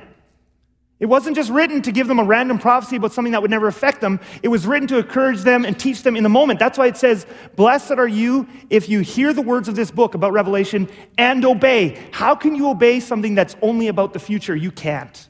It 0.99 1.05
wasn't 1.05 1.35
just 1.35 1.51
written 1.51 1.83
to 1.83 1.91
give 1.91 2.07
them 2.07 2.17
a 2.17 2.23
random 2.23 2.57
prophecy 2.57 2.95
about 2.95 3.13
something 3.13 3.33
that 3.33 3.41
would 3.41 3.51
never 3.51 3.67
affect 3.67 4.01
them. 4.01 4.19
It 4.41 4.47
was 4.47 4.65
written 4.65 4.87
to 4.87 4.97
encourage 4.97 5.41
them 5.41 5.63
and 5.63 5.79
teach 5.79 6.01
them 6.01 6.15
in 6.15 6.23
the 6.23 6.29
moment. 6.29 6.59
That's 6.59 6.77
why 6.77 6.87
it 6.87 6.97
says, 6.97 7.27
Blessed 7.55 7.91
are 7.91 8.07
you 8.07 8.47
if 8.71 8.89
you 8.89 9.01
hear 9.01 9.31
the 9.31 9.43
words 9.43 9.67
of 9.67 9.75
this 9.75 9.91
book 9.91 10.15
about 10.15 10.33
Revelation 10.33 10.89
and 11.17 11.45
obey. 11.45 11.99
How 12.11 12.33
can 12.33 12.55
you 12.55 12.69
obey 12.69 12.99
something 12.99 13.35
that's 13.35 13.55
only 13.61 13.89
about 13.89 14.13
the 14.13 14.19
future? 14.19 14.55
You 14.55 14.71
can't. 14.71 15.29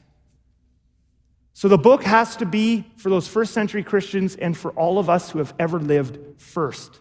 So 1.52 1.68
the 1.68 1.76
book 1.76 2.02
has 2.04 2.36
to 2.36 2.46
be 2.46 2.86
for 2.96 3.10
those 3.10 3.28
first 3.28 3.52
century 3.52 3.82
Christians 3.82 4.36
and 4.36 4.56
for 4.56 4.70
all 4.70 4.98
of 4.98 5.10
us 5.10 5.30
who 5.30 5.38
have 5.38 5.52
ever 5.58 5.78
lived 5.78 6.40
first. 6.40 7.00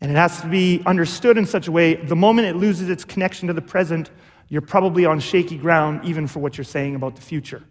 And 0.00 0.10
it 0.10 0.14
has 0.14 0.40
to 0.40 0.46
be 0.46 0.82
understood 0.86 1.36
in 1.36 1.44
such 1.44 1.66
a 1.66 1.72
way 1.72 1.94
the 1.94 2.16
moment 2.16 2.48
it 2.48 2.56
loses 2.56 2.88
its 2.88 3.04
connection 3.04 3.48
to 3.48 3.54
the 3.54 3.60
present, 3.60 4.10
you're 4.48 4.62
probably 4.62 5.04
on 5.06 5.20
shaky 5.20 5.56
ground 5.56 6.04
even 6.04 6.26
for 6.26 6.40
what 6.40 6.56
you're 6.56 6.64
saying 6.64 6.94
about 6.94 7.16
the 7.16 7.22
future. 7.22 7.62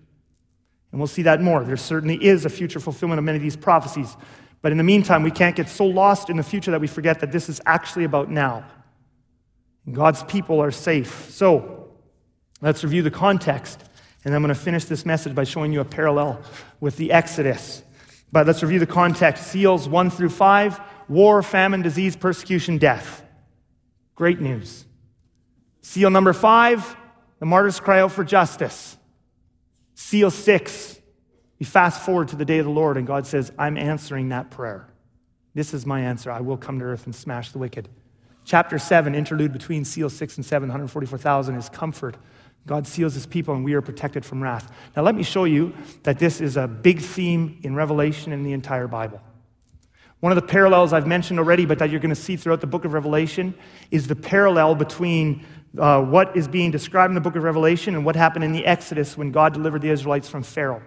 And 0.91 0.99
we'll 0.99 1.07
see 1.07 1.23
that 1.23 1.41
more. 1.41 1.63
There 1.63 1.77
certainly 1.77 2.23
is 2.23 2.45
a 2.45 2.49
future 2.49 2.79
fulfillment 2.79 3.19
of 3.19 3.25
many 3.25 3.37
of 3.37 3.41
these 3.41 3.55
prophecies. 3.55 4.15
But 4.61 4.71
in 4.71 4.77
the 4.77 4.83
meantime, 4.83 5.23
we 5.23 5.31
can't 5.31 5.55
get 5.55 5.67
so 5.67 5.85
lost 5.85 6.29
in 6.29 6.37
the 6.37 6.43
future 6.43 6.71
that 6.71 6.79
we 6.79 6.87
forget 6.87 7.19
that 7.19 7.31
this 7.31 7.49
is 7.49 7.59
actually 7.65 8.05
about 8.05 8.29
now. 8.29 8.65
God's 9.91 10.23
people 10.23 10.61
are 10.61 10.71
safe. 10.71 11.29
So 11.29 11.89
let's 12.61 12.83
review 12.83 13.01
the 13.01 13.11
context. 13.11 13.83
And 14.23 14.33
I'm 14.33 14.41
going 14.41 14.53
to 14.53 14.59
finish 14.59 14.85
this 14.85 15.05
message 15.05 15.35
by 15.35 15.43
showing 15.43 15.73
you 15.73 15.81
a 15.81 15.85
parallel 15.85 16.41
with 16.79 16.95
the 16.97 17.11
Exodus. 17.11 17.83
But 18.31 18.47
let's 18.47 18.63
review 18.63 18.79
the 18.79 18.87
context. 18.87 19.47
Seals 19.47 19.89
1 19.89 20.09
through 20.09 20.29
5 20.29 20.79
war, 21.09 21.43
famine, 21.43 21.81
disease, 21.81 22.15
persecution, 22.15 22.77
death. 22.77 23.23
Great 24.15 24.39
news. 24.39 24.85
Seal 25.83 26.09
number 26.09 26.33
five, 26.33 26.95
the 27.39 27.45
martyrs 27.45 27.79
cry 27.79 27.99
out 27.99 28.11
for 28.11 28.23
justice. 28.23 28.97
Seal 29.93 30.31
six, 30.31 30.99
we 31.59 31.65
fast 31.65 32.01
forward 32.01 32.29
to 32.29 32.35
the 32.35 32.45
day 32.45 32.57
of 32.57 32.65
the 32.65 32.71
Lord, 32.71 32.97
and 32.97 33.05
God 33.05 33.27
says, 33.27 33.51
I'm 33.59 33.77
answering 33.77 34.29
that 34.29 34.49
prayer. 34.49 34.87
This 35.53 35.73
is 35.73 35.85
my 35.85 36.01
answer. 36.01 36.31
I 36.31 36.39
will 36.39 36.57
come 36.57 36.79
to 36.79 36.85
earth 36.85 37.05
and 37.05 37.13
smash 37.13 37.51
the 37.51 37.59
wicked. 37.59 37.89
Chapter 38.45 38.79
7, 38.79 39.13
interlude 39.13 39.53
between 39.53 39.85
seal 39.85 40.09
6 40.09 40.37
and 40.37 40.45
7, 40.45 40.67
144,000, 40.67 41.55
is 41.55 41.69
comfort. 41.69 42.17
God 42.65 42.87
seals 42.87 43.13
his 43.13 43.25
people, 43.25 43.53
and 43.53 43.63
we 43.63 43.73
are 43.73 43.81
protected 43.81 44.25
from 44.25 44.41
wrath. 44.41 44.71
Now, 44.95 45.03
let 45.03 45.15
me 45.15 45.23
show 45.23 45.43
you 45.43 45.73
that 46.03 46.17
this 46.17 46.39
is 46.39 46.55
a 46.57 46.67
big 46.67 47.01
theme 47.01 47.59
in 47.63 47.75
Revelation 47.75 48.31
and 48.31 48.45
the 48.45 48.53
entire 48.53 48.87
Bible. 48.87 49.21
One 50.23 50.31
of 50.31 50.37
the 50.37 50.47
parallels 50.47 50.93
I've 50.93 51.05
mentioned 51.05 51.37
already, 51.37 51.65
but 51.65 51.79
that 51.79 51.91
you're 51.91 51.99
going 51.99 52.07
to 52.07 52.15
see 52.15 52.37
throughout 52.37 52.61
the 52.61 52.67
book 52.67 52.85
of 52.85 52.93
Revelation, 52.93 53.53
is 53.91 54.07
the 54.07 54.15
parallel 54.15 54.73
between 54.73 55.45
uh, 55.77 56.01
what 56.01 56.37
is 56.37 56.47
being 56.47 56.71
described 56.71 57.11
in 57.11 57.15
the 57.15 57.19
book 57.19 57.35
of 57.35 57.43
Revelation 57.43 57.93
and 57.93 58.05
what 58.05 58.15
happened 58.15 58.45
in 58.45 58.53
the 58.53 58.65
Exodus 58.65 59.17
when 59.17 59.33
God 59.33 59.53
delivered 59.53 59.81
the 59.81 59.89
Israelites 59.89 60.29
from 60.29 60.41
Pharaoh. 60.41 60.81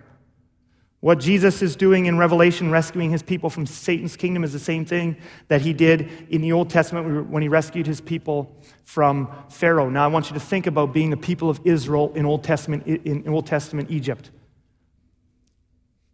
What 1.01 1.21
Jesus 1.21 1.61
is 1.61 1.77
doing 1.77 2.07
in 2.07 2.17
Revelation, 2.17 2.71
rescuing 2.71 3.11
his 3.11 3.23
people 3.23 3.51
from 3.51 3.67
Satan's 3.67 4.17
kingdom, 4.17 4.43
is 4.43 4.55
the 4.55 4.59
same 4.59 4.87
thing 4.87 5.19
that 5.49 5.61
he 5.61 5.75
did 5.75 6.11
in 6.31 6.41
the 6.41 6.53
Old 6.53 6.71
Testament 6.71 7.29
when 7.29 7.43
he 7.43 7.49
rescued 7.51 7.87
his 7.87 8.01
people 8.01 8.57
from 8.85 9.31
Pharaoh. 9.51 9.91
Now, 9.91 10.05
I 10.05 10.07
want 10.07 10.31
you 10.31 10.35
to 10.35 10.41
think 10.41 10.67
about 10.67 10.95
being 10.95 11.11
the 11.11 11.17
people 11.19 11.51
of 11.51 11.61
Israel 11.65 12.11
in 12.15 12.25
Old 12.25 12.43
Testament, 12.43 12.87
in 12.87 13.29
Old 13.29 13.45
Testament 13.45 13.91
Egypt. 13.91 14.31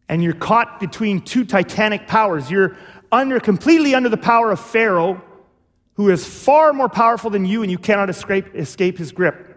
And 0.08 0.22
you're 0.22 0.34
caught 0.34 0.80
between 0.80 1.22
two 1.22 1.44
titanic 1.44 2.06
powers. 2.06 2.50
You're 2.50 2.76
under, 3.12 3.38
completely 3.38 3.94
under 3.94 4.08
the 4.08 4.16
power 4.16 4.50
of 4.50 4.58
Pharaoh, 4.58 5.22
who 5.94 6.10
is 6.10 6.26
far 6.26 6.72
more 6.72 6.88
powerful 6.88 7.30
than 7.30 7.44
you, 7.44 7.62
and 7.62 7.70
you 7.70 7.78
cannot 7.78 8.10
escape, 8.10 8.54
escape 8.56 8.98
his 8.98 9.12
grip. 9.12 9.50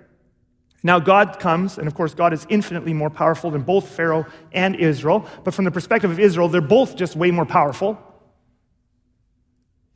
Now, 0.83 0.99
God 0.99 1.39
comes, 1.39 1.79
and 1.79 1.87
of 1.87 1.95
course, 1.95 2.13
God 2.13 2.31
is 2.33 2.45
infinitely 2.49 2.93
more 2.93 3.09
powerful 3.09 3.49
than 3.49 3.63
both 3.63 3.87
Pharaoh 3.87 4.27
and 4.51 4.75
Israel. 4.75 5.27
But 5.43 5.55
from 5.55 5.65
the 5.65 5.71
perspective 5.71 6.11
of 6.11 6.19
Israel, 6.19 6.47
they're 6.47 6.61
both 6.61 6.95
just 6.95 7.15
way 7.15 7.31
more 7.31 7.45
powerful. 7.45 7.97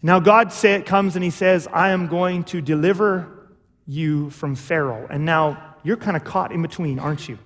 Now, 0.02 0.20
God 0.20 0.52
say, 0.54 0.82
comes 0.82 1.16
and 1.16 1.24
he 1.24 1.30
says, 1.30 1.68
I 1.72 1.90
am 1.90 2.08
going 2.08 2.44
to 2.46 2.62
deliver 2.62 3.50
you 3.86 4.30
from 4.30 4.56
Pharaoh. 4.56 5.06
And 5.12 5.26
now 5.26 5.76
you're 5.84 5.98
kind 5.98 6.16
of 6.16 6.24
caught 6.24 6.52
in 6.52 6.62
between, 6.62 6.98
aren't 6.98 7.28
you? 7.28 7.38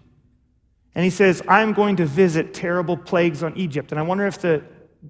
And 0.95 1.03
he 1.03 1.09
says, 1.09 1.41
I'm 1.47 1.73
going 1.73 1.95
to 1.97 2.05
visit 2.05 2.53
terrible 2.53 2.95
plagues 2.95 3.41
on 3.41 3.57
Egypt. 3.57 3.91
And 3.91 3.99
I 3.99 4.03
wonder 4.03 4.27
if 4.27 4.39
the, 4.39 4.63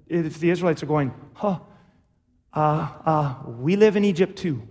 if 0.06 0.38
the 0.38 0.50
Israelites 0.50 0.82
are 0.82 0.86
going, 0.86 1.12
huh, 1.34 1.58
uh, 2.52 2.88
uh, 3.04 3.34
we 3.46 3.76
live 3.76 3.96
in 3.96 4.04
Egypt 4.04 4.36
too, 4.36 4.62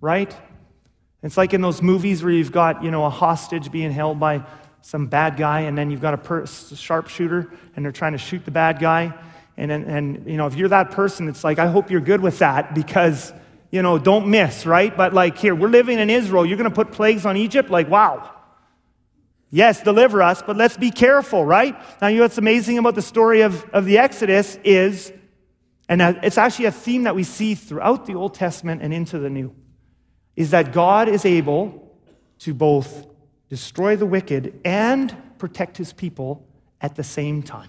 right? 0.00 0.34
It's 1.22 1.36
like 1.36 1.54
in 1.54 1.60
those 1.60 1.82
movies 1.82 2.22
where 2.22 2.32
you've 2.32 2.52
got, 2.52 2.82
you 2.82 2.90
know, 2.90 3.04
a 3.04 3.10
hostage 3.10 3.70
being 3.70 3.92
held 3.92 4.18
by 4.18 4.44
some 4.80 5.06
bad 5.06 5.36
guy, 5.36 5.60
and 5.60 5.78
then 5.78 5.90
you've 5.90 6.00
got 6.00 6.14
a 6.14 6.18
per- 6.18 6.46
sharpshooter, 6.46 7.52
and 7.76 7.84
they're 7.84 7.92
trying 7.92 8.12
to 8.12 8.18
shoot 8.18 8.44
the 8.44 8.50
bad 8.50 8.80
guy. 8.80 9.14
And, 9.56 9.70
and, 9.70 9.84
and, 9.84 10.26
you 10.26 10.36
know, 10.36 10.46
if 10.46 10.56
you're 10.56 10.70
that 10.70 10.90
person, 10.90 11.28
it's 11.28 11.44
like, 11.44 11.58
I 11.58 11.66
hope 11.66 11.90
you're 11.90 12.00
good 12.00 12.20
with 12.20 12.38
that 12.40 12.74
because, 12.74 13.32
you 13.70 13.82
know, 13.82 13.98
don't 13.98 14.28
miss, 14.28 14.66
right? 14.66 14.96
But 14.96 15.12
like, 15.12 15.38
here, 15.38 15.54
we're 15.54 15.68
living 15.68 15.98
in 15.98 16.10
Israel. 16.10 16.44
You're 16.44 16.56
going 16.56 16.70
to 16.70 16.74
put 16.74 16.90
plagues 16.90 17.26
on 17.26 17.36
Egypt? 17.36 17.70
Like, 17.70 17.88
wow. 17.88 18.30
Yes, 19.54 19.82
deliver 19.82 20.22
us, 20.22 20.42
but 20.42 20.56
let's 20.56 20.78
be 20.78 20.90
careful, 20.90 21.44
right? 21.44 21.76
Now, 22.00 22.08
you 22.08 22.16
know 22.16 22.22
what's 22.22 22.38
amazing 22.38 22.78
about 22.78 22.94
the 22.94 23.02
story 23.02 23.42
of, 23.42 23.68
of 23.70 23.84
the 23.84 23.98
Exodus 23.98 24.58
is, 24.64 25.12
and 25.90 26.00
it's 26.00 26.38
actually 26.38 26.64
a 26.64 26.72
theme 26.72 27.02
that 27.02 27.14
we 27.14 27.22
see 27.22 27.54
throughout 27.54 28.06
the 28.06 28.14
Old 28.14 28.32
Testament 28.32 28.80
and 28.80 28.94
into 28.94 29.18
the 29.18 29.28
New 29.28 29.54
is 30.36 30.52
that 30.52 30.72
God 30.72 31.10
is 31.10 31.26
able 31.26 31.94
to 32.38 32.54
both 32.54 33.06
destroy 33.50 33.94
the 33.94 34.06
wicked 34.06 34.58
and 34.64 35.14
protect 35.36 35.76
his 35.76 35.92
people 35.92 36.46
at 36.80 36.96
the 36.96 37.04
same 37.04 37.42
time. 37.42 37.68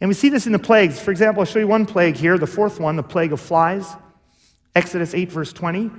And 0.00 0.08
we 0.08 0.14
see 0.14 0.30
this 0.30 0.46
in 0.46 0.52
the 0.52 0.58
plagues. 0.58 0.98
For 0.98 1.10
example, 1.10 1.42
I'll 1.42 1.46
show 1.46 1.58
you 1.58 1.68
one 1.68 1.84
plague 1.84 2.16
here, 2.16 2.38
the 2.38 2.46
fourth 2.46 2.80
one, 2.80 2.96
the 2.96 3.02
plague 3.02 3.34
of 3.34 3.40
flies. 3.42 3.86
Exodus 4.74 5.12
8, 5.12 5.30
verse 5.30 5.52
20. 5.52 5.90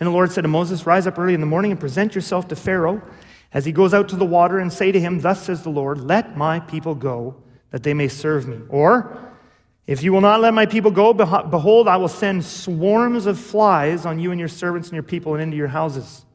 And 0.00 0.06
the 0.06 0.12
Lord 0.12 0.30
said 0.30 0.42
to 0.42 0.48
Moses, 0.48 0.86
Rise 0.86 1.06
up 1.06 1.18
early 1.18 1.34
in 1.34 1.40
the 1.40 1.46
morning 1.46 1.70
and 1.70 1.80
present 1.80 2.14
yourself 2.14 2.48
to 2.48 2.56
Pharaoh 2.56 3.02
as 3.52 3.64
he 3.64 3.72
goes 3.72 3.94
out 3.94 4.08
to 4.10 4.16
the 4.16 4.24
water 4.24 4.58
and 4.58 4.72
say 4.72 4.92
to 4.92 5.00
him, 5.00 5.20
Thus 5.20 5.42
says 5.42 5.62
the 5.62 5.70
Lord, 5.70 6.00
Let 6.00 6.36
my 6.36 6.60
people 6.60 6.94
go 6.94 7.36
that 7.70 7.82
they 7.82 7.94
may 7.94 8.08
serve 8.08 8.46
me. 8.46 8.60
Or, 8.68 9.28
if 9.86 10.02
you 10.02 10.12
will 10.12 10.20
not 10.20 10.40
let 10.40 10.52
my 10.52 10.66
people 10.66 10.90
go, 10.90 11.14
behold, 11.14 11.88
I 11.88 11.96
will 11.96 12.08
send 12.08 12.44
swarms 12.44 13.24
of 13.24 13.38
flies 13.38 14.04
on 14.04 14.18
you 14.18 14.30
and 14.30 14.38
your 14.38 14.48
servants 14.48 14.88
and 14.88 14.94
your 14.94 15.02
people 15.02 15.32
and 15.32 15.42
into 15.42 15.56
your 15.56 15.68
houses. 15.68 16.26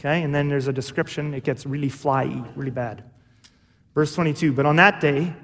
Okay, 0.00 0.22
and 0.22 0.34
then 0.34 0.48
there's 0.48 0.68
a 0.68 0.72
description. 0.72 1.34
It 1.34 1.44
gets 1.44 1.66
really 1.66 1.90
flyy, 1.90 2.50
really 2.56 2.70
bad. 2.70 3.04
Verse 3.94 4.14
22 4.14 4.52
But 4.52 4.66
on 4.66 4.76
that 4.76 5.00
day, 5.00 5.34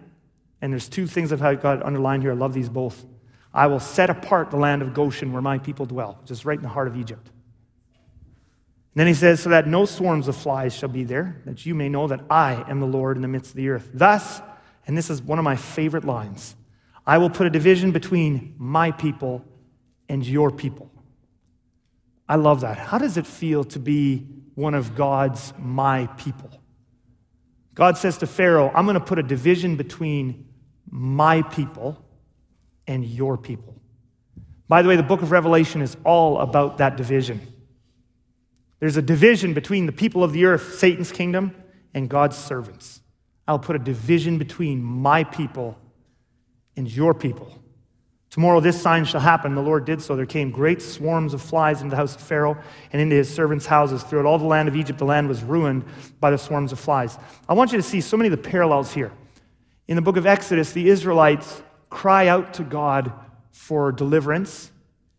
and 0.63 0.73
there's 0.73 0.89
two 0.89 1.07
things 1.07 1.33
I've 1.33 1.63
got 1.63 1.83
underlined 1.83 2.23
here. 2.23 2.33
I 2.33 2.35
love 2.35 2.53
these 2.55 2.69
both. 2.69 3.05
I 3.53 3.67
will 3.67 3.81
set 3.81 4.11
apart 4.11 4.51
the 4.51 4.57
land 4.57 4.83
of 4.83 4.95
Goshen 4.95 5.33
where 5.33 5.43
my 5.43 5.59
people 5.59 5.87
dwell, 5.87 6.19
just 6.25 6.45
right 6.45 6.57
in 6.57 6.63
the 6.63 6.69
heart 6.69 6.89
of 6.89 6.97
Egypt. 6.97 7.31
Then 8.95 9.07
he 9.07 9.15
says, 9.15 9.41
So 9.41 9.51
that 9.51 9.67
no 9.67 9.85
swarms 9.85 10.29
of 10.29 10.37
flies 10.37 10.75
shall 10.75 10.89
be 10.89 11.05
there, 11.05 11.41
that 11.47 11.65
you 11.65 11.75
may 11.75 11.89
know 11.89 12.09
that 12.09 12.25
I 12.29 12.65
am 12.69 12.81
the 12.81 12.87
Lord 12.87 13.17
in 13.17 13.23
the 13.23 13.29
midst 13.29 13.53
of 13.53 13.57
the 13.57 13.69
earth. 13.69 13.89
Thus, 13.95 14.41
and 14.87 14.97
this 14.97 15.11
is 15.11 15.23
one 15.23 15.39
of 15.39 15.45
my 15.45 15.57
favorite 15.57 16.05
lines 16.05 16.57
I 17.07 17.19
will 17.19 17.31
put 17.31 17.47
a 17.47 17.51
division 17.51 17.93
between 17.93 18.55
my 18.59 18.91
people 18.91 19.45
and 20.09 20.27
your 20.27 20.51
people. 20.51 20.91
I 22.29 22.37
love 22.37 22.61
that. 22.61 22.79
How 22.79 22.99
does 22.99 23.17
it 23.17 23.27
feel 23.27 23.65
to 23.65 23.79
be 23.79 24.27
one 24.55 24.75
of 24.75 24.95
God's 24.95 25.53
my 25.59 26.07
people? 26.07 26.51
God 27.75 27.97
says 27.97 28.19
to 28.19 28.27
Pharaoh, 28.27 28.71
I'm 28.75 28.85
going 28.85 28.95
to 28.95 29.05
put 29.05 29.19
a 29.19 29.23
division 29.23 29.77
between 29.77 30.47
my 30.89 31.43
people 31.43 32.05
and 32.87 33.05
your 33.05 33.39
people. 33.39 33.81
By 34.69 34.83
the 34.83 34.89
way, 34.89 34.97
the 34.97 35.03
book 35.03 35.23
of 35.23 35.33
Revelation 35.33 35.83
is 35.83 35.97
all 36.05 36.39
about 36.39 36.79
that 36.79 36.97
division. 36.97 37.41
There's 38.81 38.97
a 38.97 39.03
division 39.03 39.55
between 39.55 39.87
the 39.87 39.93
people 39.93 40.25
of 40.25 40.33
the 40.33 40.47
earth, 40.47 40.79
Satan's 40.79 41.13
kingdom, 41.13 41.55
and 41.95 42.09
God's 42.09 42.37
servants. 42.37 43.01
I'll 43.47 43.59
put 43.59 43.77
a 43.77 43.81
division 43.81 44.39
between 44.39 44.83
my 44.83 45.25
people 45.25 45.79
and 46.77 46.91
your 46.91 47.15
people. 47.15 47.57
Tomorrow 48.31 48.61
this 48.61 48.81
sign 48.81 49.05
shall 49.05 49.21
happen. 49.21 49.57
The 49.57 49.61
Lord 49.61 49.85
did 49.85 50.01
so. 50.01 50.15
There 50.15 50.25
came 50.25 50.53
great 50.53 50.81
swarms 50.81 51.35
of 51.35 51.43
flies 51.43 51.83
into 51.83 51.91
the 51.91 51.97
house 51.97 52.15
of 52.15 52.23
Pharaoh 52.23 52.57
and 52.93 53.03
into 53.03 53.17
his 53.17 53.33
servants' 53.33 53.67
houses. 53.67 54.05
Throughout 54.05 54.25
all 54.25 54.39
the 54.39 54.45
land 54.45 54.69
of 54.69 54.77
Egypt, 54.77 55.01
the 55.01 55.05
land 55.05 55.29
was 55.29 55.43
ruined 55.43 55.85
by 56.21 56.31
the 56.31 56.39
swarms 56.39 56.71
of 56.71 56.79
flies. 56.79 57.19
I 57.49 57.55
want 57.55 57.73
you 57.73 57.79
to 57.79 57.83
see 57.83 58.01
so 58.01 58.17
many 58.17 58.29
of 58.29 58.43
the 58.43 58.51
parallels 58.51 58.95
here. 58.95 59.11
In 59.89 59.97
the 59.97 60.03
book 60.03 60.17
of 60.17 60.27
Exodus, 60.27 60.73
the 60.73 60.89
Israelites 60.89 61.61
cry 61.91 62.29
out 62.29 62.55
to 62.55 62.63
God 62.63 63.13
for 63.51 63.91
deliverance. 63.91 64.71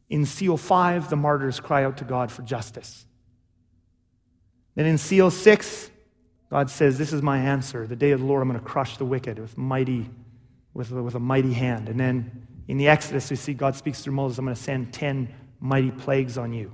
In 0.09 0.26
seal 0.26 0.55
5, 0.55 1.09
the 1.09 1.18
martyrs 1.18 1.59
cry 1.59 1.84
out 1.84 1.97
to 1.97 2.05
God 2.05 2.32
for 2.32 2.43
justice. 2.43 3.05
Then 4.76 4.86
in 4.86 4.98
seal 4.98 5.32
6, 5.32 5.92
God 6.50 6.70
says, 6.70 6.98
This 6.98 7.14
is 7.14 7.22
my 7.22 7.38
answer. 7.38 7.88
The 7.88 7.96
day 7.96 8.12
of 8.12 8.20
the 8.20 8.26
Lord, 8.26 8.42
I'm 8.42 8.50
going 8.50 8.60
to 8.60 8.66
crush 8.66 8.98
the 8.98 9.06
wicked 9.06 9.40
with 9.40 9.58
mighty 9.58 10.10
with, 10.74 10.92
with 10.92 11.16
a 11.16 11.20
mighty 11.20 11.54
hand. 11.54 11.90
And 11.90 12.00
then 12.00 12.48
in 12.68 12.78
the 12.78 12.88
Exodus, 12.88 13.30
we 13.30 13.36
see 13.36 13.54
God 13.54 13.76
speaks 13.76 14.02
through 14.02 14.14
Moses, 14.14 14.38
I'm 14.38 14.46
going 14.46 14.56
to 14.56 14.62
send 14.62 14.94
10 14.94 15.34
mighty 15.60 15.92
plagues 15.92 16.38
on 16.38 16.54
you. 16.54 16.72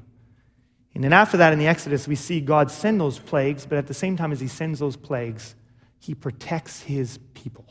And 0.94 1.04
then 1.04 1.14
after 1.14 1.38
that, 1.38 1.54
in 1.54 1.60
the 1.60 1.68
Exodus, 1.68 2.08
we 2.08 2.16
see 2.16 2.40
God 2.40 2.72
send 2.72 3.00
those 3.00 3.20
plagues, 3.20 3.66
but 3.66 3.78
at 3.78 3.88
the 3.88 3.94
same 3.94 4.18
time 4.18 4.32
as 4.32 4.40
he 4.40 4.48
sends 4.48 4.80
those 4.80 4.96
plagues, 4.96 5.56
he 6.00 6.16
protects 6.16 6.82
his 6.82 7.20
people. 7.34 7.66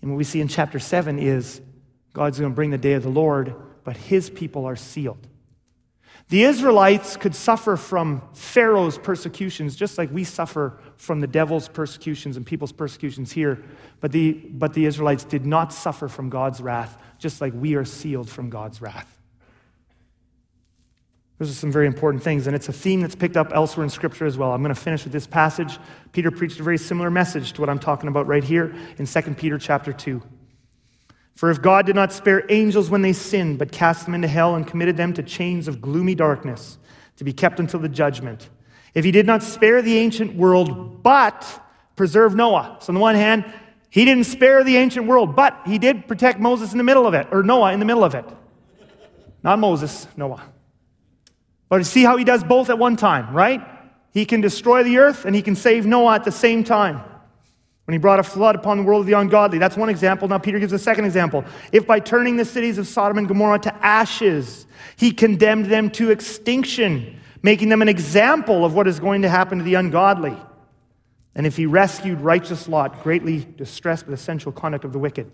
And 0.00 0.10
what 0.10 0.16
we 0.16 0.24
see 0.24 0.40
in 0.40 0.48
chapter 0.48 0.78
7 0.78 1.18
is 1.18 1.60
God's 2.12 2.38
going 2.38 2.52
to 2.52 2.54
bring 2.54 2.70
the 2.70 2.78
day 2.78 2.94
of 2.94 3.02
the 3.02 3.10
Lord, 3.10 3.54
but 3.84 3.96
his 3.96 4.30
people 4.30 4.64
are 4.64 4.76
sealed. 4.76 5.26
The 6.28 6.42
Israelites 6.42 7.16
could 7.16 7.36
suffer 7.36 7.76
from 7.76 8.20
Pharaoh's 8.34 8.98
persecutions 8.98 9.76
just 9.76 9.96
like 9.96 10.10
we 10.10 10.24
suffer 10.24 10.78
from 10.96 11.20
the 11.20 11.28
devil's 11.28 11.68
persecutions 11.68 12.36
and 12.36 12.44
people's 12.44 12.72
persecutions 12.72 13.30
here. 13.30 13.62
But 14.00 14.10
the, 14.10 14.32
but 14.32 14.74
the 14.74 14.86
Israelites 14.86 15.22
did 15.22 15.46
not 15.46 15.72
suffer 15.72 16.08
from 16.08 16.28
God's 16.28 16.60
wrath 16.60 17.00
just 17.18 17.40
like 17.40 17.52
we 17.54 17.76
are 17.76 17.84
sealed 17.84 18.28
from 18.28 18.50
God's 18.50 18.80
wrath. 18.82 19.12
Those 21.38 21.50
are 21.50 21.54
some 21.54 21.70
very 21.70 21.86
important 21.86 22.22
things, 22.22 22.46
and 22.46 22.56
it's 22.56 22.70
a 22.70 22.72
theme 22.72 23.02
that's 23.02 23.14
picked 23.14 23.36
up 23.36 23.52
elsewhere 23.54 23.84
in 23.84 23.90
Scripture 23.90 24.24
as 24.24 24.38
well. 24.38 24.52
I'm 24.52 24.62
going 24.62 24.74
to 24.74 24.80
finish 24.80 25.04
with 25.04 25.12
this 25.12 25.26
passage. 25.26 25.78
Peter 26.12 26.30
preached 26.30 26.58
a 26.60 26.62
very 26.62 26.78
similar 26.78 27.10
message 27.10 27.52
to 27.52 27.60
what 27.60 27.68
I'm 27.68 27.78
talking 27.78 28.08
about 28.08 28.26
right 28.26 28.42
here 28.42 28.74
in 28.98 29.06
2 29.06 29.20
Peter 29.34 29.58
chapter 29.58 29.92
2. 29.92 30.22
For 31.36 31.50
if 31.50 31.60
God 31.60 31.84
did 31.84 31.94
not 31.94 32.14
spare 32.14 32.44
angels 32.48 32.88
when 32.88 33.02
they 33.02 33.12
sinned, 33.12 33.58
but 33.58 33.70
cast 33.70 34.06
them 34.06 34.14
into 34.14 34.26
hell 34.26 34.54
and 34.56 34.66
committed 34.66 34.96
them 34.96 35.12
to 35.12 35.22
chains 35.22 35.68
of 35.68 35.82
gloomy 35.82 36.14
darkness 36.14 36.78
to 37.18 37.24
be 37.24 37.32
kept 37.34 37.60
until 37.60 37.78
the 37.78 37.90
judgment, 37.90 38.48
if 38.94 39.04
he 39.04 39.10
did 39.10 39.26
not 39.26 39.42
spare 39.42 39.82
the 39.82 39.98
ancient 39.98 40.34
world, 40.34 41.02
but 41.02 41.62
preserve 41.94 42.34
Noah. 42.34 42.78
So, 42.80 42.90
on 42.90 42.94
the 42.94 43.00
one 43.00 43.14
hand, 43.14 43.44
he 43.90 44.06
didn't 44.06 44.24
spare 44.24 44.64
the 44.64 44.78
ancient 44.78 45.06
world, 45.06 45.36
but 45.36 45.60
he 45.66 45.78
did 45.78 46.08
protect 46.08 46.40
Moses 46.40 46.72
in 46.72 46.78
the 46.78 46.84
middle 46.84 47.06
of 47.06 47.12
it, 47.12 47.28
or 47.30 47.42
Noah 47.42 47.72
in 47.72 47.80
the 47.80 47.86
middle 47.86 48.04
of 48.04 48.14
it. 48.14 48.24
Not 49.42 49.58
Moses, 49.58 50.08
Noah. 50.16 50.42
But 51.68 51.84
see 51.84 52.02
how 52.02 52.16
he 52.16 52.24
does 52.24 52.44
both 52.44 52.70
at 52.70 52.78
one 52.78 52.96
time, 52.96 53.34
right? 53.34 53.60
He 54.10 54.24
can 54.24 54.40
destroy 54.40 54.82
the 54.82 54.96
earth 54.98 55.26
and 55.26 55.36
he 55.36 55.42
can 55.42 55.54
save 55.54 55.84
Noah 55.84 56.14
at 56.14 56.24
the 56.24 56.32
same 56.32 56.64
time 56.64 57.02
when 57.86 57.92
he 57.92 57.98
brought 57.98 58.18
a 58.18 58.22
flood 58.24 58.56
upon 58.56 58.78
the 58.78 58.82
world 58.82 59.00
of 59.00 59.06
the 59.06 59.12
ungodly. 59.12 59.58
That's 59.58 59.76
one 59.76 59.88
example. 59.88 60.26
Now, 60.26 60.38
Peter 60.38 60.58
gives 60.58 60.72
a 60.72 60.78
second 60.78 61.04
example. 61.04 61.44
If 61.70 61.86
by 61.86 62.00
turning 62.00 62.36
the 62.36 62.44
cities 62.44 62.78
of 62.78 62.86
Sodom 62.86 63.16
and 63.16 63.28
Gomorrah 63.28 63.60
to 63.60 63.74
ashes, 63.84 64.66
he 64.96 65.12
condemned 65.12 65.66
them 65.66 65.90
to 65.92 66.10
extinction, 66.10 67.20
making 67.42 67.68
them 67.68 67.82
an 67.82 67.88
example 67.88 68.64
of 68.64 68.74
what 68.74 68.88
is 68.88 68.98
going 68.98 69.22
to 69.22 69.28
happen 69.28 69.58
to 69.58 69.64
the 69.64 69.74
ungodly. 69.74 70.36
And 71.36 71.46
if 71.46 71.56
he 71.56 71.66
rescued 71.66 72.20
righteous 72.20 72.66
Lot, 72.66 73.02
greatly 73.04 73.46
distressed 73.56 74.06
by 74.06 74.10
the 74.10 74.16
sensual 74.16 74.52
conduct 74.52 74.84
of 74.84 74.92
the 74.92 74.98
wicked. 74.98 75.30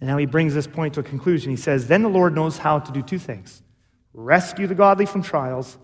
And 0.00 0.08
now 0.08 0.16
he 0.16 0.26
brings 0.26 0.54
this 0.54 0.66
point 0.66 0.94
to 0.94 1.00
a 1.00 1.02
conclusion. 1.02 1.50
He 1.50 1.56
says, 1.56 1.86
Then 1.86 2.02
the 2.02 2.08
Lord 2.08 2.34
knows 2.34 2.56
how 2.58 2.78
to 2.78 2.92
do 2.92 3.02
two 3.02 3.18
things 3.18 3.62
rescue 4.14 4.66
the 4.66 4.74
godly 4.74 5.06
from 5.06 5.22
trials 5.22 5.78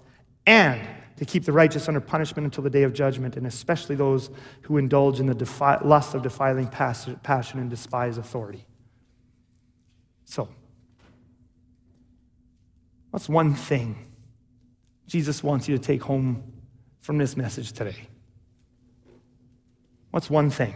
and 0.44 0.80
to 1.16 1.24
keep 1.24 1.44
the 1.44 1.52
righteous 1.52 1.86
under 1.88 2.00
punishment 2.00 2.44
until 2.44 2.64
the 2.64 2.70
day 2.70 2.82
of 2.82 2.92
judgment, 2.92 3.36
and 3.36 3.46
especially 3.46 3.94
those 3.94 4.30
who 4.62 4.78
indulge 4.78 5.20
in 5.20 5.26
the 5.26 5.34
defi- 5.34 5.84
lust 5.84 6.14
of 6.14 6.22
defiling 6.22 6.66
passion 6.66 7.58
and 7.58 7.70
despise 7.70 8.18
authority. 8.18 8.66
So, 10.24 10.48
what's 13.10 13.28
one 13.28 13.54
thing 13.54 13.96
Jesus 15.06 15.42
wants 15.42 15.68
you 15.68 15.76
to 15.76 15.82
take 15.82 16.02
home 16.02 16.42
from 17.00 17.18
this 17.18 17.36
message 17.36 17.72
today? 17.72 18.08
What's 20.10 20.30
one 20.30 20.50
thing? 20.50 20.74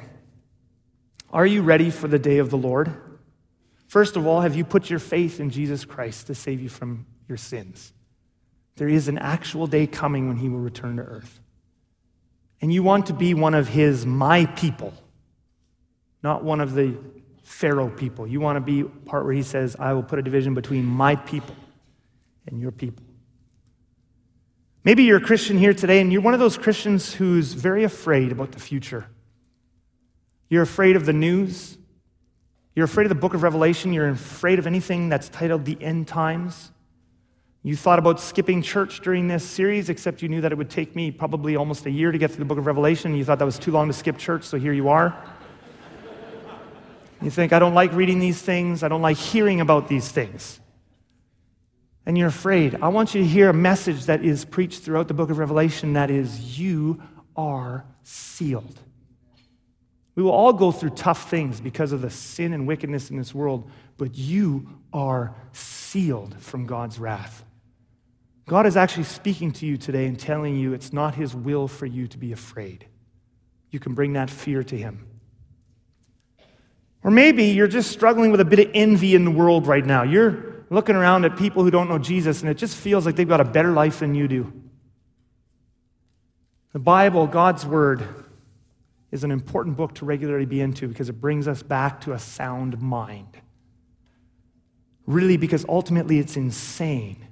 Are 1.33 1.47
you 1.47 1.63
ready 1.63 1.91
for 1.91 2.09
the 2.09 2.19
day 2.19 2.39
of 2.39 2.51
the 2.51 2.57
Lord? 2.57 2.95
First 3.87 4.17
of 4.17 4.27
all, 4.27 4.41
have 4.43 4.55
you 4.55 4.65
put 4.65 4.91
your 4.91 4.99
faith 4.99 5.41
in 5.41 5.51
Jesus 5.51 5.85
Christ 5.85 6.27
to 6.27 6.35
save 6.35 6.61
you 6.61 6.69
from 6.69 7.07
your 7.27 7.39
sins? 7.39 7.93
There 8.79 8.89
is 8.89 9.09
an 9.09 9.19
actual 9.19 9.67
day 9.67 9.87
coming 9.87 10.29
when 10.29 10.37
he 10.37 10.49
will 10.49 10.61
return 10.61 10.97
to 10.97 11.03
earth. 11.03 11.41
And 12.61 12.73
you 12.73 12.83
want 12.83 13.07
to 13.07 13.13
be 13.13 13.35
one 13.35 13.55
of 13.55 13.69
his 13.69 14.07
my 14.07 14.47
people, 14.47 14.95
not 16.23 16.45
one 16.45 16.61
of 16.61 16.75
the 16.75 16.97
Pharaoh 17.43 17.91
people. 17.91 18.27
You 18.27 18.41
want 18.41 18.57
to 18.57 18.61
be 18.61 18.85
part 18.85 19.25
where 19.25 19.35
he 19.35 19.43
says, 19.43 19.77
I 19.79 19.93
will 19.95 20.03
put 20.03 20.21
a 20.21 20.23
division 20.23 20.55
between 20.55 20.85
my 20.85 21.17
people 21.17 21.57
and 22.47 22.61
your 22.61 22.71
people. 22.71 23.05
Maybe 24.85 25.03
you're 25.05 25.19
a 25.19 25.21
Christian 25.21 25.59
here 25.59 25.75
today 25.75 26.01
and 26.01 26.13
you're 26.13 26.23
one 26.23 26.35
of 26.35 26.41
those 26.41 26.57
Christians 26.57 27.13
who's 27.13 27.53
very 27.53 27.83
afraid 27.83 28.31
about 28.31 28.53
the 28.53 28.61
future. 28.61 29.07
You're 30.49 30.63
afraid 30.63 30.95
of 30.95 31.05
the 31.05 31.13
news. 31.13 31.77
You're 32.77 32.85
afraid 32.85 33.05
of 33.05 33.11
the 33.11 33.17
book 33.17 33.35
of 33.35 33.43
Revelation. 33.43 33.93
You're 33.93 34.09
afraid 34.09 34.61
of 34.61 34.67
anything 34.69 35.09
that's 35.09 35.29
titled 35.29 35.65
the 35.65 35.77
end 35.83 36.07
times. 36.07 36.71
You 37.63 37.75
thought 37.77 37.99
about 37.99 38.21
skipping 38.21 38.63
church 38.63 39.01
during 39.01 39.29
this 39.29 39.45
series, 39.45 39.91
except 39.91 40.23
you 40.23 40.29
knew 40.29 40.41
that 40.41 40.53
it 40.53 40.55
would 40.57 40.71
take 40.71 40.95
me 40.95 41.11
probably 41.11 41.57
almost 41.57 41.87
a 41.87 41.91
year 41.91 42.13
to 42.13 42.19
get 42.19 42.31
through 42.31 42.39
the 42.39 42.45
book 42.45 42.59
of 42.59 42.67
Revelation. 42.67 43.15
You 43.15 43.25
thought 43.25 43.39
that 43.41 43.45
was 43.45 43.59
too 43.59 43.73
long 43.73 43.89
to 43.89 43.93
skip 43.93 44.17
church, 44.17 44.45
so 44.45 44.59
here 44.59 44.73
you 44.73 44.89
are. 44.89 45.17
You 47.21 47.31
think, 47.31 47.53
I 47.53 47.59
don't 47.59 47.75
like 47.75 47.93
reading 47.93 48.21
these 48.21 48.41
things, 48.41 48.83
I 48.85 48.89
don't 48.89 49.03
like 49.03 49.17
hearing 49.17 49.61
about 49.61 49.89
these 49.89 50.09
things. 50.09 50.61
And 52.07 52.17
you're 52.17 52.29
afraid. 52.29 52.79
I 52.81 52.89
want 52.89 53.15
you 53.15 53.23
to 53.23 53.29
hear 53.29 53.51
a 53.51 53.53
message 53.55 54.07
that 54.07 54.25
is 54.25 54.45
preached 54.45 54.83
throughout 54.83 55.09
the 55.09 55.15
book 55.15 55.29
of 55.29 55.39
Revelation 55.39 55.95
that 55.95 56.11
is, 56.11 56.59
you 56.59 57.03
are 57.37 57.85
sealed. 58.05 58.79
We 60.15 60.23
will 60.23 60.31
all 60.31 60.53
go 60.53 60.73
through 60.73 60.91
tough 60.91 61.29
things 61.29 61.61
because 61.61 61.93
of 61.93 62.01
the 62.01 62.11
sin 62.11 62.53
and 62.53 62.67
wickedness 62.67 63.11
in 63.11 63.17
this 63.17 63.35
world, 63.35 63.69
but 63.97 64.17
you 64.17 64.69
are 64.93 65.35
sealed 65.53 66.35
from 66.41 66.67
God's 66.67 66.99
wrath. 66.99 67.45
God 68.49 68.65
is 68.67 68.79
actually 68.79 69.05
speaking 69.05 69.53
to 69.53 69.67
you 69.67 69.77
today 69.77 70.07
and 70.07 70.19
telling 70.19 70.57
you 70.57 70.73
it's 70.73 70.91
not 70.91 71.15
His 71.15 71.35
will 71.35 71.69
for 71.69 71.85
you 71.85 72.09
to 72.09 72.17
be 72.19 72.33
afraid. 72.33 72.87
You 73.71 73.79
can 73.79 73.95
bring 73.95 74.15
that 74.15 74.31
fear 74.31 74.65
to 74.65 74.77
Him. 74.77 75.07
Or 77.05 77.11
maybe 77.11 77.45
you're 77.45 77.69
just 77.69 77.93
struggling 77.93 78.31
with 78.31 78.41
a 78.41 78.47
bit 78.47 78.59
of 78.59 78.71
envy 78.73 79.15
in 79.15 79.27
the 79.27 79.31
world 79.31 79.67
right 79.67 79.85
now. 79.85 80.03
You're 80.03 80.65
looking 80.71 80.97
around 80.97 81.27
at 81.27 81.37
people 81.37 81.63
who 81.63 81.71
don't 81.71 81.91
know 81.91 81.99
Jesus, 81.99 82.41
and 82.41 82.51
it 82.51 82.57
just 82.57 82.75
feels 82.75 83.05
like 83.05 83.17
they've 83.17 83.29
got 83.29 83.41
a 83.41 83.45
better 83.45 83.73
life 83.73 84.01
than 84.01 84.15
you 84.15 84.27
do. 84.27 84.51
The 86.73 86.79
Bible, 86.79 87.27
God's 87.27 87.67
Word, 87.67 88.03
is 89.11 89.25
an 89.25 89.31
important 89.31 89.77
book 89.77 89.95
to 89.97 90.07
regularly 90.07 90.47
be 90.47 90.63
into 90.63 90.89
because 90.89 91.11
it 91.11 91.21
brings 91.21 91.47
us 91.49 91.63
back 91.63 92.01
to 92.03 92.15
a 92.15 92.19
sound 92.19 92.81
mind. 92.81 93.37
Really, 95.07 95.37
because 95.37 95.67
ultimately 95.69 96.19
it's 96.19 96.37
insane 96.37 97.28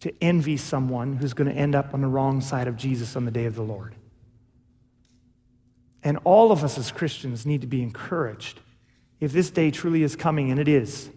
to 0.00 0.12
envy 0.22 0.56
someone 0.56 1.14
who's 1.14 1.34
going 1.34 1.48
to 1.50 1.56
end 1.56 1.74
up 1.74 1.92
on 1.94 2.00
the 2.00 2.08
wrong 2.08 2.40
side 2.40 2.68
of 2.68 2.76
Jesus 2.76 3.16
on 3.16 3.24
the 3.24 3.30
day 3.30 3.44
of 3.44 3.54
the 3.54 3.62
Lord. 3.62 3.94
And 6.02 6.18
all 6.24 6.52
of 6.52 6.64
us 6.64 6.78
as 6.78 6.90
Christians 6.90 7.44
need 7.44 7.60
to 7.60 7.66
be 7.66 7.82
encouraged. 7.82 8.60
If 9.20 9.32
this 9.32 9.50
day 9.50 9.70
truly 9.70 10.02
is 10.02 10.16
coming, 10.16 10.50
and 10.50 10.58
it 10.58 10.68
is, 10.68 11.10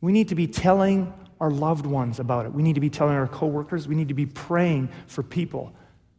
we 0.00 0.12
need 0.12 0.28
to 0.28 0.34
be 0.34 0.46
telling 0.46 1.12
our 1.40 1.50
loved 1.50 1.84
ones 1.84 2.18
about 2.18 2.46
it. 2.46 2.52
We 2.52 2.62
need 2.62 2.74
to 2.74 2.80
be 2.80 2.90
telling 2.90 3.14
our 3.14 3.28
coworkers. 3.28 3.86
We 3.86 3.94
need 3.94 4.08
to 4.08 4.14
be 4.14 4.26
praying 4.26 4.88
for 5.06 5.22
people 5.22 5.74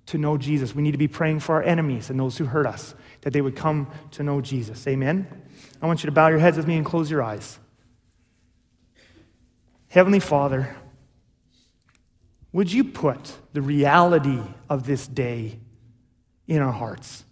to 0.08 0.18
know 0.18 0.38
Jesus. 0.38 0.76
We 0.76 0.84
need 0.84 0.92
to 0.92 0.98
be 0.98 1.08
praying 1.08 1.40
for 1.40 1.56
our 1.56 1.64
enemies 1.64 2.10
and 2.10 2.20
those 2.20 2.38
who 2.38 2.46
hurt 2.46 2.68
us, 2.68 2.94
that 3.22 3.34
they 3.34 3.42
would 3.42 3.56
come 3.56 3.92
to 4.12 4.24
know 4.24 4.42
Jesus. 4.42 4.88
Amen? 4.88 5.28
I 5.82 5.88
want 5.88 6.04
you 6.04 6.08
to 6.08 6.12
bow 6.12 6.28
your 6.28 6.40
heads 6.40 6.58
with 6.58 6.68
me 6.68 6.78
and 6.78 6.86
close 6.86 7.10
your 7.10 7.24
eyes. 7.24 7.60
Heavenly 9.88 10.20
Father, 10.20 10.76
would 12.52 12.72
you 12.72 12.84
put 12.84 13.38
the 13.54 13.62
reality 13.62 14.42
of 14.70 14.86
this 14.86 15.08
day 15.08 15.60
in 16.48 16.62
our 16.62 16.72
hearts? 16.72 17.24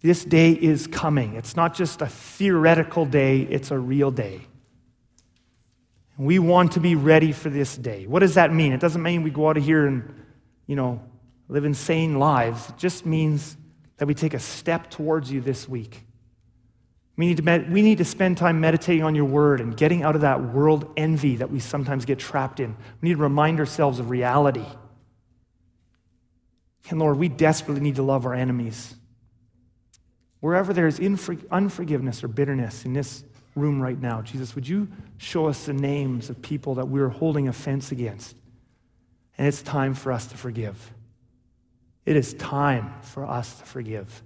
This 0.00 0.24
day 0.24 0.52
is 0.52 0.86
coming. 0.86 1.34
It's 1.34 1.56
not 1.56 1.74
just 1.74 2.00
a 2.02 2.06
theoretical 2.06 3.06
day, 3.06 3.40
it's 3.40 3.70
a 3.70 3.78
real 3.78 4.10
day. 4.10 4.42
We 6.18 6.38
want 6.38 6.72
to 6.72 6.80
be 6.80 6.94
ready 6.94 7.32
for 7.32 7.50
this 7.50 7.76
day. 7.76 8.06
What 8.06 8.20
does 8.20 8.34
that 8.34 8.52
mean? 8.52 8.72
It 8.72 8.80
doesn't 8.80 9.02
mean 9.02 9.22
we 9.22 9.30
go 9.30 9.48
out 9.50 9.56
of 9.56 9.64
here 9.64 9.86
and, 9.86 10.24
you 10.66 10.76
know, 10.76 11.02
live 11.48 11.64
insane 11.64 12.18
lives. 12.18 12.68
It 12.70 12.78
just 12.78 13.04
means 13.04 13.56
that 13.98 14.06
we 14.06 14.14
take 14.14 14.32
a 14.32 14.38
step 14.38 14.90
towards 14.90 15.30
you 15.30 15.40
this 15.40 15.68
week. 15.68 16.05
We 17.16 17.26
need, 17.26 17.38
to 17.38 17.42
med- 17.42 17.72
we 17.72 17.80
need 17.80 17.98
to 17.98 18.04
spend 18.04 18.36
time 18.36 18.60
meditating 18.60 19.02
on 19.02 19.14
your 19.14 19.24
word 19.24 19.60
and 19.60 19.74
getting 19.74 20.02
out 20.02 20.14
of 20.14 20.20
that 20.20 20.52
world 20.52 20.92
envy 20.96 21.36
that 21.36 21.50
we 21.50 21.60
sometimes 21.60 22.04
get 22.04 22.18
trapped 22.18 22.60
in. 22.60 22.76
We 23.00 23.08
need 23.08 23.14
to 23.14 23.22
remind 23.22 23.58
ourselves 23.58 23.98
of 23.98 24.10
reality. 24.10 24.66
And 26.90 26.98
Lord, 26.98 27.16
we 27.16 27.28
desperately 27.28 27.82
need 27.82 27.96
to 27.96 28.02
love 28.02 28.26
our 28.26 28.34
enemies. 28.34 28.94
Wherever 30.40 30.72
there 30.72 30.86
is 30.86 31.00
unforgiveness 31.50 32.22
or 32.22 32.28
bitterness 32.28 32.84
in 32.84 32.92
this 32.92 33.24
room 33.54 33.80
right 33.80 34.00
now, 34.00 34.20
Jesus, 34.20 34.54
would 34.54 34.68
you 34.68 34.86
show 35.16 35.46
us 35.46 35.64
the 35.64 35.72
names 35.72 36.28
of 36.28 36.40
people 36.42 36.74
that 36.74 36.86
we're 36.86 37.08
holding 37.08 37.48
offense 37.48 37.92
against? 37.92 38.36
And 39.38 39.48
it's 39.48 39.62
time 39.62 39.94
for 39.94 40.12
us 40.12 40.26
to 40.26 40.36
forgive. 40.36 40.92
It 42.04 42.16
is 42.16 42.34
time 42.34 42.92
for 43.00 43.26
us 43.26 43.58
to 43.58 43.64
forgive. 43.64 44.22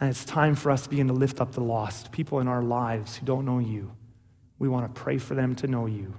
And 0.00 0.10
it's 0.10 0.24
time 0.24 0.54
for 0.54 0.70
us 0.70 0.82
to 0.84 0.90
begin 0.90 1.08
to 1.08 1.12
lift 1.12 1.40
up 1.40 1.52
the 1.52 1.60
lost, 1.60 2.12
people 2.12 2.40
in 2.40 2.48
our 2.48 2.62
lives 2.62 3.16
who 3.16 3.26
don't 3.26 3.44
know 3.44 3.58
you. 3.58 3.92
We 4.58 4.68
want 4.68 4.92
to 4.94 5.00
pray 5.00 5.18
for 5.18 5.34
them 5.34 5.54
to 5.56 5.66
know 5.66 5.86
you. 5.86 6.14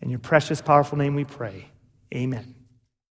In 0.00 0.10
your 0.10 0.18
precious, 0.18 0.60
powerful 0.60 0.98
name 0.98 1.14
we 1.14 1.24
pray. 1.24 1.68
Amen. 2.14 2.57